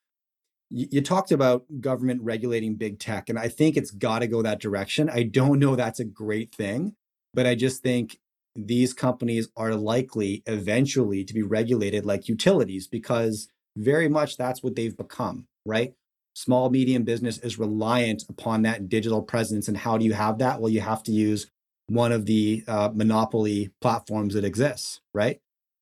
you, 0.70 1.02
talked 1.02 1.32
about 1.32 1.66
government 1.82 2.22
regulating 2.24 2.76
big 2.76 3.00
tech 3.00 3.30
and 3.30 3.38
i 3.38 3.48
think 3.48 3.76
it's 3.76 3.92
got 3.92 4.20
to 4.20 4.28
go 4.28 4.42
that 4.42 4.62
direction. 4.62 5.10
I 5.10 5.24
don't 5.24 5.60
know 5.60 5.76
that's 5.76 6.00
a 6.00 6.06
great 6.06 6.56
thing 6.56 6.96
but 7.34 7.46
i 7.46 7.54
just 7.54 7.84
think 7.84 8.18
these 8.56 8.94
companies 8.94 9.50
are 9.56 9.76
likely 9.76 10.44
eventually 10.46 11.24
to 11.24 11.34
be 11.34 11.42
regulated 11.42 12.06
like 12.06 12.28
utilities 12.28 12.88
because 12.88 13.50
very 13.76 14.08
much 14.08 14.38
that's 14.38 14.62
what 14.62 14.76
they've 14.76 14.96
become, 14.96 15.48
right? 15.66 15.94
Small, 16.36 16.70
medium 16.70 17.04
business 17.04 17.38
is 17.40 17.60
reliant 17.60 18.24
upon 18.30 18.62
that 18.64 18.90
digital 18.90 19.22
presence. 19.22 19.68
And 19.68 19.78
how 19.78 19.98
do 19.98 20.06
you 20.06 20.14
have 20.14 20.38
that? 20.40 20.62
Well, 20.62 20.72
you 20.72 20.82
have 20.82 21.04
to 21.04 21.12
use 21.12 21.50
one 21.88 22.12
of 22.12 22.26
the 22.26 22.64
uh, 22.68 22.90
monopoly 22.94 23.72
platforms 23.82 24.34
that 24.34 24.46
exists, 24.46 25.02
right? 25.14 25.40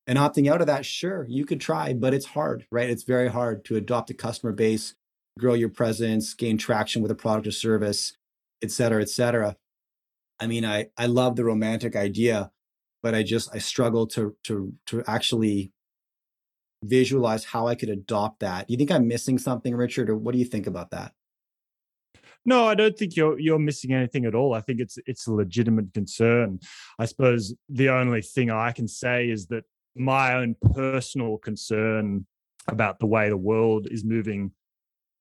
And 0.07 0.17
opting 0.17 0.51
out 0.51 0.61
of 0.61 0.67
that, 0.67 0.85
sure, 0.85 1.25
you 1.29 1.45
could 1.45 1.61
try, 1.61 1.93
but 1.93 2.13
it's 2.13 2.25
hard, 2.25 2.65
right? 2.71 2.89
It's 2.89 3.03
very 3.03 3.29
hard 3.29 3.63
to 3.65 3.75
adopt 3.75 4.09
a 4.09 4.13
customer 4.13 4.51
base, 4.51 4.95
grow 5.37 5.53
your 5.53 5.69
presence, 5.69 6.33
gain 6.33 6.57
traction 6.57 7.01
with 7.01 7.11
a 7.11 7.15
product 7.15 7.47
or 7.47 7.51
service, 7.51 8.17
et 8.61 8.71
cetera, 8.71 9.01
et 9.01 9.09
cetera. 9.09 9.55
I 10.39 10.47
mean, 10.47 10.65
I 10.65 10.87
I 10.97 11.05
love 11.05 11.35
the 11.35 11.45
romantic 11.45 11.95
idea, 11.95 12.51
but 13.03 13.15
I 13.15 13.23
just 13.23 13.53
I 13.53 13.59
struggle 13.59 14.07
to 14.07 14.35
to 14.45 14.73
to 14.87 15.03
actually 15.07 15.71
visualize 16.83 17.45
how 17.45 17.67
I 17.67 17.75
could 17.75 17.89
adopt 17.89 18.39
that. 18.39 18.67
Do 18.67 18.73
you 18.73 18.77
think 18.77 18.91
I'm 18.91 19.07
missing 19.07 19.37
something, 19.37 19.75
Richard, 19.75 20.09
or 20.09 20.17
what 20.17 20.33
do 20.33 20.39
you 20.39 20.45
think 20.45 20.67
about 20.67 20.91
that? 20.91 21.13
No, 22.43 22.67
I 22.67 22.75
don't 22.75 22.97
think 22.97 23.15
you're 23.15 23.39
you're 23.39 23.59
missing 23.59 23.93
anything 23.93 24.25
at 24.25 24.35
all. 24.35 24.53
I 24.53 24.61
think 24.61 24.79
it's 24.79 24.97
it's 25.05 25.27
a 25.27 25.33
legitimate 25.33 25.93
concern. 25.93 26.59
I 26.97 27.05
suppose 27.05 27.53
the 27.69 27.89
only 27.89 28.21
thing 28.21 28.49
I 28.49 28.71
can 28.71 28.87
say 28.87 29.29
is 29.29 29.47
that 29.47 29.63
my 29.95 30.35
own 30.35 30.55
personal 30.73 31.37
concern 31.37 32.25
about 32.67 32.99
the 32.99 33.05
way 33.05 33.29
the 33.29 33.37
world 33.37 33.87
is 33.91 34.03
moving, 34.03 34.51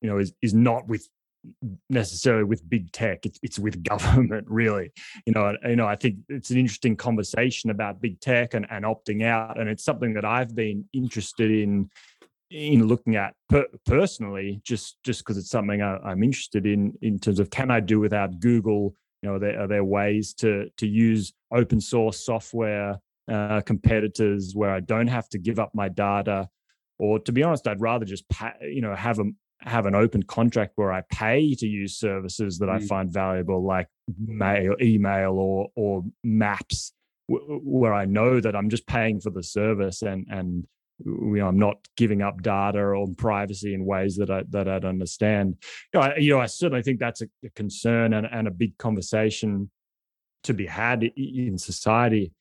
you 0.00 0.08
know, 0.08 0.18
is 0.18 0.32
is 0.40 0.54
not 0.54 0.88
with 0.88 1.08
necessarily 1.88 2.44
with 2.44 2.68
big 2.68 2.92
tech. 2.92 3.26
It's 3.26 3.38
it's 3.42 3.58
with 3.58 3.82
government, 3.88 4.46
really. 4.48 4.92
You 5.26 5.32
know, 5.32 5.56
you 5.64 5.76
know, 5.76 5.86
I 5.86 5.96
think 5.96 6.16
it's 6.28 6.50
an 6.50 6.58
interesting 6.58 6.96
conversation 6.96 7.70
about 7.70 8.00
big 8.00 8.20
tech 8.20 8.54
and, 8.54 8.66
and 8.70 8.84
opting 8.84 9.24
out, 9.24 9.58
and 9.58 9.68
it's 9.68 9.84
something 9.84 10.14
that 10.14 10.24
I've 10.24 10.54
been 10.54 10.84
interested 10.92 11.50
in 11.50 11.90
in 12.50 12.86
looking 12.86 13.14
at 13.16 13.34
per- 13.48 13.68
personally, 13.86 14.60
just 14.64 14.96
just 15.04 15.20
because 15.20 15.38
it's 15.38 15.50
something 15.50 15.82
I, 15.82 16.12
am 16.12 16.22
interested 16.22 16.66
in 16.66 16.94
in 17.02 17.18
terms 17.18 17.38
of 17.38 17.50
can 17.50 17.70
I 17.70 17.80
do 17.80 18.00
without 18.00 18.40
Google? 18.40 18.94
You 19.22 19.28
know, 19.28 19.34
are 19.36 19.38
there, 19.38 19.60
are 19.60 19.68
there 19.68 19.84
ways 19.84 20.34
to 20.34 20.70
to 20.76 20.86
use 20.86 21.32
open 21.52 21.80
source 21.80 22.24
software 22.24 22.98
uh, 23.30 23.60
competitors 23.62 24.54
where 24.54 24.70
I 24.70 24.80
don't 24.80 25.06
have 25.06 25.28
to 25.30 25.38
give 25.38 25.58
up 25.58 25.74
my 25.74 25.88
data? 25.88 26.48
Or 26.98 27.18
to 27.20 27.32
be 27.32 27.42
honest, 27.42 27.66
I'd 27.66 27.80
rather 27.80 28.04
just 28.04 28.28
pay, 28.28 28.52
you 28.62 28.82
know 28.82 28.94
have 28.94 29.18
a 29.20 29.24
have 29.62 29.86
an 29.86 29.94
open 29.94 30.22
contract 30.22 30.72
where 30.76 30.92
I 30.92 31.02
pay 31.12 31.54
to 31.54 31.66
use 31.66 31.98
services 31.98 32.58
that 32.58 32.66
mm. 32.66 32.82
I 32.82 32.86
find 32.86 33.12
valuable, 33.12 33.64
like 33.64 33.88
mail, 34.18 34.74
email, 34.80 35.32
or 35.32 35.68
or 35.76 36.04
maps, 36.24 36.92
where 37.28 37.94
I 37.94 38.04
know 38.04 38.40
that 38.40 38.56
I'm 38.56 38.70
just 38.70 38.86
paying 38.86 39.20
for 39.20 39.30
the 39.30 39.42
service 39.42 40.02
and 40.02 40.26
and 40.30 40.66
you 41.04 41.36
know, 41.36 41.48
I'm 41.48 41.58
not 41.58 41.78
giving 41.96 42.22
up 42.22 42.42
data 42.42 42.80
or 42.80 43.06
privacy 43.16 43.74
in 43.74 43.84
ways 43.84 44.16
that 44.16 44.30
I 44.30 44.42
that 44.50 44.68
I'd 44.68 44.84
understand. 44.84 45.56
You 45.92 46.00
know, 46.00 46.06
I, 46.06 46.16
you 46.16 46.30
know, 46.32 46.40
I 46.40 46.46
certainly 46.46 46.82
think 46.82 47.00
that's 47.00 47.22
a, 47.22 47.28
a 47.44 47.50
concern 47.50 48.12
and, 48.14 48.26
and 48.30 48.48
a 48.48 48.50
big 48.50 48.76
conversation 48.78 49.70
to 50.44 50.54
be 50.54 50.66
had 50.66 51.02
in 51.02 51.58
society. 51.58 52.32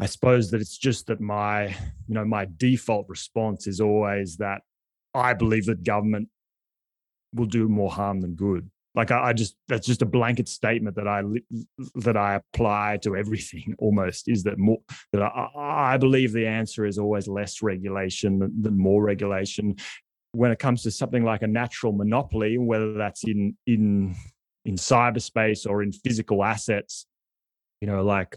I 0.00 0.06
suppose 0.06 0.50
that 0.50 0.60
it's 0.60 0.78
just 0.78 1.08
that 1.08 1.20
my, 1.20 1.66
you 1.66 2.14
know, 2.14 2.24
my 2.24 2.46
default 2.56 3.06
response 3.08 3.66
is 3.66 3.80
always 3.80 4.36
that 4.38 4.62
I 5.14 5.34
believe 5.34 5.66
that 5.66 5.84
government 5.84 6.28
will 7.34 7.46
do 7.46 7.68
more 7.68 7.90
harm 7.90 8.20
than 8.20 8.34
good. 8.34 8.70
Like 8.94 9.12
I, 9.12 9.28
I 9.28 9.32
just 9.32 9.54
that's 9.68 9.86
just 9.86 10.02
a 10.02 10.06
blanket 10.06 10.48
statement 10.48 10.96
that 10.96 11.06
I 11.06 11.22
that 11.96 12.16
I 12.16 12.34
apply 12.34 12.98
to 13.02 13.16
everything. 13.16 13.74
Almost 13.78 14.28
is 14.28 14.42
that 14.44 14.58
more 14.58 14.78
that 15.12 15.22
I, 15.22 15.48
I 15.94 15.96
believe 15.96 16.32
the 16.32 16.46
answer 16.46 16.84
is 16.84 16.98
always 16.98 17.28
less 17.28 17.62
regulation 17.62 18.40
than, 18.40 18.62
than 18.62 18.76
more 18.76 19.02
regulation. 19.02 19.76
When 20.32 20.50
it 20.50 20.58
comes 20.58 20.82
to 20.82 20.90
something 20.90 21.24
like 21.24 21.42
a 21.42 21.46
natural 21.46 21.92
monopoly, 21.92 22.58
whether 22.58 22.94
that's 22.94 23.24
in 23.24 23.56
in 23.66 24.16
in 24.64 24.74
cyberspace 24.74 25.68
or 25.68 25.82
in 25.82 25.92
physical 25.92 26.42
assets, 26.42 27.06
you 27.80 27.86
know, 27.86 28.02
like 28.02 28.36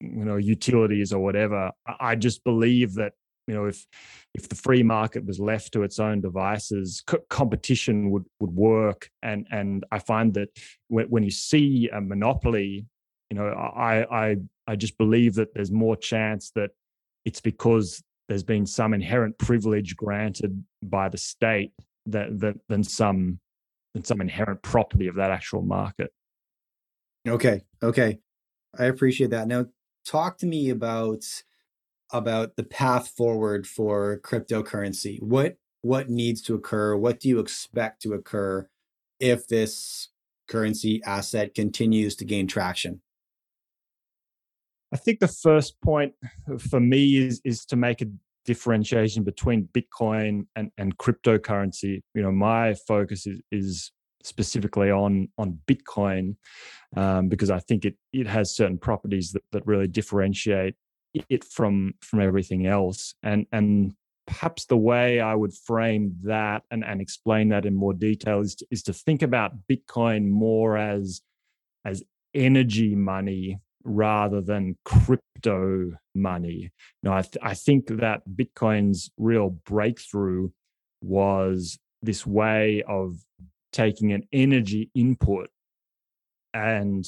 you 0.00 0.24
know 0.24 0.36
utilities 0.36 1.12
or 1.12 1.20
whatever, 1.20 1.72
I 1.86 2.16
just 2.16 2.42
believe 2.42 2.94
that 2.94 3.12
you 3.50 3.56
know 3.56 3.64
if 3.64 3.84
if 4.32 4.48
the 4.48 4.54
free 4.54 4.84
market 4.84 5.26
was 5.26 5.40
left 5.40 5.72
to 5.72 5.82
its 5.82 5.98
own 5.98 6.20
devices 6.20 7.02
co- 7.04 7.24
competition 7.28 8.10
would 8.12 8.24
would 8.38 8.54
work. 8.54 9.10
And 9.22 9.46
and 9.50 9.84
i 9.90 9.98
find 9.98 10.32
that 10.34 10.50
when, 10.86 11.06
when 11.06 11.22
you 11.24 11.32
see 11.32 11.90
a 11.92 12.00
monopoly 12.00 12.86
you 13.28 13.36
know 13.36 13.48
i 13.48 13.94
i 14.26 14.36
i 14.68 14.76
just 14.76 14.96
believe 14.98 15.34
that 15.34 15.52
there's 15.52 15.72
more 15.72 15.96
chance 15.96 16.52
that 16.54 16.70
it's 17.24 17.40
because 17.40 18.02
there's 18.28 18.44
been 18.44 18.66
some 18.66 18.94
inherent 18.94 19.36
privilege 19.38 19.96
granted 19.96 20.64
by 20.80 21.08
the 21.08 21.18
state 21.18 21.72
that, 22.06 22.38
that 22.38 22.54
than 22.68 22.84
some 22.84 23.40
than 23.94 24.04
some 24.04 24.20
inherent 24.20 24.62
property 24.62 25.08
of 25.08 25.16
that 25.16 25.32
actual 25.32 25.62
market. 25.62 26.12
Okay 27.26 27.62
okay. 27.82 28.20
I 28.78 28.84
appreciate 28.84 29.30
that. 29.30 29.48
Now 29.48 29.66
talk 30.06 30.38
to 30.38 30.46
me 30.46 30.70
about 30.70 31.24
about 32.12 32.56
the 32.56 32.64
path 32.64 33.08
forward 33.08 33.66
for 33.66 34.20
cryptocurrency. 34.20 35.20
What 35.22 35.56
what 35.82 36.10
needs 36.10 36.42
to 36.42 36.54
occur? 36.54 36.96
What 36.96 37.20
do 37.20 37.28
you 37.28 37.38
expect 37.38 38.02
to 38.02 38.12
occur 38.12 38.68
if 39.18 39.46
this 39.48 40.08
currency 40.48 41.00
asset 41.04 41.54
continues 41.54 42.16
to 42.16 42.24
gain 42.24 42.46
traction? 42.46 43.00
I 44.92 44.96
think 44.96 45.20
the 45.20 45.28
first 45.28 45.80
point 45.80 46.14
for 46.58 46.80
me 46.80 47.16
is 47.16 47.40
is 47.44 47.64
to 47.66 47.76
make 47.76 48.02
a 48.02 48.06
differentiation 48.44 49.22
between 49.22 49.68
Bitcoin 49.72 50.46
and, 50.56 50.70
and 50.78 50.96
cryptocurrency. 50.98 52.02
You 52.14 52.22
know, 52.22 52.32
my 52.32 52.74
focus 52.74 53.26
is, 53.26 53.40
is 53.52 53.92
specifically 54.22 54.90
on 54.90 55.28
on 55.38 55.58
Bitcoin 55.66 56.36
um, 56.96 57.28
because 57.28 57.50
I 57.50 57.60
think 57.60 57.84
it 57.84 57.94
it 58.12 58.26
has 58.26 58.54
certain 58.54 58.78
properties 58.78 59.32
that, 59.32 59.42
that 59.52 59.66
really 59.66 59.86
differentiate 59.86 60.74
it 61.14 61.44
from 61.44 61.94
from 62.00 62.20
everything 62.20 62.66
else. 62.66 63.14
And 63.22 63.46
and 63.52 63.94
perhaps 64.26 64.66
the 64.66 64.76
way 64.76 65.20
i 65.20 65.34
would 65.34 65.52
frame 65.52 66.14
that 66.22 66.62
and, 66.70 66.84
and 66.84 67.00
explain 67.00 67.48
that 67.48 67.66
in 67.66 67.74
more 67.74 67.92
detail 67.92 68.40
is 68.40 68.54
to, 68.54 68.66
is 68.70 68.82
to 68.82 68.92
think 68.92 69.22
about 69.22 69.66
bitcoin 69.68 70.28
more 70.28 70.76
as 70.76 71.20
as 71.84 72.04
energy 72.32 72.94
money 72.94 73.58
rather 73.82 74.40
than 74.42 74.76
crypto 74.84 75.90
money. 76.14 76.70
Know 77.02 77.12
i, 77.12 77.22
th- 77.22 77.38
I 77.42 77.54
think 77.54 77.88
that 77.88 78.22
bitcoin's 78.28 79.10
real 79.16 79.50
breakthrough 79.50 80.50
was 81.02 81.78
this 82.02 82.24
way 82.26 82.82
of 82.86 83.16
taking 83.72 84.12
an 84.12 84.28
energy 84.32 84.90
input 84.94 85.48
and 86.54 87.04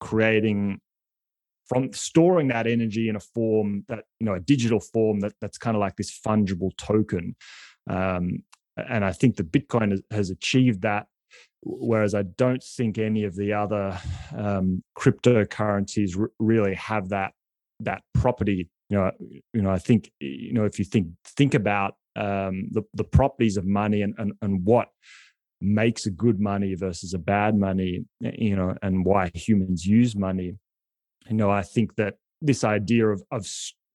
creating 0.00 0.80
from 1.68 1.92
storing 1.92 2.48
that 2.48 2.66
energy 2.66 3.08
in 3.08 3.16
a 3.16 3.20
form 3.20 3.84
that 3.88 4.04
you 4.20 4.26
know 4.26 4.34
a 4.34 4.40
digital 4.40 4.80
form 4.80 5.20
that 5.20 5.32
that's 5.40 5.58
kind 5.58 5.76
of 5.76 5.80
like 5.80 5.96
this 5.96 6.18
fungible 6.26 6.76
token. 6.76 7.36
Um, 7.88 8.42
and 8.76 9.04
i 9.04 9.12
think 9.12 9.36
that 9.36 9.50
bitcoin 9.50 9.98
has, 10.10 10.30
achieved 10.30 10.82
that 10.82 11.06
whereas 11.62 12.14
i 12.14 12.22
don't 12.22 12.62
think 12.62 12.98
any 12.98 13.24
of 13.24 13.34
the 13.36 13.52
other 13.52 13.98
um, 14.36 14.82
cryptocurrencies 14.98 16.18
r- 16.18 16.30
really 16.38 16.74
have 16.74 17.08
that 17.08 17.32
that 17.80 18.02
property. 18.14 18.70
You 18.88 18.96
know 18.96 19.10
you 19.52 19.62
know 19.62 19.70
i 19.70 19.78
think 19.78 20.10
you 20.20 20.52
know 20.52 20.64
if 20.64 20.78
you 20.78 20.84
think 20.84 21.08
think 21.24 21.54
about 21.54 21.94
um, 22.14 22.68
the 22.70 22.82
the 22.94 23.04
properties 23.04 23.56
of 23.56 23.66
money 23.66 24.02
and 24.02 24.14
and, 24.18 24.32
and 24.42 24.64
what 24.64 24.88
makes 25.60 26.06
a 26.06 26.10
good 26.10 26.38
money 26.38 26.74
versus 26.74 27.14
a 27.14 27.18
bad 27.18 27.56
money 27.56 28.04
you 28.20 28.54
know 28.54 28.74
and 28.82 29.04
why 29.04 29.30
humans 29.34 29.84
use 29.84 30.14
money 30.14 30.54
you 31.28 31.36
know, 31.36 31.50
I 31.50 31.62
think 31.62 31.96
that 31.96 32.14
this 32.40 32.64
idea 32.64 33.08
of 33.08 33.22
of 33.30 33.46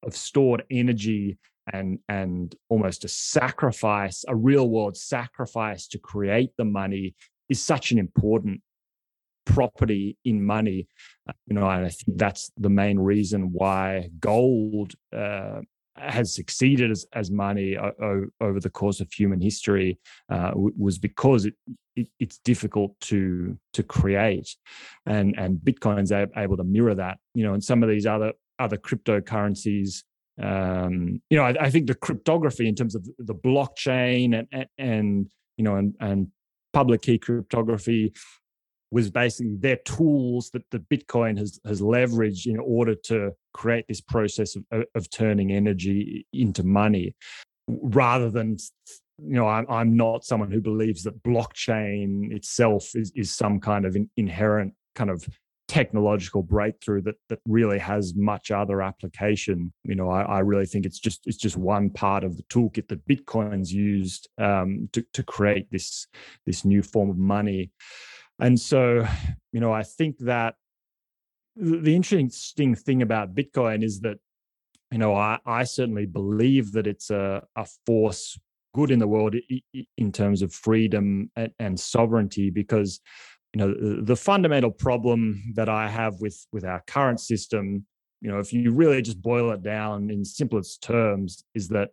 of 0.04 0.16
stored 0.16 0.64
energy 0.72 1.38
and 1.72 2.00
and 2.10 2.56
almost 2.70 3.06
a 3.06 3.08
sacrifice, 3.08 4.26
a 4.28 4.36
real 4.36 4.70
world 4.70 4.98
sacrifice 4.98 5.88
to 5.90 6.00
create 6.00 6.52
the 6.58 6.66
money 6.66 7.16
is 7.50 7.62
such 7.62 7.92
an 7.92 8.00
important 8.00 8.62
property 9.46 10.18
in 10.26 10.44
money. 10.44 10.88
You 11.48 11.56
know, 11.56 11.70
and 11.70 11.86
I 11.86 11.90
think 11.90 12.18
that's 12.18 12.52
the 12.58 12.70
main 12.70 13.00
reason 13.00 13.52
why 13.52 14.10
gold 14.20 14.94
uh, 15.16 15.62
has 16.02 16.34
succeeded 16.34 16.92
as, 16.92 17.06
as 17.14 17.32
money 17.32 17.78
o- 17.78 18.26
over 18.40 18.60
the 18.60 18.70
course 18.70 19.00
of 19.00 19.12
human 19.12 19.40
history 19.40 20.00
uh, 20.30 20.52
was 20.56 20.98
because 20.98 21.46
it, 21.46 21.54
it, 21.96 22.08
it's 22.20 22.40
difficult 22.40 23.00
to 23.02 23.58
to 23.74 23.84
create, 23.84 24.56
and 25.06 25.38
and 25.38 25.60
Bitcoin's 25.60 26.12
able 26.12 26.58
to 26.58 26.64
mirror 26.64 26.96
that. 26.96 27.18
You 27.34 27.44
know, 27.44 27.54
and 27.54 27.64
some 27.64 27.84
of 27.84 27.90
these 27.90 28.06
other 28.06 28.34
other 28.60 28.78
cryptocurrencies. 28.78 30.04
Um, 30.42 31.22
you 31.30 31.38
know, 31.38 31.44
I, 31.44 31.56
I, 31.60 31.70
think 31.70 31.88
the 31.88 31.94
cryptography 31.94 32.68
in 32.68 32.74
terms 32.74 32.96
of 32.96 33.06
the 33.20 33.36
blockchain 33.36 34.40
and 34.40 34.48
and, 34.52 34.68
and 34.78 35.32
you 35.58 35.64
know 35.64 35.76
and 35.76 35.94
and 36.00 36.28
public 36.74 37.02
key 37.02 37.20
cryptography 37.20 38.14
was 38.92 39.10
basically 39.10 39.56
their 39.56 39.78
tools 39.78 40.50
that 40.52 40.70
the 40.72 40.80
Bitcoin 40.80 41.38
has 41.38 41.60
has 41.66 41.82
leveraged 41.82 42.46
in 42.46 42.60
order 42.60 42.96
to 43.06 43.32
create 43.54 43.88
this 43.88 44.02
process 44.02 44.56
of, 44.56 44.86
of 44.96 45.10
turning 45.10 45.52
energy 45.52 46.28
into 46.34 46.64
money, 46.64 47.16
rather 47.68 48.30
than 48.30 48.58
you 49.18 49.36
know 49.36 49.48
I'm, 49.48 49.66
I'm 49.70 49.96
not 49.96 50.26
someone 50.26 50.52
who 50.52 50.62
believes 50.62 51.04
that 51.04 51.24
blockchain 51.24 52.34
itself 52.34 52.92
is 52.96 53.12
is 53.16 53.34
some 53.34 53.60
kind 53.60 53.86
of 53.86 53.96
in, 53.96 54.10
inherent 54.18 54.74
kind 54.96 55.10
of 55.10 55.26
technological 55.72 56.44
breakthrough 56.44 57.02
that 57.02 57.16
that 57.30 57.40
really 57.48 57.80
has 57.80 58.14
much 58.14 58.52
other 58.52 58.82
application. 58.82 59.72
You 59.86 59.96
know, 59.96 60.10
I, 60.10 60.24
I 60.24 60.40
really 60.40 60.66
think 60.66 60.86
it's 60.86 61.00
just 61.00 61.26
it's 61.26 61.38
just 61.38 61.56
one 61.56 61.90
part 61.90 62.26
of 62.26 62.36
the 62.36 62.44
toolkit 62.44 62.90
that 62.90 63.08
Bitcoin's 63.08 63.72
used 63.74 64.28
um, 64.38 64.90
to 64.92 65.02
to 65.14 65.24
create 65.24 65.72
this 65.72 66.08
this 66.46 66.66
new 66.66 66.84
form 66.84 67.10
of 67.10 67.18
money. 67.18 67.72
And 68.42 68.60
so, 68.60 69.08
you 69.54 69.60
know, 69.60 69.72
I 69.72 69.84
think 69.84 70.18
that 70.20 70.56
the 71.56 71.96
interesting 71.96 72.76
thing 72.76 73.02
about 73.02 73.36
Bitcoin 73.36 73.84
is 73.84 74.00
that, 74.02 74.18
you 74.92 74.98
know, 74.98 75.16
I, 75.16 75.38
I 75.46 75.64
certainly 75.64 76.08
believe 76.08 76.72
that 76.72 76.88
it's 76.88 77.12
a, 77.12 77.44
a 77.56 77.68
force 77.86 78.38
good 78.74 78.90
in 78.92 79.00
the 79.00 79.08
world 79.08 79.36
in 79.98 80.12
terms 80.12 80.42
of 80.42 80.54
freedom 80.54 81.30
and, 81.36 81.52
and 81.60 81.80
sovereignty 81.80 82.50
because 82.50 83.00
you 83.54 83.60
know 83.60 84.02
the, 84.02 84.16
fundamental 84.16 84.72
problem 84.72 85.44
that 85.56 85.68
i 85.68 85.90
have 85.90 86.16
with 86.22 86.46
with 86.54 86.64
our 86.64 86.82
current 86.88 87.20
system 87.20 87.86
you 88.22 88.32
know 88.32 88.40
if 88.40 88.54
you 88.54 88.72
really 88.72 89.02
just 89.02 89.22
boil 89.22 89.52
it 89.52 89.62
down 89.62 90.10
in 90.10 90.24
simplest 90.24 90.82
terms 90.82 91.44
is 91.54 91.68
that 91.68 91.90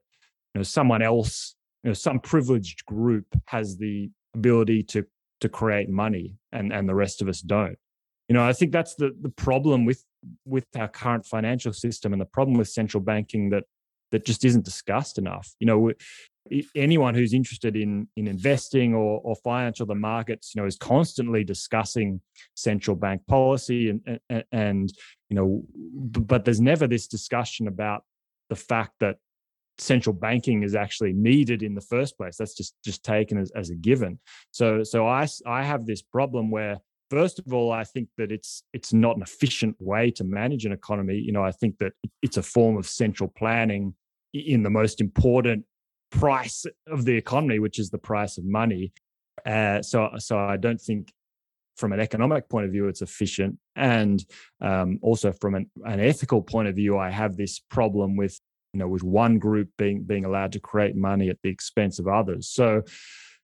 you 0.55 0.61
know 0.61 0.63
someone 0.63 1.03
else 1.03 1.57
you 1.83 1.91
know 1.91 1.95
some 1.95 2.21
privileged 2.21 2.85
group 2.87 3.27
has 3.47 3.77
the 3.79 4.09
ability 4.35 4.85
to 4.85 5.05
to 5.41 5.49
create 5.49 5.89
money 5.89 6.37
and 6.53 6.73
and 6.73 6.89
the 6.89 6.95
rest 6.95 7.23
of 7.23 7.29
us 7.29 7.41
don't. 7.41 7.79
You 8.29 8.35
know 8.35 8.47
i 8.47 8.53
think 8.53 8.73
that's 8.73 8.95
the 8.95 9.17
the 9.21 9.31
problem 9.31 9.87
with 9.87 10.05
with 10.45 10.67
our 10.77 10.89
current 10.89 11.25
financial 11.25 11.73
system 11.73 12.13
and 12.13 12.21
the 12.21 12.27
problem 12.27 12.59
with 12.59 12.69
central 12.69 13.03
banking 13.03 13.51
that 13.51 13.65
that 14.11 14.25
just 14.25 14.45
isn't 14.45 14.65
discussed 14.65 15.19
enough. 15.19 15.55
You 15.61 15.67
know 15.67 15.93
anyone 16.75 17.15
who's 17.15 17.35
interested 17.35 17.77
in 17.77 18.09
in 18.17 18.27
investing 18.27 18.95
or 18.95 19.21
or 19.23 19.37
financial 19.37 19.85
the 19.85 19.95
markets 19.95 20.55
you 20.55 20.63
know 20.63 20.67
is 20.67 20.79
constantly 20.79 21.45
discussing 21.45 22.23
central 22.55 22.97
bank 22.97 23.21
policy 23.27 23.91
and 23.91 24.21
and, 24.31 24.45
and 24.51 24.93
you 25.29 25.37
know 25.37 25.63
but 25.77 26.47
there's 26.47 26.61
never 26.61 26.87
this 26.87 27.07
discussion 27.07 27.69
about 27.69 28.03
the 28.49 28.57
fact 28.57 28.93
that 29.01 29.17
central 29.79 30.15
banking 30.15 30.63
is 30.63 30.75
actually 30.75 31.13
needed 31.13 31.63
in 31.63 31.75
the 31.75 31.81
first 31.81 32.17
place. 32.17 32.37
That's 32.37 32.55
just 32.55 32.75
just 32.85 33.05
taken 33.05 33.39
as, 33.39 33.51
as 33.53 33.71
a 33.71 33.75
given. 33.75 34.19
So 34.51 34.83
so 34.83 35.07
i 35.07 35.27
i 35.47 35.63
have 35.63 35.87
this 35.87 36.03
problem 36.03 36.51
where 36.51 36.79
first 37.11 37.39
of 37.39 37.53
all 37.53 37.73
i 37.73 37.85
think 37.85 38.09
that 38.19 38.31
it's 38.31 38.63
it's 38.73 38.93
not 38.93 39.17
an 39.17 39.23
efficient 39.23 39.77
way 39.79 40.11
to 40.13 40.25
manage 40.25 40.65
an 40.65 40.73
economy. 40.73 41.17
You 41.17 41.33
know 41.33 41.45
i 41.45 41.53
think 41.53 41.79
that 41.79 41.93
it's 42.23 42.37
a 42.37 42.43
form 42.43 42.77
of 42.77 42.87
central 42.87 43.33
planning 43.37 43.95
in 44.35 44.63
the 44.63 44.71
most 44.71 45.01
important 45.01 45.65
price 46.11 46.67
of 46.87 47.05
the 47.05 47.17
economy 47.17 47.59
which 47.59 47.79
is 47.79 47.91
the 47.91 47.99
price 47.99 48.39
of 48.39 48.45
money. 48.45 48.93
Uh, 49.47 49.81
so 49.83 50.11
so 50.19 50.39
i 50.39 50.57
don't 50.57 50.81
think 50.81 51.13
from 51.77 51.93
an 51.93 52.01
economic 52.01 52.49
point 52.49 52.67
of 52.67 52.73
view 52.73 52.89
it's 52.89 53.03
efficient. 53.03 53.57
And 53.77 54.25
um, 54.61 54.99
also 55.01 55.31
from 55.31 55.55
an, 55.55 55.71
an 55.85 56.01
ethical 56.01 56.43
point 56.43 56.67
of 56.67 56.75
view 56.75 56.99
i 56.99 57.09
have 57.09 57.37
this 57.37 57.61
problem 57.61 58.17
with 58.17 58.41
you 58.73 58.81
know 58.81 58.89
with 58.89 59.03
one 59.03 59.39
group 59.39 59.69
being 59.79 60.03
being 60.03 60.25
allowed 60.25 60.53
to 60.53 60.61
create 60.61 60.97
money 60.97 61.29
at 61.29 61.39
the 61.43 61.49
expense 61.49 61.99
of 61.99 62.09
others. 62.09 62.49
So 62.49 62.83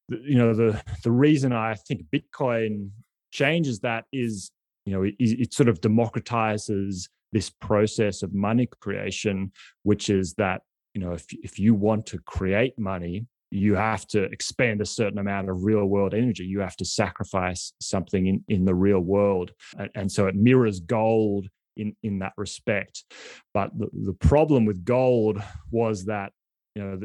you 0.09 0.37
know 0.37 0.55
the 0.55 0.83
the 1.03 1.11
reason 1.11 1.53
i 1.53 1.75
think 1.75 2.03
bitcoin 2.13 2.91
changes 3.31 3.81
that 3.81 4.05
is 4.13 4.51
you 4.85 4.93
know 4.93 5.03
it, 5.03 5.15
it 5.19 5.55
sort 5.55 5.69
of 5.69 5.81
democratizes 5.81 7.09
this 7.33 7.51
process 7.51 8.23
of 8.23 8.35
money 8.35 8.69
creation 8.81 9.51
which 9.83 10.11
is 10.11 10.35
that 10.35 10.63
you 10.95 11.01
know 11.01 11.13
if 11.13 11.27
if 11.43 11.59
you 11.59 11.75
want 11.75 12.07
to 12.07 12.19
create 12.19 12.79
money 12.79 13.27
you 13.51 13.77
have 13.77 14.05
to 14.09 14.25
expend 14.25 14.81
a 14.81 14.87
certain 14.87 15.19
amount 15.19 15.49
of 15.49 15.63
real 15.63 15.85
world 15.85 16.13
energy. 16.13 16.45
You 16.45 16.59
have 16.59 16.77
to 16.79 16.85
sacrifice 16.85 17.73
something 17.81 18.27
in 18.27 18.45
in 18.49 18.65
the 18.65 18.75
real 18.75 18.99
world. 18.99 19.53
And, 19.79 19.91
and 19.95 20.13
so 20.13 20.27
it 20.27 20.35
mirrors 20.35 20.81
gold 20.81 21.49
in 21.77 21.97
in 22.03 22.21
that 22.21 22.33
respect. 22.37 23.05
But 23.53 23.77
the, 23.79 23.89
the 23.93 24.13
problem 24.13 24.65
with 24.65 24.85
gold 24.85 25.43
was 25.71 26.07
that 26.07 26.33
you 26.75 26.83
know 26.83 27.01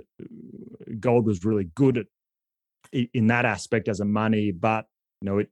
gold 0.99 1.25
was 1.25 1.45
really 1.45 1.69
good 1.75 1.97
at 1.97 2.07
in 2.91 3.27
that 3.27 3.45
aspect 3.45 3.87
as 3.87 3.99
a 3.99 4.05
money, 4.05 4.51
but 4.51 4.85
you 5.21 5.29
know 5.29 5.37
it 5.39 5.49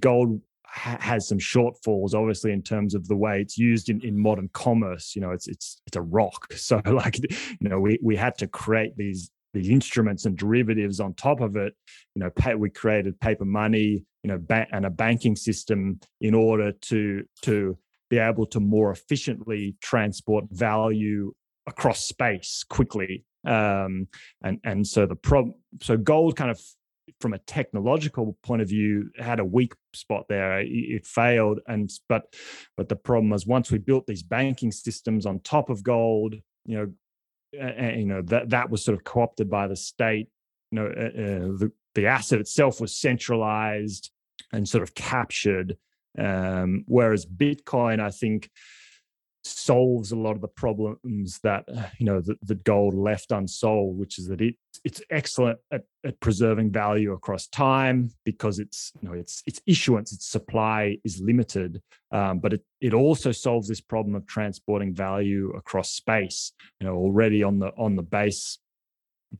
gold 0.00 0.40
ha- 0.64 0.98
has 1.00 1.28
some 1.28 1.38
shortfalls 1.38 2.14
obviously 2.14 2.52
in 2.52 2.62
terms 2.62 2.94
of 2.94 3.06
the 3.08 3.16
way 3.16 3.40
it's 3.40 3.58
used 3.58 3.88
in, 3.88 4.00
in 4.02 4.18
modern 4.18 4.48
commerce. 4.52 5.14
You 5.14 5.22
know 5.22 5.30
it's 5.30 5.48
it's 5.48 5.80
it's 5.86 5.96
a 5.96 6.02
rock. 6.02 6.52
So 6.56 6.80
like 6.86 7.18
you 7.60 7.68
know 7.68 7.80
we 7.80 7.98
we 8.02 8.16
had 8.16 8.38
to 8.38 8.46
create 8.46 8.96
these 8.96 9.30
these 9.54 9.70
instruments 9.70 10.26
and 10.26 10.36
derivatives 10.36 11.00
on 11.00 11.14
top 11.14 11.40
of 11.40 11.56
it. 11.56 11.74
You 12.14 12.20
know 12.20 12.30
pay, 12.30 12.54
we 12.54 12.70
created 12.70 13.18
paper 13.20 13.44
money 13.44 14.04
you 14.26 14.32
know 14.32 14.38
ba- 14.38 14.66
and 14.72 14.84
a 14.84 14.90
banking 14.90 15.36
system 15.36 16.00
in 16.20 16.34
order 16.34 16.72
to 16.72 17.24
to 17.42 17.78
be 18.08 18.18
able 18.18 18.46
to 18.46 18.60
more 18.60 18.90
efficiently 18.90 19.76
transport 19.82 20.44
value 20.50 21.32
across 21.66 22.04
space 22.04 22.64
quickly. 22.68 23.24
Um, 23.46 24.08
and 24.42 24.58
and 24.64 24.86
so 24.86 25.06
the 25.06 25.52
so 25.80 25.96
gold 25.96 26.36
kind 26.36 26.50
of 26.50 26.60
from 27.20 27.32
a 27.32 27.38
technological 27.38 28.36
point 28.42 28.62
of 28.62 28.68
view 28.68 29.10
had 29.18 29.38
a 29.38 29.44
weak 29.44 29.74
spot 29.94 30.24
there. 30.28 30.60
It, 30.60 31.06
failed, 31.06 31.60
and 31.66 31.90
but 32.08 32.34
but 32.76 32.88
the 32.88 32.96
problem 32.96 33.30
was 33.30 33.46
once 33.46 33.70
we 33.70 33.78
built 33.78 34.06
these 34.06 34.22
banking 34.22 34.72
systems 34.72 35.26
on 35.26 35.40
top 35.40 35.70
of 35.70 35.82
gold, 35.82 36.34
you 36.64 36.76
know, 36.76 36.92
and, 37.60 38.00
you 38.00 38.06
know 38.06 38.22
that 38.22 38.50
that 38.50 38.70
was 38.70 38.84
sort 38.84 38.98
of 38.98 39.04
co-opted 39.04 39.48
by 39.48 39.68
the 39.68 39.76
state. 39.76 40.28
You 40.72 40.80
know, 40.80 40.86
uh, 40.86 41.04
uh, 41.04 41.58
the 41.58 41.72
the 41.94 42.06
asset 42.06 42.40
itself 42.40 42.80
was 42.80 42.94
centralized 42.98 44.10
and 44.52 44.68
sort 44.68 44.82
of 44.82 44.94
captured 44.94 45.76
um, 46.18 46.84
whereas 46.86 47.26
Bitcoin, 47.26 48.00
I 48.00 48.10
think, 48.10 48.50
solves 49.46 50.10
a 50.10 50.16
lot 50.16 50.34
of 50.34 50.40
the 50.40 50.48
problems 50.48 51.38
that 51.42 51.64
you 51.98 52.06
know 52.06 52.20
that, 52.20 52.36
that 52.42 52.64
gold 52.64 52.94
left 52.94 53.30
unsolved, 53.30 53.98
which 53.98 54.18
is 54.18 54.28
that 54.28 54.40
it 54.40 54.56
it's 54.84 55.00
excellent 55.10 55.58
at, 55.72 55.82
at 56.04 56.18
preserving 56.20 56.70
value 56.70 57.12
across 57.12 57.46
time 57.46 58.10
because 58.24 58.58
it's 58.58 58.92
you 59.00 59.08
know 59.08 59.14
its 59.14 59.42
its 59.46 59.60
issuance, 59.66 60.12
its 60.12 60.26
supply 60.26 60.98
is 61.04 61.20
limited, 61.20 61.80
um, 62.10 62.38
but 62.38 62.52
it 62.52 62.64
it 62.80 62.94
also 62.94 63.32
solves 63.32 63.68
this 63.68 63.80
problem 63.80 64.14
of 64.14 64.26
transporting 64.26 64.94
value 64.94 65.52
across 65.56 65.90
space. 65.90 66.52
You 66.80 66.86
know, 66.86 66.96
already 66.96 67.42
on 67.42 67.58
the 67.58 67.68
on 67.76 67.96
the 67.96 68.02
base 68.02 68.58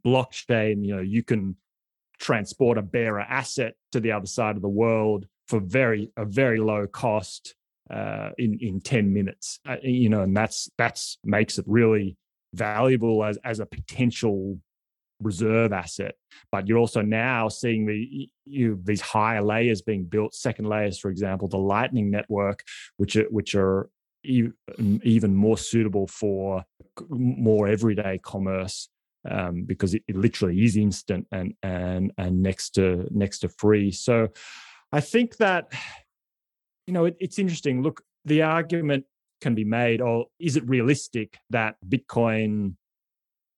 blockchain, 0.04 0.84
you 0.84 0.96
know, 0.96 1.02
you 1.02 1.22
can 1.22 1.56
transport 2.18 2.78
a 2.78 2.82
bearer 2.82 3.20
asset 3.20 3.74
to 3.92 4.00
the 4.00 4.12
other 4.12 4.26
side 4.26 4.56
of 4.56 4.62
the 4.62 4.68
world 4.68 5.26
for 5.48 5.60
very 5.60 6.10
a 6.16 6.24
very 6.24 6.58
low 6.58 6.86
cost 6.86 7.54
uh, 7.90 8.30
in 8.38 8.58
in 8.60 8.80
10 8.80 9.12
minutes. 9.12 9.60
Uh, 9.68 9.76
you 9.82 10.08
know 10.08 10.22
and 10.22 10.36
that's 10.36 10.70
that's 10.78 11.18
makes 11.24 11.58
it 11.58 11.64
really 11.68 12.16
valuable 12.54 13.24
as 13.24 13.38
as 13.44 13.60
a 13.60 13.66
potential 13.66 14.58
reserve 15.22 15.72
asset. 15.72 16.14
But 16.52 16.68
you're 16.68 16.78
also 16.78 17.00
now 17.00 17.48
seeing 17.48 17.86
the 17.86 18.28
you 18.44 18.80
these 18.84 19.00
higher 19.00 19.42
layers 19.42 19.82
being 19.82 20.04
built 20.04 20.34
second 20.34 20.66
layers 20.66 20.98
for 20.98 21.10
example 21.10 21.48
the 21.48 21.58
lightning 21.58 22.10
network 22.10 22.62
which 22.96 23.16
are 23.16 23.28
which 23.30 23.54
are 23.54 23.88
even 24.24 25.34
more 25.34 25.56
suitable 25.56 26.06
for 26.06 26.64
more 27.08 27.68
everyday 27.68 28.18
commerce 28.18 28.88
um, 29.30 29.62
because 29.64 29.94
it, 29.94 30.02
it, 30.08 30.16
literally 30.16 30.64
is 30.64 30.76
instant 30.76 31.26
and 31.32 31.54
and 31.62 32.12
and 32.18 32.42
next 32.42 32.70
to 32.70 33.06
next 33.10 33.40
to 33.40 33.48
free. 33.48 33.90
So 33.90 34.28
I 34.96 35.00
think 35.00 35.36
that, 35.36 35.70
you 36.86 36.94
know, 36.94 37.04
it, 37.04 37.16
it's 37.20 37.38
interesting. 37.38 37.82
Look, 37.82 38.02
the 38.24 38.40
argument 38.40 39.04
can 39.42 39.54
be 39.54 39.62
made, 39.62 40.00
or 40.00 40.08
oh, 40.08 40.24
is 40.38 40.56
it 40.56 40.66
realistic 40.66 41.38
that 41.50 41.76
Bitcoin 41.86 42.76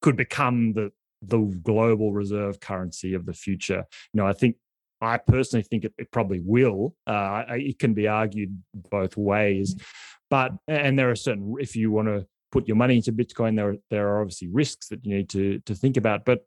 could 0.02 0.16
become 0.16 0.72
the 0.72 0.90
the 1.22 1.38
global 1.62 2.12
reserve 2.12 2.58
currency 2.58 3.14
of 3.14 3.24
the 3.24 3.32
future? 3.32 3.84
You 4.12 4.18
know, 4.18 4.26
I 4.26 4.32
think 4.32 4.56
I 5.00 5.16
personally 5.16 5.62
think 5.62 5.84
it, 5.84 5.92
it 5.96 6.10
probably 6.10 6.40
will. 6.44 6.96
Uh, 7.06 7.44
it 7.50 7.78
can 7.78 7.94
be 7.94 8.08
argued 8.08 8.60
both 8.90 9.16
ways, 9.16 9.76
but 10.30 10.50
and 10.66 10.98
there 10.98 11.08
are 11.08 11.16
certain 11.16 11.54
if 11.60 11.76
you 11.76 11.92
want 11.92 12.08
to 12.08 12.26
put 12.50 12.66
your 12.66 12.76
money 12.76 12.96
into 12.96 13.12
Bitcoin, 13.12 13.54
there 13.54 13.76
there 13.90 14.08
are 14.08 14.22
obviously 14.22 14.48
risks 14.48 14.88
that 14.88 15.04
you 15.04 15.14
need 15.14 15.28
to 15.28 15.60
to 15.60 15.74
think 15.76 15.96
about. 15.96 16.24
But 16.24 16.40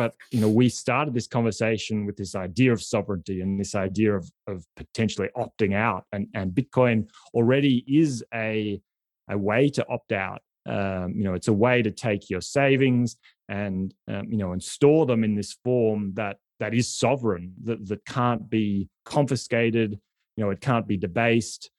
but 0.00 0.14
you 0.30 0.40
know 0.40 0.48
we 0.48 0.66
started 0.70 1.12
this 1.12 1.26
conversation 1.26 2.06
with 2.06 2.16
this 2.16 2.34
idea 2.34 2.72
of 2.72 2.82
sovereignty 2.82 3.42
and 3.42 3.60
this 3.60 3.74
idea 3.74 4.16
of 4.16 4.24
of 4.46 4.64
potentially 4.74 5.28
opting 5.36 5.74
out. 5.74 6.04
And 6.10 6.26
and 6.32 6.52
bitcoin 6.52 6.98
already 7.34 7.84
is 7.86 8.24
a 8.32 8.80
a 9.28 9.36
way 9.36 9.68
to 9.76 9.86
opt 9.88 10.12
out. 10.12 10.40
Um, 10.64 11.12
you 11.18 11.24
know 11.24 11.34
it's 11.34 11.48
a 11.48 11.60
way 11.66 11.82
to 11.82 11.90
take 11.90 12.30
your 12.30 12.40
savings 12.40 13.16
and 13.50 13.92
um, 14.08 14.24
you 14.32 14.38
know 14.38 14.52
and 14.52 14.62
store 14.62 15.04
them 15.04 15.22
in 15.22 15.34
this 15.34 15.52
form 15.64 16.14
that 16.14 16.38
that 16.60 16.72
is 16.72 16.88
sovereign 17.04 17.52
that 17.64 17.86
that 17.88 18.02
can't 18.06 18.48
be 18.48 18.88
confiscated 19.04 20.00
you 20.36 20.44
know 20.44 20.50
it 20.50 20.62
can't 20.62 20.88
be 20.88 20.96
debased. 20.96 21.70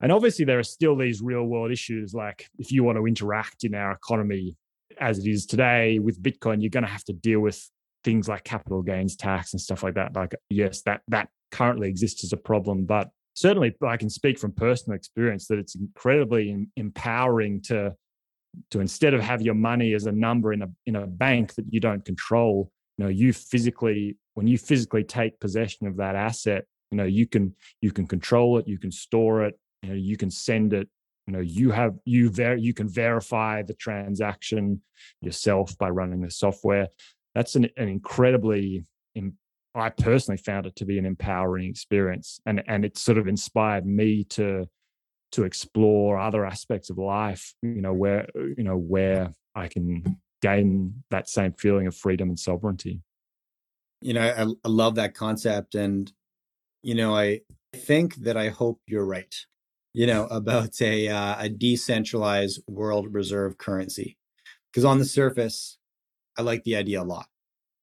And 0.00 0.12
obviously 0.12 0.44
there 0.44 0.60
are 0.60 0.70
still 0.78 0.96
these 0.96 1.20
real 1.20 1.44
world 1.52 1.72
issues 1.72 2.14
like 2.14 2.46
if 2.56 2.70
you 2.70 2.84
want 2.84 2.98
to 2.98 3.06
interact 3.06 3.64
in 3.64 3.74
our 3.74 3.90
economy 3.90 4.56
as 5.00 5.18
it 5.18 5.28
is 5.28 5.46
today 5.46 5.98
with 5.98 6.22
Bitcoin, 6.22 6.60
you're 6.60 6.70
going 6.70 6.84
to 6.84 6.90
have 6.90 7.04
to 7.04 7.12
deal 7.12 7.40
with 7.40 7.68
things 8.04 8.28
like 8.28 8.44
capital 8.44 8.82
gains 8.82 9.16
tax 9.16 9.52
and 9.52 9.60
stuff 9.60 9.82
like 9.82 9.94
that. 9.94 10.14
Like, 10.14 10.34
yes, 10.50 10.82
that 10.82 11.02
that 11.08 11.28
currently 11.50 11.88
exists 11.88 12.24
as 12.24 12.32
a 12.32 12.36
problem, 12.36 12.84
but 12.84 13.08
certainly 13.34 13.74
I 13.82 13.96
can 13.96 14.10
speak 14.10 14.38
from 14.38 14.52
personal 14.52 14.96
experience 14.96 15.46
that 15.48 15.58
it's 15.58 15.74
incredibly 15.74 16.66
empowering 16.76 17.62
to 17.62 17.94
to 18.70 18.80
instead 18.80 19.14
of 19.14 19.20
have 19.20 19.42
your 19.42 19.54
money 19.54 19.94
as 19.94 20.06
a 20.06 20.12
number 20.12 20.52
in 20.52 20.62
a 20.62 20.68
in 20.86 20.96
a 20.96 21.06
bank 21.06 21.54
that 21.54 21.64
you 21.70 21.80
don't 21.80 22.04
control, 22.04 22.70
you 22.98 23.04
know, 23.04 23.10
you 23.10 23.32
physically 23.32 24.16
when 24.34 24.46
you 24.46 24.58
physically 24.58 25.04
take 25.04 25.40
possession 25.40 25.86
of 25.86 25.96
that 25.96 26.14
asset, 26.14 26.64
you 26.90 26.96
know, 26.96 27.04
you 27.04 27.26
can 27.26 27.54
you 27.80 27.90
can 27.90 28.06
control 28.06 28.58
it, 28.58 28.68
you 28.68 28.78
can 28.78 28.92
store 28.92 29.44
it, 29.44 29.58
you 29.82 29.88
know, 29.90 29.94
you 29.94 30.16
can 30.16 30.30
send 30.30 30.72
it 30.72 30.88
you 31.26 31.32
know 31.32 31.40
you 31.40 31.70
have 31.70 31.94
you 32.04 32.30
ver- 32.30 32.56
you 32.56 32.74
can 32.74 32.88
verify 32.88 33.62
the 33.62 33.74
transaction 33.74 34.82
yourself 35.20 35.76
by 35.78 35.88
running 35.90 36.20
the 36.20 36.30
software. 36.30 36.88
That's 37.34 37.56
an, 37.56 37.68
an 37.76 37.88
incredibly 37.88 38.84
i 39.74 39.88
personally 39.90 40.38
found 40.38 40.66
it 40.66 40.76
to 40.76 40.84
be 40.84 40.98
an 40.98 41.06
empowering 41.06 41.68
experience 41.68 42.40
and 42.46 42.62
and 42.66 42.84
it 42.84 42.96
sort 42.96 43.18
of 43.18 43.26
inspired 43.26 43.86
me 43.86 44.24
to 44.24 44.66
to 45.32 45.44
explore 45.44 46.18
other 46.18 46.46
aspects 46.46 46.90
of 46.90 46.98
life 46.98 47.54
you 47.62 47.80
know 47.80 47.92
where 47.92 48.26
you 48.56 48.64
know 48.64 48.76
where 48.76 49.32
i 49.54 49.66
can 49.66 50.18
gain 50.42 51.02
that 51.10 51.28
same 51.28 51.52
feeling 51.54 51.86
of 51.86 51.96
freedom 51.96 52.28
and 52.28 52.38
sovereignty. 52.38 53.00
You 54.00 54.14
know 54.14 54.22
i, 54.22 54.42
I 54.42 54.68
love 54.68 54.96
that 54.96 55.14
concept 55.14 55.74
and 55.74 56.12
you 56.82 56.94
know 56.94 57.16
i 57.16 57.40
think 57.74 58.16
that 58.16 58.36
i 58.36 58.48
hope 58.48 58.80
you're 58.86 59.06
right 59.06 59.34
you 59.94 60.06
know, 60.06 60.26
about 60.26 60.80
a 60.82 61.08
uh, 61.08 61.36
a 61.38 61.48
decentralized 61.48 62.60
world 62.68 63.14
reserve 63.14 63.56
currency. 63.58 64.18
Because 64.70 64.84
on 64.84 64.98
the 64.98 65.04
surface, 65.04 65.78
I 66.36 66.42
like 66.42 66.64
the 66.64 66.76
idea 66.76 67.00
a 67.00 67.04
lot. 67.04 67.26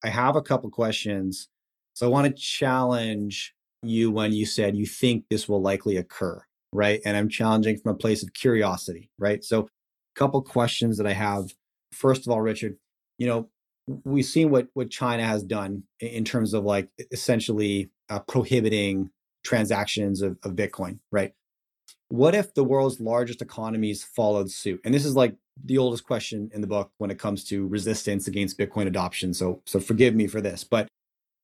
I 0.03 0.09
have 0.09 0.35
a 0.35 0.41
couple 0.41 0.69
questions, 0.69 1.47
so 1.93 2.05
I 2.05 2.09
want 2.09 2.27
to 2.27 2.41
challenge 2.41 3.55
you 3.81 4.11
when 4.11 4.33
you 4.33 4.45
said 4.45 4.75
you 4.75 4.85
think 4.85 5.25
this 5.29 5.47
will 5.47 5.61
likely 5.61 5.97
occur, 5.97 6.43
right? 6.73 6.99
And 7.05 7.15
I'm 7.17 7.29
challenging 7.29 7.77
from 7.77 7.93
a 7.93 7.97
place 7.97 8.23
of 8.23 8.33
curiosity, 8.33 9.09
right? 9.17 9.43
So, 9.43 9.61
a 9.61 10.19
couple 10.19 10.41
questions 10.41 10.97
that 10.97 11.07
I 11.07 11.13
have. 11.13 11.53
First 11.93 12.27
of 12.27 12.31
all, 12.31 12.41
Richard, 12.41 12.77
you 13.17 13.27
know, 13.27 13.49
we've 14.03 14.25
seen 14.25 14.49
what 14.49 14.67
what 14.73 14.89
China 14.89 15.23
has 15.23 15.43
done 15.43 15.83
in 15.99 16.25
terms 16.25 16.53
of 16.53 16.65
like 16.65 16.89
essentially 17.11 17.89
uh, 18.09 18.19
prohibiting 18.19 19.11
transactions 19.43 20.21
of, 20.21 20.37
of 20.43 20.53
Bitcoin, 20.53 20.99
right? 21.11 21.33
What 22.11 22.35
if 22.35 22.53
the 22.53 22.63
world's 22.63 22.99
largest 22.99 23.41
economies 23.41 24.03
followed 24.03 24.51
suit? 24.51 24.81
And 24.83 24.93
this 24.93 25.05
is 25.05 25.15
like 25.15 25.35
the 25.63 25.77
oldest 25.77 26.03
question 26.03 26.51
in 26.53 26.59
the 26.59 26.67
book 26.67 26.91
when 26.97 27.09
it 27.09 27.17
comes 27.17 27.45
to 27.45 27.67
resistance 27.67 28.27
against 28.27 28.57
Bitcoin 28.57 28.87
adoption. 28.87 29.33
So 29.33 29.61
so 29.65 29.79
forgive 29.79 30.13
me 30.13 30.27
for 30.27 30.41
this, 30.41 30.63
but 30.63 30.87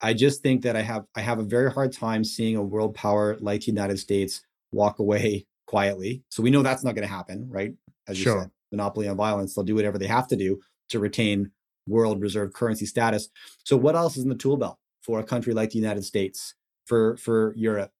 I 0.01 0.13
just 0.13 0.43
think 0.43 0.63
that 0.63 0.75
I 0.75 0.81
have 0.81 1.05
I 1.15 1.21
have 1.21 1.39
a 1.39 1.43
very 1.43 1.71
hard 1.71 1.93
time 1.93 2.23
seeing 2.23 2.57
a 2.57 2.61
world 2.61 2.95
power 2.95 3.37
like 3.39 3.61
the 3.61 3.67
United 3.67 3.97
States 3.97 4.41
walk 4.71 4.99
away 4.99 5.45
quietly. 5.67 6.23
So 6.29 6.43
we 6.43 6.51
know 6.51 6.63
that's 6.63 6.83
not 6.83 6.95
going 6.95 7.07
to 7.07 7.13
happen, 7.13 7.47
right? 7.49 7.73
As 8.07 8.19
you 8.19 8.23
sure. 8.23 8.41
said, 8.41 8.51
monopoly 8.71 9.07
on 9.07 9.15
violence, 9.15 9.55
they'll 9.55 9.65
do 9.65 9.75
whatever 9.75 9.97
they 9.97 10.07
have 10.07 10.27
to 10.27 10.35
do 10.35 10.59
to 10.89 10.99
retain 10.99 11.51
world 11.87 12.21
reserve 12.21 12.51
currency 12.51 12.85
status. 12.85 13.29
So 13.63 13.77
what 13.77 13.95
else 13.95 14.17
is 14.17 14.23
in 14.23 14.29
the 14.29 14.35
tool 14.35 14.57
belt 14.57 14.77
for 15.01 15.19
a 15.19 15.23
country 15.23 15.53
like 15.53 15.69
the 15.69 15.79
United 15.79 16.03
States, 16.03 16.55
for 16.85 17.15
for 17.15 17.53
Europe 17.55 17.91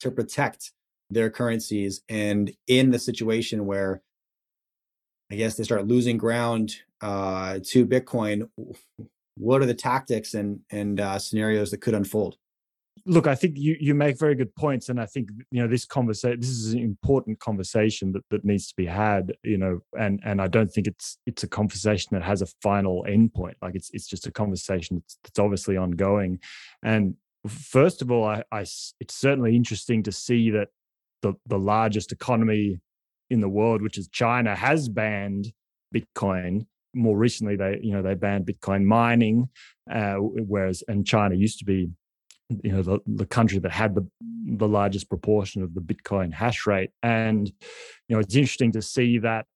to 0.00 0.10
protect 0.10 0.73
their 1.10 1.30
currencies 1.30 2.02
and 2.08 2.52
in 2.66 2.90
the 2.90 2.98
situation 2.98 3.66
where 3.66 4.02
i 5.30 5.34
guess 5.34 5.54
they 5.54 5.64
start 5.64 5.86
losing 5.86 6.16
ground 6.16 6.76
uh, 7.02 7.58
to 7.62 7.86
bitcoin 7.86 8.48
what 9.36 9.62
are 9.62 9.66
the 9.66 9.74
tactics 9.74 10.34
and 10.34 10.60
and 10.70 11.00
uh, 11.00 11.18
scenarios 11.18 11.70
that 11.70 11.80
could 11.80 11.94
unfold? 11.94 12.36
Look 13.06 13.26
i 13.26 13.34
think 13.34 13.58
you 13.58 13.76
you 13.80 13.94
make 13.94 14.18
very 14.18 14.34
good 14.34 14.54
points 14.54 14.88
and 14.88 14.98
i 15.00 15.04
think 15.04 15.28
you 15.50 15.60
know 15.60 15.68
this 15.68 15.84
conversation 15.84 16.40
this 16.40 16.48
is 16.48 16.72
an 16.72 16.78
important 16.78 17.38
conversation 17.38 18.12
that, 18.12 18.22
that 18.30 18.44
needs 18.44 18.68
to 18.68 18.74
be 18.76 18.86
had 18.86 19.34
you 19.42 19.58
know 19.58 19.80
and 19.98 20.20
and 20.24 20.40
i 20.40 20.46
don't 20.46 20.72
think 20.72 20.86
it's 20.86 21.18
it's 21.26 21.42
a 21.42 21.48
conversation 21.48 22.10
that 22.12 22.22
has 22.22 22.40
a 22.40 22.46
final 22.62 23.04
endpoint. 23.06 23.54
Like 23.60 23.74
it's 23.74 23.90
it's 23.92 24.06
just 24.06 24.26
a 24.26 24.30
conversation 24.30 24.96
that's, 24.96 25.18
that's 25.22 25.38
obviously 25.38 25.76
ongoing. 25.76 26.38
And 26.82 27.16
first 27.46 28.00
of 28.00 28.10
all 28.10 28.24
I, 28.24 28.42
I 28.50 28.60
it's 28.60 29.14
certainly 29.14 29.54
interesting 29.54 30.02
to 30.04 30.12
see 30.12 30.50
that 30.50 30.68
the, 31.24 31.34
the 31.46 31.58
largest 31.58 32.12
economy 32.12 32.78
in 33.30 33.40
the 33.40 33.48
world, 33.48 33.80
which 33.80 33.96
is 33.96 34.06
China, 34.08 34.54
has 34.54 34.88
banned 34.88 35.52
Bitcoin. 35.92 36.66
More 36.94 37.16
recently, 37.16 37.56
they 37.56 37.80
you 37.82 37.92
know 37.92 38.02
they 38.02 38.14
banned 38.14 38.46
Bitcoin 38.46 38.84
mining, 38.84 39.48
uh, 39.90 40.16
whereas 40.16 40.84
and 40.86 41.06
China 41.06 41.34
used 41.34 41.58
to 41.60 41.64
be 41.64 41.88
you 42.62 42.72
know 42.72 42.82
the, 42.82 42.98
the 43.06 43.26
country 43.26 43.58
that 43.58 43.72
had 43.72 43.94
the 43.94 44.06
the 44.46 44.68
largest 44.68 45.08
proportion 45.08 45.62
of 45.62 45.74
the 45.74 45.80
Bitcoin 45.80 46.32
hash 46.32 46.66
rate. 46.66 46.90
And 47.02 47.48
you 48.08 48.14
know 48.14 48.20
it's 48.20 48.36
interesting 48.36 48.72
to 48.72 48.82
see 48.82 49.18
that 49.18 49.46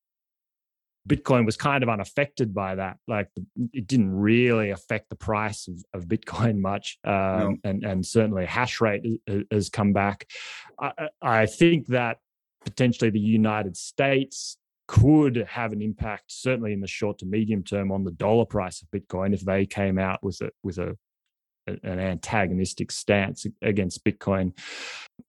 Bitcoin 1.09 1.46
was 1.46 1.56
kind 1.56 1.82
of 1.82 1.88
unaffected 1.88 2.54
by 2.54 2.74
that. 2.74 2.98
Like 3.09 3.28
it 3.72 3.86
didn't 3.86 4.14
really 4.14 4.70
affect 4.70 5.09
the 5.09 5.16
price 5.16 5.66
of, 5.68 5.82
of 5.94 6.06
Bitcoin 6.06 6.59
much, 6.61 6.98
um, 7.04 7.12
no. 7.12 7.56
and 7.64 7.84
and 7.84 8.06
certainly 8.06 8.46
hash 8.46 8.80
rate 8.80 9.04
has 9.50 9.70
come 9.70 9.92
back. 9.92 10.28
I, 10.80 11.09
I 11.20 11.46
think 11.46 11.88
that 11.88 12.18
potentially 12.64 13.11
the 13.11 13.18
United 13.18 13.76
States 13.76 14.59
could 14.86 15.36
have 15.48 15.72
an 15.72 15.82
impact, 15.82 16.24
certainly 16.28 16.72
in 16.72 16.80
the 16.80 16.86
short 16.86 17.18
to 17.18 17.26
medium 17.26 17.62
term, 17.62 17.90
on 17.90 18.04
the 18.04 18.11
dollar 18.11 18.46
price 18.46 18.82
of 18.82 18.88
Bitcoin 18.90 19.34
if 19.34 19.40
they 19.40 19.66
came 19.66 19.98
out 19.98 20.22
with 20.22 20.40
a 20.40 20.50
with 20.62 20.78
a 20.78 20.96
an 21.66 21.98
antagonistic 21.98 22.90
stance 22.90 23.46
against 23.62 24.04
Bitcoin. 24.04 24.52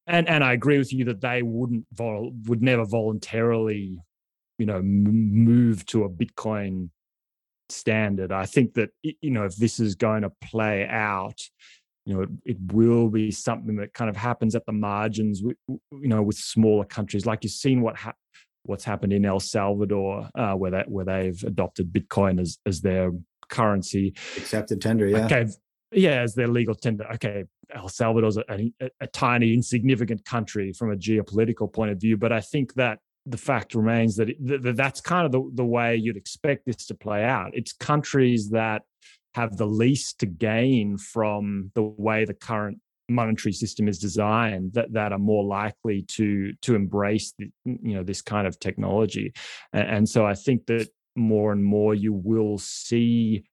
And 0.08 0.28
and 0.28 0.44
I 0.44 0.54
agree 0.54 0.78
with 0.78 0.94
you 0.94 1.06
that 1.06 1.22
they 1.22 1.42
wouldn't 1.42 1.86
vol- 1.94 2.34
would 2.46 2.62
never 2.62 2.86
voluntarily 2.86 4.00
you 4.60 4.66
know 4.66 4.82
move 4.82 5.86
to 5.86 6.04
a 6.04 6.10
bitcoin 6.10 6.90
standard 7.70 8.32
i 8.32 8.46
think 8.46 8.74
that 8.74 8.90
you 9.04 9.32
know 9.32 9.46
if 9.46 9.56
this 9.56 9.80
is 9.80 9.96
going 9.96 10.22
to 10.24 10.32
play 10.42 10.88
out 10.88 11.40
you 12.06 12.16
know 12.16 12.22
it, 12.22 12.30
it 12.46 12.58
will 12.74 13.10
be 13.10 13.30
something 13.30 13.76
that 13.76 13.94
kind 13.94 14.10
of 14.10 14.18
happens 14.18 14.56
at 14.56 14.66
the 14.66 14.72
margins 14.72 15.44
with, 15.44 15.58
you 15.68 16.08
know 16.08 16.24
with 16.24 16.38
smaller 16.38 16.84
countries. 16.84 17.28
Like 17.28 17.44
you've 17.44 17.54
seen 17.54 17.82
what 17.82 17.98
ha- 17.98 18.16
what's 18.64 18.84
happened 18.84 19.14
in 19.14 19.26
el 19.26 19.40
salvador 19.40 20.28
uh, 20.34 20.54
where 20.54 20.72
that 20.72 20.90
where 20.90 21.06
they've 21.06 21.42
adopted 21.44 21.94
bitcoin 21.94 22.42
as 22.42 22.58
as 22.66 22.82
their 22.82 23.12
currency. 23.48 24.16
Accepted 24.38 24.82
tender 24.82 25.08
yeah. 25.08 25.26
Okay 25.26 25.46
yeah, 25.92 26.22
as 26.22 26.36
their 26.36 26.48
legal 26.48 26.76
tender. 26.76 27.06
Okay, 27.14 27.46
El 27.74 27.90
Salvador's 27.90 28.38
a, 28.38 28.44
a, 28.50 28.72
a, 29.02 29.08
tiny, 29.08 29.54
insignificant 29.54 30.24
country 30.24 30.72
from 30.72 30.92
a 30.92 30.96
geopolitical 30.96 31.72
point 31.72 31.92
of 31.92 32.00
view, 32.00 32.16
but 32.16 32.32
I 32.32 32.42
think 32.42 32.76
that 32.76 33.00
the 33.26 33.38
fact 33.38 33.76
remains 33.76 34.16
that, 34.16 34.30
it, 34.30 34.64
that 34.64 34.76
that's 34.76 35.02
kind 35.02 35.26
of 35.26 35.32
the, 35.32 35.50
the 35.54 35.66
way 35.66 35.96
you'd 35.96 36.18
expect 36.18 36.66
this 36.66 36.88
to 36.88 36.96
play 36.96 37.24
out. 37.24 37.52
It's 37.54 37.74
countries 37.74 38.50
that 38.50 38.84
have 39.36 39.58
the 39.58 39.68
least 39.68 40.20
to 40.20 40.26
gain 40.26 40.98
from 40.98 41.72
the 41.76 41.84
way 41.84 42.26
the 42.26 42.34
current 42.34 42.80
monetary 43.10 43.54
system 43.54 43.88
is 43.88 44.00
designed 44.00 44.74
that, 44.74 44.92
that 44.94 45.12
are 45.12 45.20
more 45.20 45.44
likely 45.44 46.04
to 46.04 46.54
to 46.62 46.76
embrace 46.76 47.34
the, 47.38 47.50
you 47.66 47.96
know 47.96 48.04
this 48.04 48.22
kind 48.22 48.46
of 48.46 48.60
technology 48.60 49.34
and, 49.74 49.90
and 49.90 50.10
so 50.10 50.26
i 50.28 50.36
think 50.36 50.66
that 50.68 50.88
more 51.16 51.52
and 51.52 51.64
more 51.64 51.96
you 51.96 52.14
will 52.14 52.58
see 52.60 53.44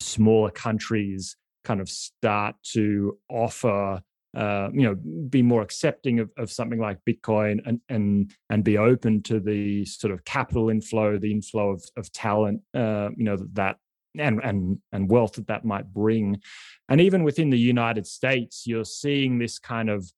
smaller 0.00 0.50
countries 0.50 1.36
kind 1.64 1.80
of 1.80 1.88
start 1.88 2.54
to 2.62 3.18
offer 3.30 4.00
uh, 4.36 4.68
you 4.72 4.82
know 4.82 4.94
be 5.28 5.42
more 5.42 5.62
accepting 5.62 6.20
of, 6.20 6.30
of 6.36 6.50
something 6.50 6.78
like 6.78 6.98
bitcoin 7.08 7.60
and 7.66 7.80
and 7.88 8.32
and 8.50 8.62
be 8.62 8.76
open 8.76 9.22
to 9.22 9.40
the 9.40 9.84
sort 9.84 10.12
of 10.12 10.24
capital 10.24 10.68
inflow 10.70 11.18
the 11.18 11.32
inflow 11.32 11.70
of, 11.70 11.82
of 11.96 12.12
talent 12.12 12.60
uh, 12.74 13.08
you 13.16 13.24
know 13.24 13.36
that 13.52 13.76
and 14.18 14.40
and 14.42 14.78
and 14.92 15.10
wealth 15.10 15.34
that 15.34 15.46
that 15.46 15.64
might 15.64 15.92
bring. 15.92 16.40
And 16.88 17.00
even 17.00 17.22
within 17.22 17.50
the 17.50 17.58
united 17.58 18.06
states 18.06 18.66
you're 18.66 18.84
seeing 18.84 19.38
this 19.38 19.58
kind 19.58 19.90
of 19.90 20.10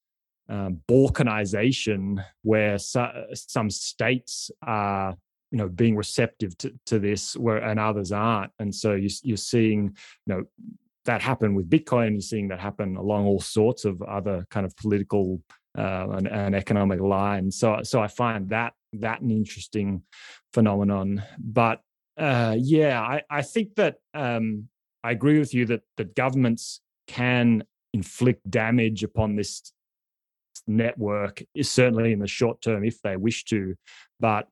um, 0.48 0.80
balkanization 0.88 2.24
where 2.42 2.78
so, 2.78 3.08
some 3.34 3.70
states 3.70 4.50
are 4.62 5.16
you 5.50 5.58
know 5.58 5.68
being 5.68 5.96
receptive 5.96 6.56
to, 6.58 6.72
to 6.86 6.98
this 6.98 7.36
where 7.36 7.58
and 7.58 7.78
others 7.78 8.12
aren't. 8.12 8.52
And 8.58 8.74
so 8.74 8.94
you, 8.94 9.08
you're 9.22 9.36
seeing 9.36 9.96
you 10.26 10.34
know 10.34 10.44
that 11.04 11.22
happen 11.22 11.54
with 11.54 11.70
Bitcoin. 11.70 12.12
You're 12.12 12.20
seeing 12.20 12.48
that 12.48 12.60
happen 12.60 12.96
along 12.96 13.26
all 13.26 13.40
sorts 13.40 13.84
of 13.84 14.02
other 14.02 14.46
kind 14.50 14.66
of 14.66 14.76
political 14.76 15.40
uh, 15.76 16.08
and, 16.10 16.26
and, 16.26 16.54
economic 16.54 17.00
lines. 17.00 17.58
So, 17.58 17.80
so 17.82 18.00
I 18.00 18.08
find 18.08 18.48
that 18.50 18.72
that 18.94 19.20
an 19.20 19.30
interesting 19.30 20.02
phenomenon. 20.52 21.22
But 21.38 21.80
uh, 22.18 22.56
yeah, 22.58 23.00
I, 23.00 23.22
I 23.30 23.42
think 23.42 23.76
that 23.76 23.96
um, 24.12 24.68
I 25.04 25.12
agree 25.12 25.38
with 25.38 25.54
you 25.54 25.66
that 25.66 25.82
that 25.96 26.14
governments 26.14 26.80
can 27.06 27.64
inflict 27.92 28.48
damage 28.50 29.02
upon 29.02 29.36
this 29.36 29.72
network, 30.66 31.42
certainly 31.62 32.12
in 32.12 32.18
the 32.18 32.26
short 32.26 32.60
term 32.60 32.84
if 32.84 33.00
they 33.02 33.16
wish 33.16 33.44
to. 33.44 33.74
But 34.18 34.48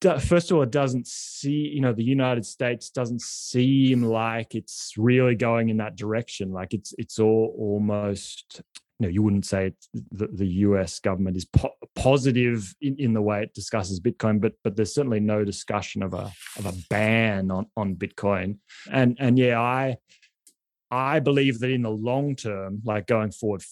first 0.00 0.50
of 0.50 0.56
all, 0.56 0.62
it 0.62 0.70
doesn't 0.70 1.06
see, 1.06 1.70
you 1.74 1.80
know, 1.80 1.92
the 1.92 2.04
United 2.04 2.46
States 2.46 2.90
doesn't 2.90 3.22
seem 3.22 4.02
like 4.02 4.54
it's 4.54 4.94
really 4.96 5.34
going 5.34 5.68
in 5.68 5.78
that 5.78 5.96
direction. 5.96 6.52
Like 6.52 6.74
it's 6.74 6.94
it's 6.98 7.18
all 7.18 7.54
almost 7.58 8.62
you 8.98 9.06
know 9.06 9.12
you 9.12 9.22
wouldn't 9.22 9.46
say 9.46 9.72
the, 10.12 10.28
the 10.28 10.46
U.S. 10.46 10.98
government 10.98 11.36
is 11.36 11.44
po- 11.44 11.74
positive 11.94 12.74
in, 12.80 12.96
in 12.98 13.12
the 13.12 13.22
way 13.22 13.42
it 13.42 13.54
discusses 13.54 14.00
Bitcoin, 14.00 14.40
but 14.40 14.54
but 14.64 14.76
there's 14.76 14.94
certainly 14.94 15.20
no 15.20 15.44
discussion 15.44 16.02
of 16.02 16.14
a 16.14 16.32
of 16.58 16.66
a 16.66 16.74
ban 16.90 17.50
on 17.50 17.66
on 17.76 17.96
Bitcoin. 17.96 18.58
And 18.90 19.16
and 19.18 19.38
yeah, 19.38 19.60
I 19.60 19.98
I 20.90 21.20
believe 21.20 21.58
that 21.60 21.70
in 21.70 21.82
the 21.82 21.90
long 21.90 22.36
term, 22.36 22.82
like 22.84 23.06
going 23.06 23.32
forward, 23.32 23.62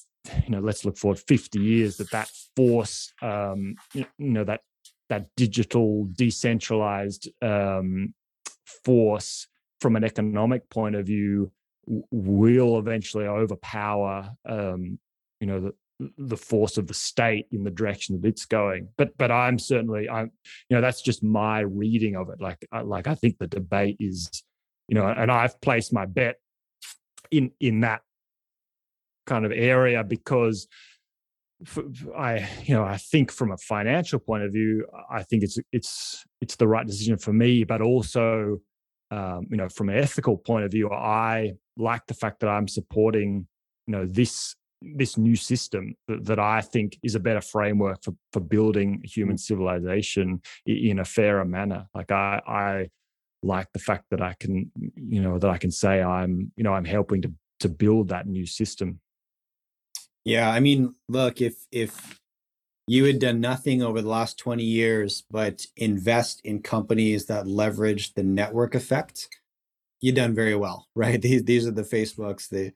you 0.45 0.51
know, 0.51 0.61
let's 0.61 0.85
look 0.85 0.99
forward 0.99 1.19
50 1.19 1.59
years, 1.59 1.97
that 1.97 2.11
that 2.11 2.31
force, 2.55 3.13
um, 3.23 3.77
you 3.95 4.07
know, 4.19 4.45
that 4.45 4.61
that 5.09 5.29
digital 5.37 6.09
decentralized 6.13 7.29
um, 7.43 8.15
force 8.85 9.47
from 9.81 9.97
an 9.97 10.05
economic 10.05 10.69
point 10.71 10.97
of 10.97 11.07
view 11.07 11.51
will 11.87 12.79
eventually 12.79 13.27
overpower 13.27 14.31
um, 14.49 14.99
you 15.41 15.47
know 15.47 15.61
the 15.61 15.75
the 16.19 16.37
force 16.37 16.77
of 16.77 16.87
the 16.87 16.95
state 16.95 17.47
in 17.53 17.65
the 17.65 17.71
direction 17.71 18.21
that 18.21 18.29
it's 18.29 18.45
going. 18.45 18.89
But 18.99 19.17
but 19.17 19.31
i'm 19.31 19.59
certainly 19.59 20.09
i'm 20.09 20.31
you 20.69 20.77
know 20.77 20.81
that's 20.81 21.03
just 21.03 21.23
my 21.23 21.61
reading 21.61 22.17
of 22.17 22.29
it. 22.31 22.41
Like 22.41 22.67
like 22.85 23.07
i 23.07 23.15
think 23.15 23.39
the 23.39 23.47
debate 23.47 23.97
is 23.99 24.43
you 24.89 24.95
know 24.95 25.07
and 25.07 25.31
i've 25.31 25.61
placed 25.61 25.93
my 25.93 26.07
bet 26.07 26.37
in 27.31 27.51
in 27.61 27.81
that 27.81 28.03
kind 29.27 29.45
of 29.45 29.53
area 29.53 30.05
because 30.05 30.69
I 32.17 32.49
you 32.65 32.75
know 32.75 32.85
I 32.85 32.99
think 32.99 33.33
from 33.33 33.51
a 33.51 33.57
financial 33.57 34.19
point 34.19 34.45
of 34.45 34.53
view 34.53 34.87
I 35.11 35.23
think 35.23 35.43
it's 35.43 35.59
it's 35.73 36.25
it's 36.41 36.57
the 36.57 36.69
right 36.69 36.87
decision 36.87 37.17
for 37.17 37.33
me 37.33 37.65
but 37.65 37.81
also 37.81 38.59
um, 39.11 39.47
you 39.51 39.57
know 39.57 39.69
from 39.69 39.89
an 39.89 39.97
ethical 39.97 40.37
point 40.37 40.65
of 40.67 40.71
view 40.71 40.91
I 40.91 41.53
like 41.79 42.07
the 42.07 42.15
fact 42.15 42.41
that 42.41 42.49
I'm 42.49 42.69
supporting 42.69 43.47
you 43.87 43.93
know 43.93 44.07
this 44.07 44.55
this 44.83 45.17
new 45.17 45.37
system 45.37 45.95
that, 46.09 46.25
that 46.27 46.39
I 46.39 46.61
think 46.61 46.99
is 47.03 47.15
a 47.15 47.21
better 47.21 47.41
framework 47.41 48.03
for 48.05 48.15
for 48.33 48.41
building 48.41 49.03
human 49.05 49.39
civilization 49.39 50.43
in 50.67 50.99
a 50.99 51.05
fairer 51.05 51.45
manner. 51.45 51.89
Like 51.95 52.11
I 52.11 52.43
I 52.47 52.89
like 53.43 53.69
the 53.73 53.79
fact 53.79 54.05
that 54.11 54.21
I 54.21 54.35
can 54.39 54.71
you 54.95 55.23
know 55.23 55.39
that 55.39 55.51
I 55.51 55.59
can 55.59 55.71
say 55.71 56.03
I'm 56.03 56.53
you 56.57 56.65
know 56.65 56.75
I'm 56.75 56.85
helping 56.85 57.23
to 57.23 57.33
to 57.61 57.69
build 57.69 58.09
that 58.09 58.27
new 58.27 58.47
system. 58.47 59.01
Yeah, 60.27 60.51
I 60.51 60.59
mean, 60.59 60.97
look, 61.09 61.41
if 61.41 61.55
if 61.71 62.19
you 62.89 63.05
had 63.05 63.21
done 63.21 63.41
nothing 63.41 63.81
over 63.81 64.03
the 64.03 64.09
last 64.09 64.39
20 64.39 64.63
years 64.65 65.25
but 65.31 65.67
invest 65.77 66.41
in 66.45 66.63
companies 66.63 67.27
that 67.27 67.47
leverage 67.47 68.15
the 68.15 68.25
network 68.25 68.75
effect, 68.75 69.29
you've 70.01 70.17
done 70.17 70.35
very 70.35 70.57
well, 70.57 70.89
right? 70.97 71.23
These 71.23 71.45
these 71.45 71.65
are 71.67 71.71
the 71.71 71.83
Facebooks, 71.83 72.49
the 72.49 72.73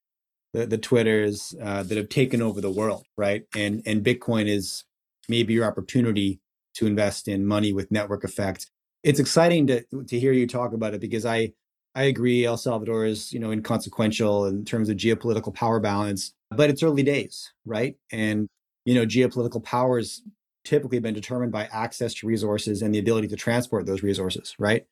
the, 0.53 0.65
the 0.67 0.79
Twitters 0.79 1.53
uh, 1.61 1.83
that 1.83 1.99
have 1.99 2.09
taken 2.09 2.41
over 2.41 2.61
the 2.61 2.71
world, 2.71 3.05
right? 3.17 3.43
And 3.57 3.83
and 3.85 4.05
Bitcoin 4.05 4.47
is 4.47 4.85
maybe 5.29 5.53
your 5.53 5.67
opportunity 5.67 6.39
to 6.75 6.87
invest 6.87 7.27
in 7.27 7.45
money 7.45 7.73
with 7.73 7.91
network 7.91 8.23
effect. 8.23 8.71
It's 9.03 9.19
exciting 9.19 9.67
to 9.67 9.85
to 10.07 10.21
hear 10.21 10.33
you 10.33 10.47
talk 10.47 10.73
about 10.73 10.95
it 10.95 11.01
because 11.01 11.27
I 11.27 11.55
I 11.95 12.05
agree 12.05 12.45
El 12.45 12.57
Salvador 12.57 13.05
is, 13.05 13.33
you 13.33 13.41
know, 13.41 13.51
inconsequential 13.51 14.47
in 14.47 14.65
terms 14.65 14.89
of 14.89 14.97
geopolitical 14.97 15.53
power 15.53 15.81
balance, 15.81 16.33
but 16.51 16.71
it's 16.71 16.83
early 16.83 17.03
days, 17.03 17.53
right? 17.65 17.97
And 18.13 18.49
you 18.85 18.95
know, 18.95 19.05
geopolitical 19.05 19.63
power 19.63 19.99
has 19.99 20.23
typically 20.65 20.99
been 20.99 21.15
determined 21.15 21.53
by 21.53 21.69
access 21.73 22.15
to 22.15 22.27
resources 22.27 22.83
and 22.83 22.95
the 22.95 22.99
ability 22.99 23.29
to 23.29 23.37
transport 23.37 23.87
those 23.87 24.03
resources, 24.03 24.55
right? 24.59 24.87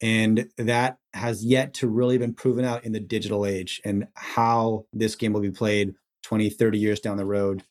And 0.00 0.48
that 0.58 0.98
has 1.14 1.44
yet 1.44 1.74
to 1.74 1.88
really 1.88 2.18
been 2.18 2.34
proven 2.34 2.64
out 2.64 2.84
in 2.84 2.92
the 2.92 3.00
digital 3.00 3.46
age 3.46 3.80
and 3.84 4.06
how 4.14 4.86
this 4.92 5.14
game 5.14 5.32
will 5.32 5.40
be 5.40 5.50
played 5.50 5.94
20, 6.22 6.50
30 6.50 6.78
years 6.78 7.00
down 7.00 7.16
the 7.16 7.24
road. 7.24 7.62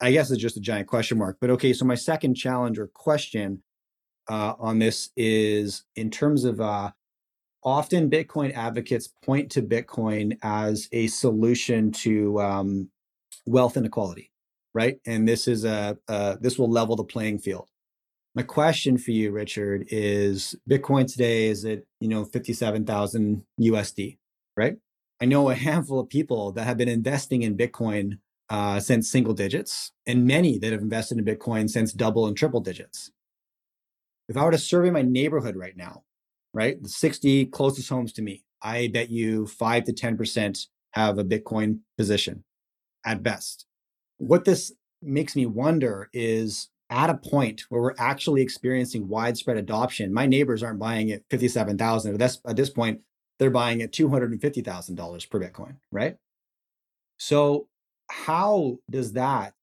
I 0.00 0.12
guess 0.12 0.30
it's 0.30 0.40
just 0.40 0.56
a 0.56 0.60
giant 0.60 0.86
question 0.86 1.18
mark. 1.18 1.38
But 1.40 1.50
okay, 1.50 1.72
so 1.72 1.84
my 1.84 1.96
second 1.96 2.34
challenge 2.34 2.78
or 2.78 2.86
question 2.86 3.62
uh, 4.28 4.54
on 4.58 4.78
this 4.78 5.10
is 5.16 5.82
in 5.96 6.10
terms 6.10 6.44
of 6.44 6.60
uh, 6.60 6.92
often 7.64 8.10
Bitcoin 8.10 8.54
advocates 8.54 9.08
point 9.24 9.50
to 9.52 9.62
Bitcoin 9.62 10.38
as 10.42 10.88
a 10.92 11.06
solution 11.08 11.92
to 11.92 12.40
um, 12.40 12.90
wealth 13.46 13.76
inequality, 13.76 14.30
right? 14.74 14.98
And 15.06 15.26
this 15.26 15.48
is 15.48 15.64
a, 15.64 15.98
a 16.08 16.38
this 16.40 16.58
will 16.58 16.70
level 16.70 16.96
the 16.96 17.04
playing 17.04 17.38
field. 17.38 17.68
My 18.34 18.42
question 18.42 18.98
for 18.98 19.10
you, 19.10 19.32
Richard, 19.32 19.86
is 19.88 20.54
Bitcoin 20.68 21.10
today 21.10 21.46
is 21.46 21.64
at 21.64 21.82
you 22.00 22.08
know 22.08 22.24
fifty 22.24 22.52
seven 22.52 22.84
thousand 22.84 23.42
USD, 23.60 24.18
right? 24.56 24.76
I 25.20 25.24
know 25.24 25.50
a 25.50 25.54
handful 25.54 25.98
of 25.98 26.08
people 26.08 26.52
that 26.52 26.64
have 26.64 26.76
been 26.76 26.88
investing 26.88 27.42
in 27.42 27.56
Bitcoin 27.56 28.18
uh, 28.48 28.78
since 28.80 29.10
single 29.10 29.34
digits, 29.34 29.92
and 30.06 30.26
many 30.26 30.58
that 30.58 30.72
have 30.72 30.80
invested 30.80 31.18
in 31.18 31.24
Bitcoin 31.24 31.68
since 31.68 31.92
double 31.92 32.26
and 32.26 32.36
triple 32.36 32.60
digits. 32.60 33.10
If 34.28 34.36
I 34.36 34.44
were 34.44 34.52
to 34.52 34.58
survey 34.58 34.90
my 34.90 35.02
neighborhood 35.02 35.56
right 35.56 35.76
now, 35.76 36.04
right, 36.54 36.82
the 36.82 36.88
60 36.88 37.46
closest 37.46 37.88
homes 37.88 38.12
to 38.14 38.22
me, 38.22 38.44
I 38.62 38.88
bet 38.92 39.10
you 39.10 39.46
five 39.46 39.84
to 39.84 39.92
10% 39.92 40.66
have 40.92 41.18
a 41.18 41.24
Bitcoin 41.24 41.80
position 41.96 42.44
at 43.04 43.22
best. 43.22 43.66
What 44.18 44.44
this 44.44 44.72
makes 45.02 45.36
me 45.36 45.46
wonder 45.46 46.08
is 46.12 46.68
at 46.90 47.10
a 47.10 47.14
point 47.14 47.62
where 47.68 47.82
we're 47.82 47.94
actually 47.98 48.42
experiencing 48.42 49.08
widespread 49.08 49.56
adoption, 49.56 50.12
my 50.12 50.26
neighbors 50.26 50.62
aren't 50.62 50.78
buying 50.78 51.10
at 51.10 51.22
57,000. 51.30 52.14
At 52.14 52.18
this, 52.18 52.40
at 52.46 52.56
this 52.56 52.70
point, 52.70 53.00
they're 53.38 53.50
buying 53.50 53.82
at 53.82 53.92
$250,000 53.92 55.30
per 55.30 55.40
Bitcoin, 55.40 55.76
right? 55.92 56.16
So 57.18 57.68
how 58.10 58.78
does 58.90 59.12
that 59.12 59.54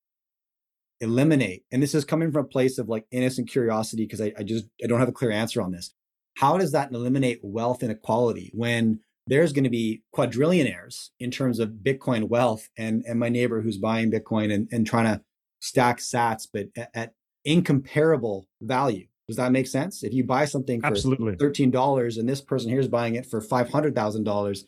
eliminate, 1.01 1.63
and 1.71 1.83
this 1.83 1.95
is 1.95 2.05
coming 2.05 2.31
from 2.31 2.45
a 2.45 2.47
place 2.47 2.77
of 2.77 2.87
like 2.87 3.05
innocent 3.11 3.49
curiosity, 3.49 4.03
because 4.03 4.21
I, 4.21 4.33
I 4.37 4.43
just, 4.43 4.65
I 4.83 4.87
don't 4.87 4.99
have 4.99 5.09
a 5.09 5.13
clear 5.13 5.31
answer 5.31 5.61
on 5.61 5.71
this. 5.71 5.93
How 6.35 6.57
does 6.57 6.71
that 6.73 6.91
eliminate 6.91 7.39
wealth 7.41 7.83
inequality 7.83 8.51
when 8.53 8.99
there's 9.27 9.53
going 9.53 9.63
to 9.63 9.69
be 9.69 10.03
quadrillionaires 10.15 11.09
in 11.19 11.31
terms 11.31 11.59
of 11.59 11.79
Bitcoin 11.83 12.29
wealth 12.29 12.69
and, 12.77 13.03
and 13.07 13.19
my 13.19 13.29
neighbor 13.29 13.61
who's 13.61 13.77
buying 13.77 14.11
Bitcoin 14.11 14.53
and, 14.53 14.67
and 14.71 14.85
trying 14.85 15.05
to 15.05 15.21
stack 15.59 15.99
sats, 15.99 16.47
but 16.51 16.67
at, 16.75 16.89
at 16.93 17.13
incomparable 17.43 18.47
value. 18.61 19.07
Does 19.27 19.37
that 19.37 19.51
make 19.51 19.65
sense? 19.65 20.03
If 20.03 20.13
you 20.13 20.23
buy 20.23 20.45
something 20.45 20.81
for 20.81 20.87
Absolutely. 20.87 21.35
$13 21.37 22.19
and 22.19 22.29
this 22.29 22.41
person 22.41 22.69
here 22.69 22.79
is 22.79 22.87
buying 22.87 23.15
it 23.15 23.25
for 23.25 23.41
$500,000, 23.41 24.63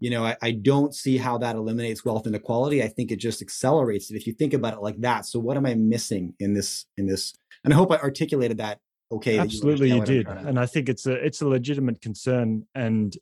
you 0.00 0.10
know, 0.10 0.24
I, 0.24 0.36
I, 0.42 0.50
don't 0.52 0.94
see 0.94 1.16
how 1.16 1.38
that 1.38 1.56
eliminates 1.56 2.04
wealth 2.04 2.26
inequality. 2.26 2.82
I 2.82 2.88
think 2.88 3.10
it 3.10 3.16
just 3.16 3.42
accelerates 3.42 4.10
it 4.10 4.16
if 4.16 4.26
you 4.26 4.32
think 4.32 4.52
about 4.52 4.74
it 4.74 4.82
like 4.82 5.00
that. 5.00 5.26
So 5.26 5.40
what 5.40 5.56
am 5.56 5.66
I 5.66 5.74
missing 5.74 6.34
in 6.38 6.54
this 6.54 6.86
in 6.96 7.06
this? 7.06 7.34
And 7.64 7.72
I 7.72 7.76
hope 7.76 7.90
I 7.90 7.96
articulated 7.96 8.58
that 8.58 8.78
okay. 9.12 9.38
Absolutely, 9.38 9.88
you, 9.88 9.96
you 9.96 10.04
did. 10.04 10.28
And 10.28 10.58
I 10.58 10.66
think 10.66 10.88
it's 10.88 11.06
a 11.06 11.12
it's 11.12 11.40
a 11.40 11.48
legitimate 11.48 12.00
concern. 12.00 12.66
And 12.74 13.16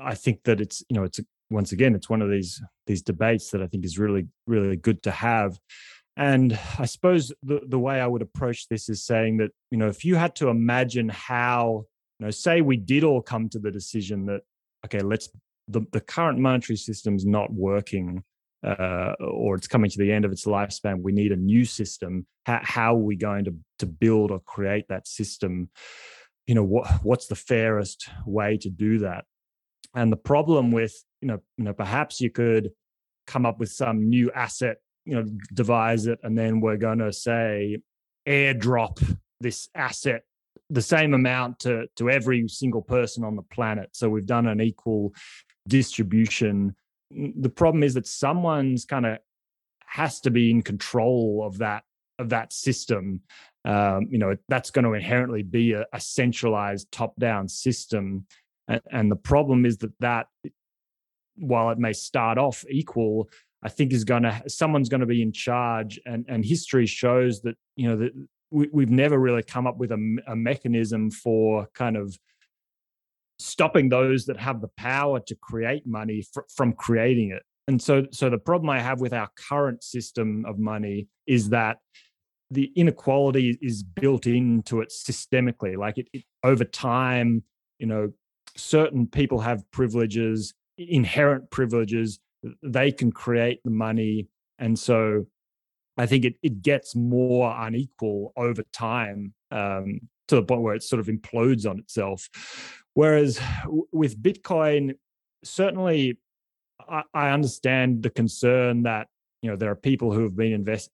I 0.00 0.14
think 0.14 0.44
that 0.44 0.60
it's, 0.60 0.82
you 0.88 0.96
know, 0.96 1.04
it's 1.04 1.18
a, 1.18 1.24
once 1.50 1.72
again, 1.72 1.94
it's 1.94 2.08
one 2.08 2.22
of 2.22 2.30
these 2.30 2.60
these 2.86 3.02
debates 3.02 3.50
that 3.50 3.62
I 3.62 3.66
think 3.66 3.84
is 3.84 3.98
really, 3.98 4.28
really 4.46 4.76
good 4.76 5.02
to 5.04 5.10
have. 5.10 5.58
And 6.16 6.58
I 6.78 6.86
suppose 6.86 7.30
the, 7.42 7.60
the 7.66 7.78
way 7.78 8.00
I 8.00 8.06
would 8.06 8.22
approach 8.22 8.68
this 8.68 8.88
is 8.88 9.04
saying 9.04 9.36
that, 9.36 9.50
you 9.70 9.76
know, 9.76 9.88
if 9.88 10.02
you 10.02 10.14
had 10.14 10.34
to 10.36 10.48
imagine 10.48 11.10
how, 11.10 11.84
you 12.18 12.26
know, 12.26 12.30
say 12.30 12.62
we 12.62 12.78
did 12.78 13.04
all 13.04 13.20
come 13.20 13.50
to 13.50 13.58
the 13.58 13.70
decision 13.70 14.24
that, 14.26 14.40
okay, 14.86 15.00
let's, 15.00 15.28
the, 15.68 15.82
the 15.92 16.00
current 16.00 16.38
monetary 16.38 16.78
system's 16.78 17.26
not 17.26 17.52
working 17.52 18.24
uh, 18.64 19.12
or 19.20 19.56
it's 19.56 19.68
coming 19.68 19.90
to 19.90 19.98
the 19.98 20.12
end 20.12 20.24
of 20.24 20.32
its 20.32 20.44
lifespan, 20.44 21.02
we 21.02 21.12
need 21.12 21.32
a 21.32 21.36
new 21.36 21.64
system. 21.64 22.26
How, 22.44 22.60
how 22.62 22.94
are 22.94 22.98
we 22.98 23.16
going 23.16 23.44
to, 23.44 23.54
to 23.80 23.86
build 23.86 24.30
or 24.30 24.40
create 24.40 24.88
that 24.88 25.06
system? 25.06 25.70
You 26.46 26.54
know, 26.54 26.64
what, 26.64 26.88
what's 27.02 27.26
the 27.26 27.34
fairest 27.34 28.08
way 28.24 28.56
to 28.58 28.70
do 28.70 28.98
that? 29.00 29.24
And 29.94 30.12
the 30.12 30.16
problem 30.16 30.72
with, 30.72 30.94
you 31.20 31.28
know, 31.28 31.38
you 31.56 31.64
know, 31.64 31.72
perhaps 31.72 32.20
you 32.20 32.30
could 32.30 32.70
come 33.26 33.46
up 33.46 33.58
with 33.58 33.70
some 33.70 34.08
new 34.08 34.30
asset 34.32 34.78
you 35.06 35.14
know 35.14 35.24
devise 35.54 36.06
it 36.06 36.18
and 36.22 36.36
then 36.36 36.60
we're 36.60 36.76
going 36.76 36.98
to 36.98 37.12
say 37.12 37.78
airdrop 38.28 39.02
this 39.40 39.68
asset 39.74 40.22
the 40.68 40.82
same 40.82 41.14
amount 41.14 41.60
to 41.60 41.86
to 41.96 42.10
every 42.10 42.46
single 42.48 42.82
person 42.82 43.24
on 43.24 43.36
the 43.36 43.42
planet 43.42 43.88
so 43.92 44.10
we've 44.10 44.26
done 44.26 44.46
an 44.46 44.60
equal 44.60 45.14
distribution 45.68 46.74
the 47.36 47.48
problem 47.48 47.82
is 47.82 47.94
that 47.94 48.06
someone's 48.06 48.84
kind 48.84 49.06
of 49.06 49.18
has 49.86 50.20
to 50.20 50.30
be 50.30 50.50
in 50.50 50.62
control 50.62 51.42
of 51.46 51.58
that 51.58 51.84
of 52.18 52.28
that 52.30 52.52
system. 52.52 53.20
Um, 53.64 54.08
you 54.10 54.18
know 54.18 54.36
that's 54.48 54.70
going 54.70 54.84
to 54.84 54.94
inherently 54.94 55.42
be 55.42 55.72
a, 55.72 55.86
a 55.92 56.00
centralized 56.00 56.90
top 56.92 57.14
down 57.18 57.48
system. 57.48 58.26
And, 58.68 58.80
and 58.90 59.10
the 59.10 59.16
problem 59.16 59.64
is 59.64 59.78
that 59.78 59.92
that 60.00 60.26
while 61.36 61.70
it 61.70 61.78
may 61.78 61.92
start 61.92 62.38
off 62.38 62.64
equal 62.70 63.28
I 63.62 63.68
think 63.68 63.92
is 63.92 64.04
going 64.04 64.22
to 64.22 64.42
someone's 64.48 64.88
going 64.88 65.00
to 65.00 65.06
be 65.06 65.22
in 65.22 65.32
charge, 65.32 65.98
and 66.06 66.24
and 66.28 66.44
history 66.44 66.86
shows 66.86 67.40
that 67.42 67.56
you 67.74 67.88
know 67.88 67.96
that 67.96 68.12
we, 68.50 68.68
we've 68.72 68.90
never 68.90 69.18
really 69.18 69.42
come 69.42 69.66
up 69.66 69.78
with 69.78 69.90
a, 69.90 70.18
a 70.28 70.36
mechanism 70.36 71.10
for 71.10 71.66
kind 71.74 71.96
of 71.96 72.16
stopping 73.38 73.88
those 73.88 74.26
that 74.26 74.38
have 74.38 74.60
the 74.60 74.70
power 74.76 75.20
to 75.20 75.34
create 75.36 75.86
money 75.86 76.22
fr- 76.32 76.40
from 76.54 76.72
creating 76.72 77.30
it. 77.30 77.42
and 77.68 77.80
so 77.80 78.04
so 78.12 78.30
the 78.30 78.38
problem 78.38 78.70
I 78.70 78.80
have 78.80 79.00
with 79.00 79.12
our 79.12 79.28
current 79.48 79.82
system 79.82 80.44
of 80.46 80.58
money 80.58 81.08
is 81.26 81.50
that 81.50 81.78
the 82.50 82.72
inequality 82.76 83.58
is 83.60 83.82
built 83.82 84.26
into 84.26 84.80
it 84.80 84.90
systemically. 84.90 85.76
Like 85.76 85.98
it, 85.98 86.08
it 86.12 86.24
over 86.44 86.64
time, 86.64 87.42
you 87.78 87.86
know, 87.86 88.12
certain 88.56 89.06
people 89.06 89.40
have 89.40 89.68
privileges, 89.70 90.54
inherent 90.78 91.50
privileges. 91.50 92.20
They 92.62 92.92
can 92.92 93.10
create 93.10 93.60
the 93.64 93.70
money, 93.70 94.28
and 94.58 94.78
so 94.78 95.26
I 95.96 96.06
think 96.06 96.24
it 96.24 96.34
it 96.42 96.62
gets 96.62 96.94
more 96.94 97.54
unequal 97.58 98.32
over 98.36 98.62
time 98.72 99.34
um, 99.50 100.00
to 100.28 100.36
the 100.36 100.42
point 100.42 100.62
where 100.62 100.74
it 100.74 100.82
sort 100.82 101.00
of 101.00 101.06
implodes 101.06 101.68
on 101.68 101.78
itself. 101.78 102.28
Whereas 102.96 103.38
with 103.92 104.22
Bitcoin, 104.22 104.94
certainly 105.44 106.16
I, 107.12 107.28
understand 107.28 108.02
the 108.02 108.08
concern 108.08 108.84
that 108.84 109.08
you 109.42 109.50
know 109.50 109.56
there 109.56 109.70
are 109.70 109.76
people 109.76 110.14
who 110.14 110.22
have 110.22 110.34
been 110.34 110.54
invest 110.54 110.88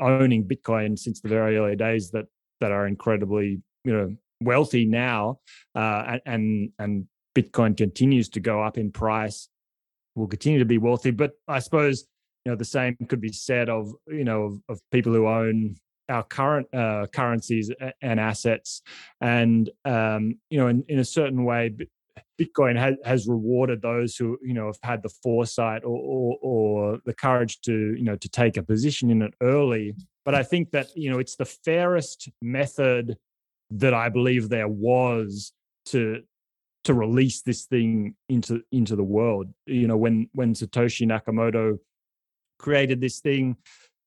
owning 0.00 0.48
Bitcoin 0.48 0.98
since 0.98 1.20
the 1.20 1.28
very 1.28 1.56
early 1.56 1.76
days 1.76 2.10
that 2.10 2.24
that 2.60 2.72
are 2.72 2.88
incredibly 2.88 3.62
you 3.84 3.92
know 3.92 4.16
wealthy 4.40 4.84
now, 4.84 5.38
uh, 5.76 6.18
and 6.26 6.70
and 6.80 7.06
Bitcoin 7.36 7.76
continues 7.76 8.28
to 8.30 8.40
go 8.40 8.60
up 8.60 8.76
in 8.76 8.90
price, 8.90 9.48
will 10.16 10.26
continue 10.26 10.58
to 10.58 10.64
be 10.64 10.78
wealthy. 10.78 11.12
But 11.12 11.34
I 11.46 11.60
suppose 11.60 12.04
you 12.44 12.50
know 12.50 12.56
the 12.56 12.64
same 12.64 12.96
could 13.08 13.20
be 13.20 13.32
said 13.32 13.68
of 13.68 13.92
you 14.08 14.24
know 14.24 14.42
of, 14.42 14.60
of 14.68 14.80
people 14.90 15.12
who 15.12 15.28
own 15.28 15.76
our 16.08 16.22
current 16.22 16.66
uh, 16.74 17.06
currencies 17.12 17.70
and 18.02 18.20
assets, 18.20 18.82
and 19.20 19.70
um, 19.84 20.38
you 20.50 20.58
know 20.58 20.68
in, 20.68 20.84
in 20.88 20.98
a 20.98 21.04
certain 21.04 21.44
way, 21.44 21.74
Bitcoin 22.40 22.76
has, 22.76 22.96
has 23.04 23.28
rewarded 23.28 23.82
those 23.82 24.16
who 24.16 24.38
you 24.42 24.54
know 24.54 24.66
have 24.66 24.78
had 24.82 25.02
the 25.02 25.08
foresight 25.08 25.84
or, 25.84 25.98
or, 25.98 26.38
or 26.42 26.98
the 27.04 27.14
courage 27.14 27.60
to 27.62 27.94
you 27.96 28.04
know 28.04 28.16
to 28.16 28.28
take 28.28 28.56
a 28.56 28.62
position 28.62 29.10
in 29.10 29.22
it 29.22 29.34
early. 29.40 29.94
But 30.24 30.34
I 30.34 30.42
think 30.42 30.70
that 30.72 30.88
you 30.96 31.10
know 31.10 31.18
it's 31.18 31.36
the 31.36 31.44
fairest 31.44 32.28
method 32.42 33.16
that 33.70 33.94
I 33.94 34.08
believe 34.08 34.48
there 34.48 34.68
was 34.68 35.52
to 35.86 36.22
to 36.84 36.94
release 36.94 37.42
this 37.42 37.64
thing 37.64 38.14
into 38.28 38.62
into 38.72 38.96
the 38.96 39.04
world. 39.04 39.48
You 39.66 39.86
know 39.86 39.96
when 39.96 40.28
when 40.32 40.54
Satoshi 40.54 41.06
Nakamoto 41.06 41.78
created 42.58 43.00
this 43.00 43.20
thing, 43.20 43.56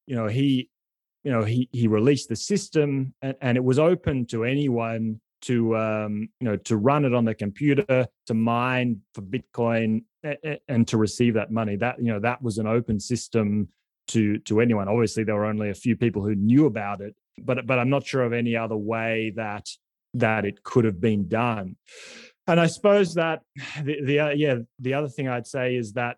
you 0.06 0.16
know 0.16 0.28
he 0.28 0.70
you 1.24 1.32
know 1.32 1.44
he 1.44 1.70
he 1.72 1.88
released 1.88 2.30
the 2.30 2.36
system 2.36 3.14
and, 3.22 3.36
and 3.42 3.58
it 3.58 3.64
was 3.64 3.80
open 3.80 4.26
to 4.28 4.44
anyone 4.44 5.20
to 5.44 5.78
um, 5.78 6.30
you 6.40 6.46
know 6.46 6.56
to 6.58 6.78
run 6.78 7.06
it 7.06 7.14
on 7.14 7.26
the 7.26 7.36
computer 7.36 8.08
to 8.26 8.34
mine 8.34 9.02
for 9.14 9.22
bitcoin 9.22 10.04
and 10.68 10.88
to 10.88 10.98
receive 10.98 11.36
that 11.36 11.52
money. 11.52 11.76
That 11.76 12.00
you 12.00 12.12
know 12.12 12.20
that 12.20 12.42
was 12.42 12.58
an 12.58 12.68
open 12.68 13.00
system 13.00 13.70
to 14.10 14.40
to 14.40 14.62
anyone. 14.62 14.88
Obviously 14.88 15.24
there 15.24 15.36
were 15.36 15.46
only 15.46 15.70
a 15.70 15.76
few 15.76 15.96
people 15.96 16.24
who 16.24 16.36
knew 16.36 16.66
about 16.66 17.02
it 17.02 17.16
but 17.38 17.66
but 17.66 17.80
i'm 17.80 17.90
not 17.90 18.06
sure 18.06 18.24
of 18.24 18.34
any 18.34 18.56
other 18.56 18.76
way 18.76 19.34
that 19.36 19.68
that 20.14 20.46
it 20.46 20.64
could 20.64 20.86
have 20.86 21.00
been 21.00 21.28
done. 21.28 21.76
And 22.48 22.60
i 22.60 22.68
suppose 22.68 23.16
that 23.16 23.42
the, 23.84 24.04
the 24.04 24.20
uh, 24.20 24.30
yeah 24.30 24.56
the 24.80 24.94
other 24.94 25.10
thing 25.10 25.28
i'd 25.28 25.48
say 25.48 25.76
is 25.76 25.94
that 25.94 26.18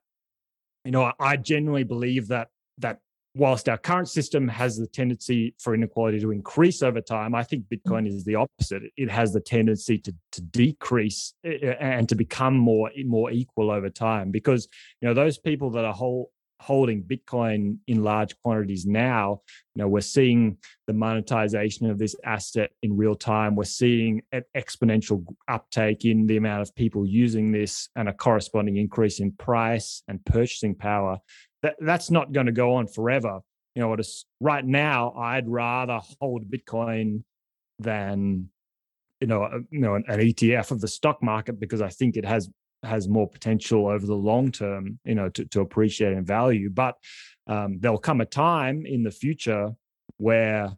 you 0.85 0.91
know 0.91 1.03
I, 1.03 1.13
I 1.19 1.37
genuinely 1.37 1.83
believe 1.83 2.27
that 2.27 2.49
that 2.77 2.99
whilst 3.36 3.69
our 3.69 3.77
current 3.77 4.09
system 4.09 4.47
has 4.47 4.77
the 4.77 4.88
tendency 4.88 5.53
for 5.59 5.73
inequality 5.73 6.19
to 6.19 6.32
increase 6.32 6.82
over 6.82 7.01
time, 7.01 7.36
I 7.36 7.43
think 7.43 7.65
mm. 7.65 7.77
Bitcoin 7.77 8.07
is 8.07 8.25
the 8.25 8.36
opposite. 8.36 8.84
It 8.97 9.09
has 9.09 9.34
the 9.34 9.39
tendency 9.39 9.97
to, 9.99 10.13
to 10.34 10.41
decrease 10.41 11.34
eh, 11.43 11.57
eh, 11.61 11.75
and 11.80 12.07
to 12.09 12.15
become 12.15 12.57
more 12.57 12.91
more 13.05 13.32
equal 13.32 13.71
over 13.71 13.89
time. 13.89 14.32
Because 14.32 14.67
you 15.01 15.07
know 15.07 15.13
those 15.13 15.38
people 15.38 15.71
that 15.71 15.86
are 15.86 15.93
whole, 15.93 16.32
holding 16.59 17.03
Bitcoin 17.03 17.77
in 17.88 18.03
large 18.03 18.36
quantities 18.41 18.86
now, 18.86 19.41
you 19.75 19.82
know, 19.82 19.88
we're 19.88 20.01
seeing 20.01 20.57
the 20.88 20.93
monetization 20.93 21.89
of 21.89 21.97
this 21.97 22.15
asset 22.25 22.71
in 22.82 22.97
real 22.97 23.15
time. 23.15 23.55
We're 23.55 23.63
seeing 23.63 24.21
an 24.32 24.43
exponential 24.55 25.23
uptake 25.47 26.03
in 26.03 26.27
the 26.27 26.38
amount 26.38 26.61
of 26.63 26.75
people 26.75 27.05
using 27.05 27.51
this 27.51 27.89
and 27.95 28.09
a 28.09 28.13
corresponding 28.13 28.77
increase 28.77 29.19
in 29.19 29.32
price 29.32 30.03
and 30.07 30.23
purchasing 30.25 30.75
power 30.75 31.19
that 31.64 31.76
that's 31.80 32.10
not 32.12 32.32
going 32.32 32.45
to 32.45 32.51
go 32.51 32.76
on 32.76 32.88
forever. 32.88 33.39
You 33.76 33.82
know, 33.82 33.95
right 34.39 34.66
now, 34.66 35.14
I'd 35.14 35.47
rather 35.47 35.99
hold 36.20 36.49
Bitcoin 36.49 37.24
than 37.78 38.49
you 39.20 39.28
know, 39.28 39.43
a, 39.43 39.60
you 39.70 39.80
know, 39.80 39.95
an, 39.95 40.03
an, 40.07 40.20
ETF 40.20 40.72
of 40.72 40.82
the 40.82 40.88
stock 40.88 41.22
market 41.22 41.60
because 41.60 41.82
I 41.82 41.89
think 41.89 42.16
it 42.16 42.26
has 42.26 42.49
has 42.84 43.10
more 43.10 43.28
potential 43.28 43.88
over 43.88 44.05
the 44.05 44.16
long 44.16 44.51
term, 44.51 44.99
you 45.03 45.16
know, 45.16 45.30
to, 45.30 45.45
to 45.45 45.60
appreciate 45.62 46.14
in 46.14 46.24
value. 46.24 46.70
But 46.70 46.95
um, 47.47 47.80
there'll 47.80 47.97
come 47.97 48.22
a 48.22 48.26
time 48.26 48.86
in 48.86 49.03
the 49.03 49.12
future 49.12 49.72
where 50.18 50.72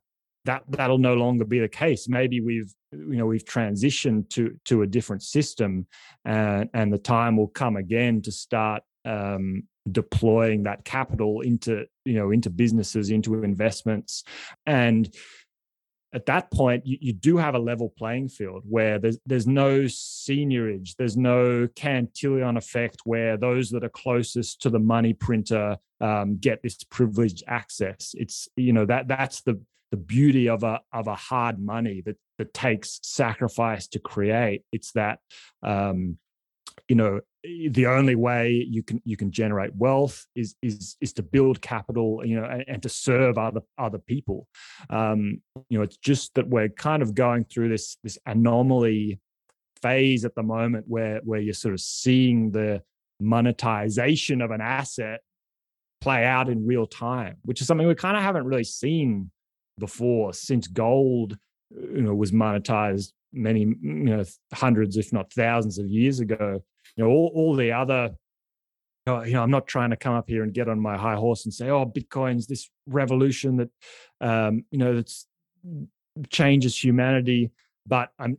that 0.45 0.63
that'll 0.69 0.97
no 0.97 1.13
longer 1.13 1.45
be 1.45 1.59
the 1.59 1.67
case. 1.67 2.07
Maybe 2.09 2.41
we've 2.41 2.73
you 2.91 3.17
know 3.17 3.27
we've 3.27 3.45
transitioned 3.45 4.29
to 4.31 4.57
to 4.65 4.81
a 4.81 4.87
different 4.87 5.21
system, 5.21 5.85
and 6.25 6.69
and 6.73 6.91
the 6.91 6.97
time 6.97 7.37
will 7.37 7.47
come 7.47 7.75
again 7.75 8.21
to 8.23 8.31
start 8.31 8.83
um, 9.05 9.63
deploying 9.91 10.63
that 10.63 10.85
capital 10.85 11.41
into 11.41 11.85
you 12.05 12.13
know 12.13 12.31
into 12.31 12.49
businesses 12.49 13.09
into 13.09 13.43
investments. 13.43 14.23
And 14.65 15.13
at 16.13 16.25
that 16.25 16.51
point 16.51 16.85
you, 16.85 16.97
you 16.99 17.13
do 17.13 17.37
have 17.37 17.55
a 17.55 17.59
level 17.59 17.89
playing 17.97 18.29
field 18.29 18.63
where 18.67 18.99
there's 18.99 19.17
there's 19.25 19.47
no 19.47 19.81
seigniorage 19.81 20.95
there's 20.97 21.15
no 21.15 21.69
cantillon 21.75 22.57
effect 22.57 22.97
where 23.05 23.37
those 23.37 23.69
that 23.69 23.83
are 23.83 23.89
closest 23.89 24.61
to 24.61 24.69
the 24.69 24.79
money 24.79 25.13
printer 25.13 25.77
um, 26.01 26.37
get 26.37 26.61
this 26.63 26.83
privileged 26.83 27.43
access. 27.47 28.13
It's 28.17 28.49
you 28.55 28.73
know 28.73 28.85
that 28.85 29.07
that's 29.07 29.41
the 29.41 29.61
the 29.91 29.97
beauty 29.97 30.49
of 30.49 30.63
a 30.63 30.81
of 30.91 31.07
a 31.07 31.15
hard 31.15 31.59
money 31.59 32.01
that 32.05 32.17
that 32.37 32.53
takes 32.53 32.99
sacrifice 33.03 33.87
to 33.89 33.99
create. 33.99 34.63
It's 34.71 34.91
that 34.93 35.19
um, 35.61 36.17
you 36.91 36.95
know 36.95 37.21
the 37.69 37.87
only 37.87 38.15
way 38.15 38.67
you 38.69 38.83
can 38.83 39.01
you 39.05 39.15
can 39.15 39.31
generate 39.31 39.73
wealth 39.77 40.25
is 40.35 40.55
is 40.61 40.97
is 40.99 41.13
to 41.13 41.23
build 41.23 41.61
capital 41.61 42.21
you 42.25 42.35
know 42.37 42.43
and, 42.43 42.65
and 42.67 42.83
to 42.83 42.89
serve 42.89 43.37
other 43.37 43.61
other 43.77 43.97
people. 43.97 44.45
Um 44.89 45.41
you 45.69 45.77
know 45.77 45.83
it's 45.85 45.95
just 45.95 46.35
that 46.35 46.49
we're 46.49 46.67
kind 46.67 47.01
of 47.01 47.15
going 47.15 47.45
through 47.45 47.69
this 47.69 47.95
this 48.03 48.17
anomaly 48.25 49.21
phase 49.81 50.25
at 50.25 50.35
the 50.35 50.43
moment 50.43 50.83
where 50.89 51.21
where 51.23 51.39
you're 51.39 51.53
sort 51.53 51.73
of 51.73 51.79
seeing 51.79 52.51
the 52.51 52.83
monetization 53.21 54.41
of 54.41 54.51
an 54.51 54.59
asset 54.59 55.21
play 56.01 56.25
out 56.25 56.49
in 56.49 56.67
real 56.67 56.87
time 56.87 57.37
which 57.43 57.61
is 57.61 57.67
something 57.67 57.87
we 57.87 57.95
kind 57.95 58.17
of 58.17 58.23
haven't 58.23 58.45
really 58.45 58.65
seen 58.65 59.31
before 59.79 60.33
since 60.33 60.67
gold 60.67 61.37
you 61.69 62.01
know 62.01 62.13
was 62.13 62.31
monetized 62.31 63.13
many 63.31 63.61
you 63.61 64.11
know 64.11 64.23
hundreds 64.53 64.97
if 64.97 65.13
not 65.13 65.31
thousands 65.31 65.77
of 65.77 65.87
years 65.87 66.19
ago 66.19 66.61
you 66.95 67.03
know 67.03 67.09
all, 67.09 67.31
all 67.33 67.55
the 67.55 67.71
other 67.71 68.11
uh, 69.07 69.21
you 69.21 69.33
know, 69.33 69.41
I'm 69.41 69.51
not 69.51 69.67
trying 69.67 69.89
to 69.89 69.95
come 69.95 70.13
up 70.13 70.29
here 70.29 70.43
and 70.43 70.53
get 70.53 70.69
on 70.69 70.79
my 70.79 70.97
high 70.97 71.15
horse 71.15 71.45
and 71.45 71.53
say, 71.53 71.69
"Oh, 71.69 71.85
Bitcoin's 71.85 72.45
this 72.45 72.69
revolution 72.85 73.57
that, 73.57 73.69
um, 74.21 74.65
you 74.69 74.77
know, 74.77 74.95
that's 74.95 75.25
mm, 75.67 75.87
changes 76.29 76.81
humanity." 76.81 77.51
But 77.87 78.11
I'm 78.19 78.37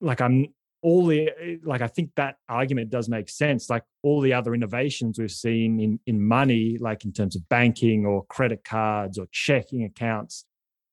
like, 0.00 0.20
I'm 0.20 0.48
all 0.82 1.06
the 1.06 1.30
eh, 1.40 1.56
like. 1.64 1.80
I 1.80 1.86
think 1.86 2.10
that 2.16 2.36
argument 2.50 2.90
does 2.90 3.08
make 3.08 3.30
sense. 3.30 3.70
Like 3.70 3.84
all 4.02 4.20
the 4.20 4.34
other 4.34 4.54
innovations 4.54 5.18
we've 5.18 5.30
seen 5.30 5.80
in 5.80 6.00
in 6.06 6.22
money, 6.22 6.76
like 6.78 7.06
in 7.06 7.12
terms 7.12 7.34
of 7.34 7.48
banking 7.48 8.04
or 8.04 8.26
credit 8.26 8.64
cards 8.64 9.18
or 9.18 9.26
checking 9.32 9.84
accounts, 9.84 10.44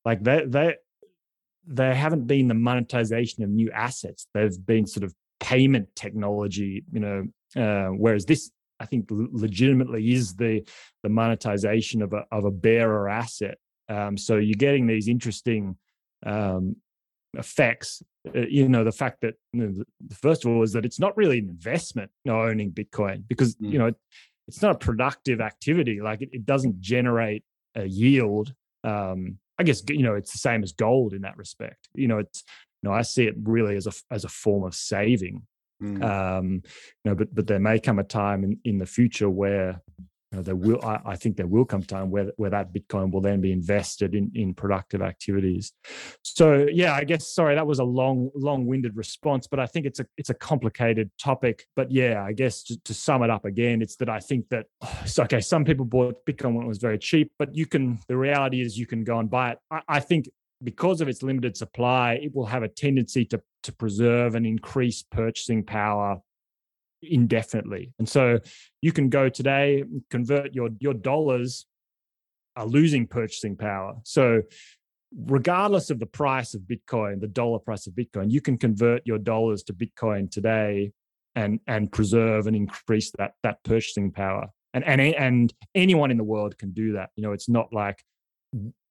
like 0.05 0.23
that 0.23 0.53
they 0.53 0.75
they 1.67 1.95
haven't 1.95 2.27
been 2.27 2.47
the 2.47 2.53
monetization 2.53 3.43
of 3.43 3.49
new 3.49 3.71
assets. 3.71 4.27
They've 4.33 4.65
been 4.65 4.87
sort 4.87 5.03
of 5.03 5.13
payment 5.39 5.89
technology, 5.95 6.83
you 6.91 6.99
know, 6.99 7.25
uh, 7.55 7.89
whereas 7.89 8.25
this 8.25 8.51
I 8.79 8.85
think 8.85 9.07
legitimately 9.09 10.11
is 10.11 10.35
the 10.35 10.67
the 11.03 11.09
monetization 11.09 12.01
of 12.01 12.13
a 12.13 12.25
of 12.31 12.45
a 12.45 12.51
bearer 12.51 13.07
asset. 13.07 13.57
Um, 13.87 14.17
so 14.17 14.37
you're 14.37 14.55
getting 14.55 14.87
these 14.87 15.07
interesting 15.07 15.77
um, 16.25 16.75
effects. 17.33 18.01
Uh, 18.27 18.41
you 18.41 18.67
know, 18.67 18.83
the 18.83 18.91
fact 18.91 19.21
that 19.21 19.35
you 19.53 19.61
know, 19.61 19.83
the, 20.05 20.15
first 20.15 20.45
of 20.45 20.51
all 20.51 20.63
is 20.63 20.73
that 20.73 20.85
it's 20.85 20.99
not 20.99 21.15
really 21.15 21.39
an 21.39 21.49
investment 21.49 22.11
you 22.23 22.31
know, 22.31 22.41
owning 22.41 22.71
Bitcoin 22.71 23.23
because 23.27 23.55
mm. 23.55 23.71
you 23.71 23.79
know 23.79 23.87
it, 23.87 23.95
it's 24.47 24.61
not 24.61 24.75
a 24.75 24.77
productive 24.77 25.41
activity. 25.41 26.01
Like 26.01 26.21
it, 26.21 26.29
it 26.31 26.45
doesn't 26.45 26.81
generate 26.81 27.43
a 27.75 27.85
yield. 27.85 28.53
Um, 28.83 29.37
I 29.57 29.63
guess 29.63 29.83
you 29.87 30.03
know 30.03 30.15
it's 30.15 30.31
the 30.31 30.39
same 30.39 30.63
as 30.63 30.73
gold 30.73 31.13
in 31.13 31.21
that 31.21 31.37
respect. 31.37 31.87
You 31.93 32.07
know, 32.07 32.17
it's 32.17 32.43
know, 32.85 32.93
I 32.93 33.01
see 33.01 33.25
it 33.25 33.35
really 33.43 33.75
as 33.75 33.87
a 33.87 33.93
as 34.11 34.23
a 34.23 34.29
form 34.29 34.63
of 34.63 34.75
saving. 34.75 35.43
Mm. 35.81 36.03
Um, 36.03 36.61
you 37.03 37.11
know, 37.11 37.15
but 37.15 37.33
but 37.33 37.47
there 37.47 37.59
may 37.59 37.79
come 37.79 37.99
a 37.99 38.03
time 38.03 38.43
in, 38.43 38.59
in 38.63 38.77
the 38.77 38.85
future 38.85 39.29
where 39.29 39.81
you 40.31 40.37
know, 40.37 40.41
there 40.43 40.55
will 40.55 40.83
I, 40.83 40.99
I, 41.05 41.15
think 41.15 41.37
there 41.37 41.47
will 41.47 41.65
come 41.65 41.83
time 41.83 42.09
where 42.11 42.31
where 42.37 42.49
that 42.49 42.73
Bitcoin 42.73 43.11
will 43.11 43.21
then 43.21 43.41
be 43.41 43.51
invested 43.51 44.15
in 44.15 44.31
in 44.33 44.53
productive 44.53 45.01
activities. 45.01 45.71
So 46.23 46.67
yeah, 46.71 46.93
I 46.93 47.03
guess 47.03 47.33
sorry 47.33 47.55
that 47.55 47.67
was 47.67 47.79
a 47.79 47.83
long 47.83 48.31
long 48.35 48.65
winded 48.65 48.95
response, 48.95 49.47
but 49.47 49.59
I 49.59 49.65
think 49.65 49.85
it's 49.85 49.99
a 49.99 50.05
it's 50.17 50.29
a 50.29 50.33
complicated 50.33 51.11
topic. 51.21 51.65
But 51.75 51.91
yeah, 51.91 52.23
I 52.23 52.33
guess 52.33 52.63
to, 52.63 52.77
to 52.83 52.93
sum 52.93 53.23
it 53.23 53.29
up 53.29 53.45
again, 53.45 53.81
it's 53.81 53.97
that 53.97 54.09
I 54.09 54.19
think 54.19 54.49
that 54.49 54.65
so 55.05 55.23
okay, 55.23 55.41
some 55.41 55.63
people 55.63 55.85
bought 55.85 56.25
Bitcoin 56.25 56.53
when 56.53 56.65
it 56.65 56.69
was 56.69 56.79
very 56.79 56.97
cheap, 56.97 57.31
but 57.37 57.55
you 57.55 57.65
can 57.65 57.99
the 58.07 58.17
reality 58.17 58.61
is 58.61 58.77
you 58.77 58.87
can 58.87 59.03
go 59.03 59.19
and 59.19 59.29
buy 59.29 59.51
it. 59.51 59.59
I, 59.69 59.81
I 59.87 59.99
think 59.99 60.29
because 60.65 60.99
of 60.99 61.07
its 61.07 61.23
limited 61.23 61.55
supply, 61.55 62.19
it 62.21 62.35
will 62.35 62.47
have 62.47 62.63
a 62.63 62.67
tendency 62.67 63.23
to 63.25 63.41
to 63.63 63.71
preserve 63.71 64.35
and 64.35 64.45
increase 64.45 65.01
purchasing 65.03 65.63
power 65.63 66.19
indefinitely. 67.01 67.93
And 67.99 68.07
so 68.07 68.39
you 68.81 68.91
can 68.91 69.09
go 69.09 69.29
today, 69.29 69.83
convert 70.09 70.53
your 70.53 70.69
your 70.79 70.93
dollars 70.93 71.65
are 72.55 72.65
losing 72.65 73.07
purchasing 73.07 73.55
power. 73.55 73.95
So 74.03 74.41
regardless 75.15 75.89
of 75.89 75.99
the 75.99 76.05
price 76.05 76.53
of 76.53 76.61
Bitcoin, 76.61 77.21
the 77.21 77.27
dollar 77.27 77.59
price 77.59 77.87
of 77.87 77.93
Bitcoin, 77.93 78.31
you 78.31 78.41
can 78.41 78.57
convert 78.57 79.05
your 79.05 79.17
dollars 79.17 79.63
to 79.63 79.73
Bitcoin 79.73 80.29
today 80.29 80.91
and 81.35 81.59
and 81.67 81.91
preserve 81.91 82.47
and 82.47 82.55
increase 82.55 83.11
that 83.17 83.33
that 83.43 83.63
purchasing 83.63 84.11
power. 84.11 84.49
And 84.73 84.83
and 84.83 85.01
and 85.01 85.53
anyone 85.73 86.11
in 86.11 86.17
the 86.17 86.23
world 86.23 86.57
can 86.57 86.71
do 86.71 86.93
that. 86.93 87.09
You 87.15 87.23
know, 87.23 87.33
it's 87.33 87.49
not 87.49 87.71
like 87.71 88.03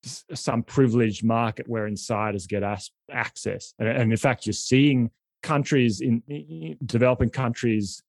some 0.05 0.63
privileged 0.63 1.25
market 1.25 1.69
where 1.69 1.87
insiders 1.87 2.47
get 2.47 2.63
access. 3.11 3.75
And 3.79 4.13
in 4.13 4.17
fact, 4.17 4.47
you're 4.47 4.53
seeing 4.53 5.11
countries 5.43 6.01
in, 6.01 6.23
in 6.29 6.77
developing 6.85 7.31
countries, 7.31 8.03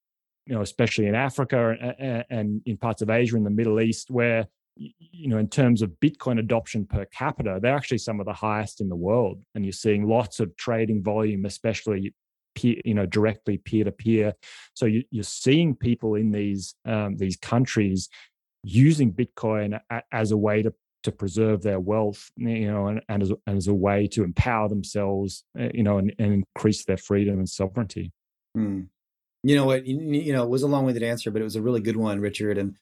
you 0.46 0.56
know, 0.56 0.62
especially 0.62 1.08
in 1.08 1.16
Africa 1.16 1.76
and, 2.00 2.26
and 2.30 2.62
in 2.66 2.78
parts 2.78 3.02
of 3.02 3.10
Asia 3.10 3.36
and 3.36 3.46
the 3.46 3.52
Middle 3.52 3.80
East, 3.80 4.10
where 4.10 4.48
you 4.78 5.30
know, 5.30 5.38
in 5.38 5.48
terms 5.48 5.82
of 5.82 5.92
Bitcoin 6.02 6.40
adoption 6.40 6.86
per 6.86 7.06
capita, 7.06 7.60
they're 7.62 7.76
actually 7.76 7.98
some 7.98 8.20
of 8.20 8.26
the 8.26 8.34
highest 8.34 8.82
in 8.82 8.90
the 8.90 8.96
world. 8.96 9.42
And 9.54 9.64
you're 9.64 9.72
seeing 9.72 10.08
lots 10.08 10.40
of 10.40 10.56
trading 10.58 11.02
volume, 11.02 11.46
especially 11.46 12.14
peer, 12.56 12.76
you 12.84 12.94
know, 12.94 13.06
directly 13.06 13.58
peer 13.58 13.86
to 13.86 13.92
peer. 13.92 14.34
So 14.74 14.86
you, 14.86 15.04
are 15.18 15.24
seeing 15.24 15.76
people 15.76 16.16
in 16.16 16.32
these 16.32 16.76
um, 16.86 17.16
these 17.18 17.38
countries 17.38 18.10
using 18.64 19.14
Bitcoin 19.14 19.80
as 20.12 20.32
a 20.32 20.38
way 20.38 20.64
to 20.64 20.74
to 21.06 21.12
preserve 21.12 21.64
their 21.64 21.80
wealth, 21.80 22.30
you 22.36 22.72
know, 22.72 22.88
and, 22.88 23.02
and, 23.10 23.24
as, 23.24 23.32
and 23.48 23.58
as 23.58 23.68
a 23.68 23.74
way 23.74 24.08
to 24.08 24.24
empower 24.24 24.68
themselves, 24.68 25.44
eh, 25.58 25.72
you 25.74 25.84
know, 25.84 25.98
and, 25.98 26.14
and 26.20 26.44
increase 26.56 26.86
their 26.86 26.98
freedom 26.98 27.40
and 27.40 27.50
sovereignty. 27.50 28.12
Mm. 28.58 28.88
You 29.44 29.56
know 29.56 29.66
what? 29.66 29.86
You, 29.86 30.00
you 30.00 30.34
know, 30.34 30.44
it 30.44 30.50
was 30.50 30.64
a 30.64 30.68
long-winded 30.68 31.04
answer, 31.04 31.32
but 31.32 31.42
it 31.42 31.46
was 31.46 31.56
a 31.56 31.62
really 31.62 31.82
good 31.82 31.98
one, 31.98 32.20
Richard, 32.20 32.58
and 32.58 32.76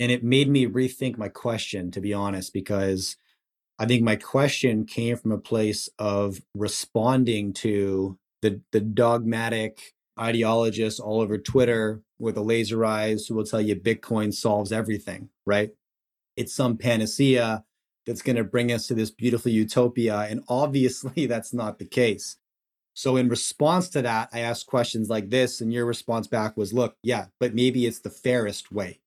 and 0.00 0.10
it 0.10 0.24
made 0.24 0.48
me 0.48 0.66
rethink 0.66 1.16
my 1.16 1.28
question, 1.28 1.92
to 1.92 2.00
be 2.00 2.12
honest, 2.12 2.52
because 2.52 3.16
I 3.78 3.86
think 3.86 4.02
my 4.02 4.16
question 4.16 4.86
came 4.86 5.16
from 5.16 5.30
a 5.30 5.38
place 5.38 5.88
of 5.98 6.40
responding 6.54 7.52
to 7.54 8.18
the 8.42 8.60
the 8.72 8.80
dogmatic 8.80 9.94
ideologists 10.18 11.00
all 11.00 11.20
over 11.20 11.38
Twitter 11.38 12.02
with 12.18 12.36
the 12.36 12.42
laser 12.42 12.84
eyes 12.84 13.26
who 13.26 13.34
will 13.34 13.44
tell 13.44 13.60
you 13.60 13.76
Bitcoin 13.76 14.32
solves 14.32 14.72
everything, 14.72 15.28
right? 15.44 15.70
It's 16.36 16.54
some 16.54 16.76
panacea 16.76 17.64
that's 18.06 18.22
going 18.22 18.36
to 18.36 18.44
bring 18.44 18.70
us 18.72 18.86
to 18.86 18.94
this 18.94 19.10
beautiful 19.10 19.50
utopia. 19.50 20.26
And 20.28 20.42
obviously, 20.48 21.26
that's 21.28 21.52
not 21.52 21.78
the 21.78 21.86
case. 21.86 22.36
So, 22.96 23.16
in 23.16 23.28
response 23.28 23.88
to 23.90 24.02
that, 24.02 24.28
I 24.32 24.40
asked 24.40 24.66
questions 24.66 25.08
like 25.08 25.30
this, 25.30 25.60
and 25.60 25.72
your 25.72 25.84
response 25.84 26.28
back 26.28 26.56
was, 26.56 26.72
look, 26.72 26.96
yeah, 27.02 27.26
but 27.40 27.54
maybe 27.54 27.86
it's 27.86 27.98
the 27.98 28.10
fairest 28.10 28.70
way. 28.70 29.00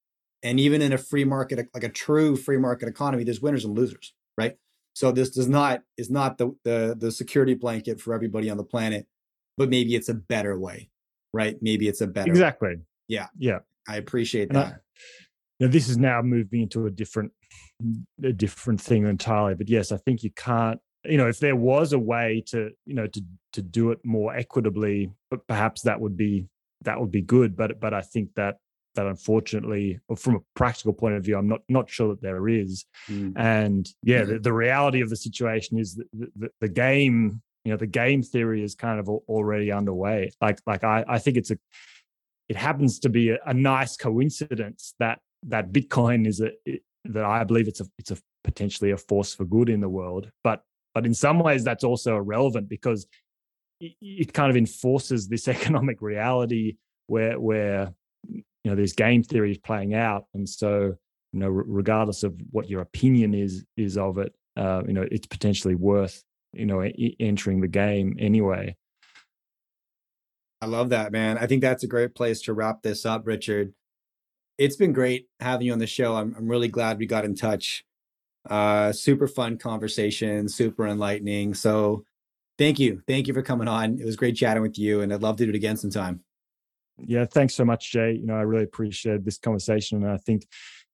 And 0.44 0.60
even 0.60 0.82
in 0.82 0.92
a 0.92 0.98
free 0.98 1.24
market, 1.24 1.70
like 1.74 1.84
a 1.86 1.90
true 1.90 2.36
free 2.36 2.58
market 2.58 2.90
economy, 2.90 3.24
there's 3.24 3.42
winners 3.42 3.64
and 3.64 3.76
losers, 3.76 4.14
right? 4.38 4.58
So 4.94 5.12
this 5.12 5.30
does 5.30 5.48
not 5.48 5.84
is 5.96 6.10
not 6.10 6.38
the 6.38 6.56
the, 6.64 6.96
the 6.98 7.12
security 7.12 7.54
blanket 7.54 8.02
for 8.02 8.14
everybody 8.14 8.50
on 8.50 8.58
the 8.58 8.64
planet, 8.64 9.08
but 9.56 9.70
maybe 9.70 9.96
it's 9.96 10.10
a 10.10 10.14
better 10.14 10.60
way, 10.60 10.90
right? 11.34 11.58
Maybe 11.62 11.88
it's 11.88 12.02
a 12.02 12.08
better 12.08 12.32
exactly. 12.32 12.70
Way. 12.70 12.82
Yeah, 13.08 13.28
yeah. 13.38 13.60
I 13.88 13.98
appreciate 13.98 14.50
and 14.50 14.58
that. 14.58 14.66
I, 14.66 14.76
know, 15.66 15.72
this 15.72 15.90
is 15.90 15.98
now 15.98 16.22
moving 16.22 16.62
into 16.62 16.86
a 16.86 16.92
different 16.92 17.32
a 18.24 18.34
different 18.34 18.82
thing 18.82 19.06
entirely. 19.06 19.56
But 19.56 19.70
yes, 19.70 19.92
I 19.92 19.98
think 19.98 20.24
you 20.24 20.32
can't. 20.32 20.80
You 21.04 21.18
know, 21.18 21.28
if 21.28 21.40
there 21.40 21.56
was 21.56 21.94
a 21.94 22.00
way 22.00 22.44
to, 22.48 22.72
you 22.86 22.94
know, 22.94 23.08
to 23.08 23.22
to 23.54 23.62
do 23.62 23.92
it 23.92 24.00
more 24.04 24.36
equitably, 24.36 25.12
but 25.32 25.48
perhaps 25.48 25.82
that 25.84 26.00
would 26.00 26.18
be 26.18 26.48
that 26.82 27.00
would 27.00 27.12
be 27.12 27.22
good. 27.22 27.56
But 27.56 27.80
but 27.80 27.94
I 27.94 28.02
think 28.02 28.34
that 28.36 28.58
that 28.98 29.08
unfortunately, 29.08 30.00
from 30.18 30.36
a 30.36 30.40
practical 30.56 30.92
point 30.92 31.16
of 31.16 31.24
view, 31.24 31.38
I'm 31.38 31.48
not 31.48 31.62
not 31.70 31.90
sure 31.90 32.10
that 32.10 32.22
there 32.22 32.48
is. 32.50 32.86
Mm. 33.10 33.34
And 33.38 33.90
yeah, 34.04 34.24
mm. 34.24 34.28
the, 34.28 34.40
the, 34.40 34.54
reality 34.54 35.02
of 35.02 35.10
the 35.10 35.16
situation 35.16 35.80
is 35.80 35.96
that 35.96 36.08
the, 36.12 36.28
the, 36.36 36.50
the, 36.62 36.68
game, 36.68 37.42
you 37.64 37.72
know, 37.72 37.78
the 37.78 37.88
game 37.88 38.22
theory 38.22 38.64
is 38.64 38.76
kind 38.76 39.00
of 39.00 39.08
already 39.08 39.72
underway. 39.72 40.32
Like 40.42 40.60
like 40.68 40.84
I 40.84 41.06
I 41.08 41.20
think 41.20 41.38
it's 41.38 41.52
a 41.52 41.58
it 42.50 42.56
happens 42.56 43.00
to 43.00 43.10
be 43.10 43.30
a, 43.30 43.38
a 43.46 43.54
nice 43.54 43.96
coincidence 43.96 44.94
that 45.00 45.20
that 45.44 45.72
Bitcoin 45.72 46.28
is 46.28 46.42
a 46.42 46.52
that 47.06 47.24
I 47.24 47.44
believe 47.44 47.68
it's 47.68 47.82
a 47.82 47.86
it's 47.98 48.12
a 48.12 48.18
potentially 48.44 48.92
a 48.92 48.98
force 48.98 49.34
for 49.34 49.46
good 49.46 49.70
in 49.70 49.82
the 49.82 49.90
world. 49.90 50.30
But 50.44 50.64
but 50.94 51.06
in 51.06 51.14
some 51.14 51.40
ways 51.40 51.64
that's 51.64 51.84
also 51.84 52.18
irrelevant 52.18 52.70
because 52.70 53.08
it, 53.80 54.34
kind 54.34 54.50
of 54.50 54.58
enforces 54.58 55.28
this 55.28 55.48
economic 55.58 56.02
reality 56.02 56.78
where 57.08 57.40
where 57.40 57.94
you 58.28 58.44
know 58.66 58.76
this 58.76 58.94
game 58.94 59.24
theory 59.24 59.52
is 59.52 59.58
playing 59.58 59.94
out, 59.94 60.26
and 60.34 60.48
so 60.48 60.96
you 61.34 61.40
know 61.40 61.50
regardless 61.50 62.24
of 62.24 62.36
what 62.52 62.70
your 62.70 62.82
opinion 62.82 63.34
is 63.34 63.66
is 63.76 63.98
of 63.98 64.18
it, 64.18 64.34
uh, 64.56 64.84
you 64.88 64.94
know 64.94 65.08
it's 65.12 65.28
potentially 65.28 65.76
worth 65.76 66.24
you 66.54 66.66
know 66.66 66.82
entering 67.20 67.62
the 67.62 67.68
game 67.68 68.16
anyway. 68.20 68.76
I 70.60 70.66
love 70.66 70.90
that, 70.90 71.12
man. 71.12 71.38
I 71.38 71.46
think 71.46 71.62
that's 71.62 71.84
a 71.84 71.88
great 71.88 72.16
place 72.16 72.42
to 72.44 72.54
wrap 72.54 72.82
this 72.82 73.06
up, 73.06 73.28
Richard 73.28 73.74
it's 74.58 74.76
been 74.76 74.94
great 74.94 75.28
having 75.40 75.68
you 75.68 75.74
on 75.74 75.80
the 75.80 75.88
show. 75.88 76.16
I'm, 76.16 76.36
I'm 76.38 76.48
really 76.48 76.68
glad 76.68 76.98
we 76.98 77.06
got 77.06 77.26
in 77.26 77.36
touch. 77.36 77.86
Uh, 78.50 78.92
super 78.92 79.28
fun 79.28 79.58
conversation, 79.58 80.48
super 80.48 80.88
enlightening. 80.88 81.54
So 81.54 82.06
thank 82.58 82.80
you. 82.80 83.02
Thank 83.08 83.28
you 83.28 83.34
for 83.34 83.42
coming 83.42 83.68
on. 83.68 84.00
It 84.00 84.06
was 84.06 84.16
great 84.16 84.36
chatting 84.36 84.64
with 84.64 84.80
you, 84.80 85.02
and 85.02 85.14
I'd 85.14 85.22
love 85.22 85.38
to 85.38 85.46
do 85.46 85.50
it 85.50 85.56
again 85.56 85.78
sometime. 85.78 86.22
Yeah, 86.98 87.26
thanks 87.26 87.54
so 87.54 87.66
much, 87.66 87.92
Jay. 87.92 88.14
You 88.14 88.26
know, 88.26 88.36
I 88.36 88.42
really 88.42 88.64
appreciate 88.64 89.24
this 89.24 89.38
conversation, 89.38 90.04
and 90.04 90.12
I 90.12 90.18
think, 90.18 90.48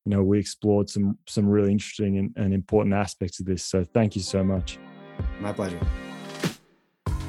you 0.05 0.09
know, 0.09 0.23
we 0.23 0.39
explored 0.39 0.89
some 0.89 1.17
some 1.27 1.47
really 1.47 1.71
interesting 1.71 2.17
and, 2.17 2.33
and 2.35 2.53
important 2.53 2.93
aspects 2.93 3.39
of 3.39 3.45
this. 3.45 3.63
So 3.63 3.85
thank 3.85 4.15
you 4.15 4.21
so 4.21 4.43
much. 4.43 4.77
My 5.39 5.53
pleasure. 5.53 5.79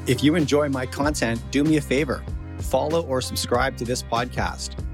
If 0.06 0.24
you 0.24 0.34
enjoy 0.34 0.68
my 0.68 0.86
content, 0.86 1.40
do 1.50 1.64
me 1.64 1.76
a 1.76 1.80
favor 1.80 2.24
follow 2.58 3.06
or 3.06 3.20
subscribe 3.20 3.76
to 3.76 3.84
this 3.84 4.02
podcast. 4.02 4.76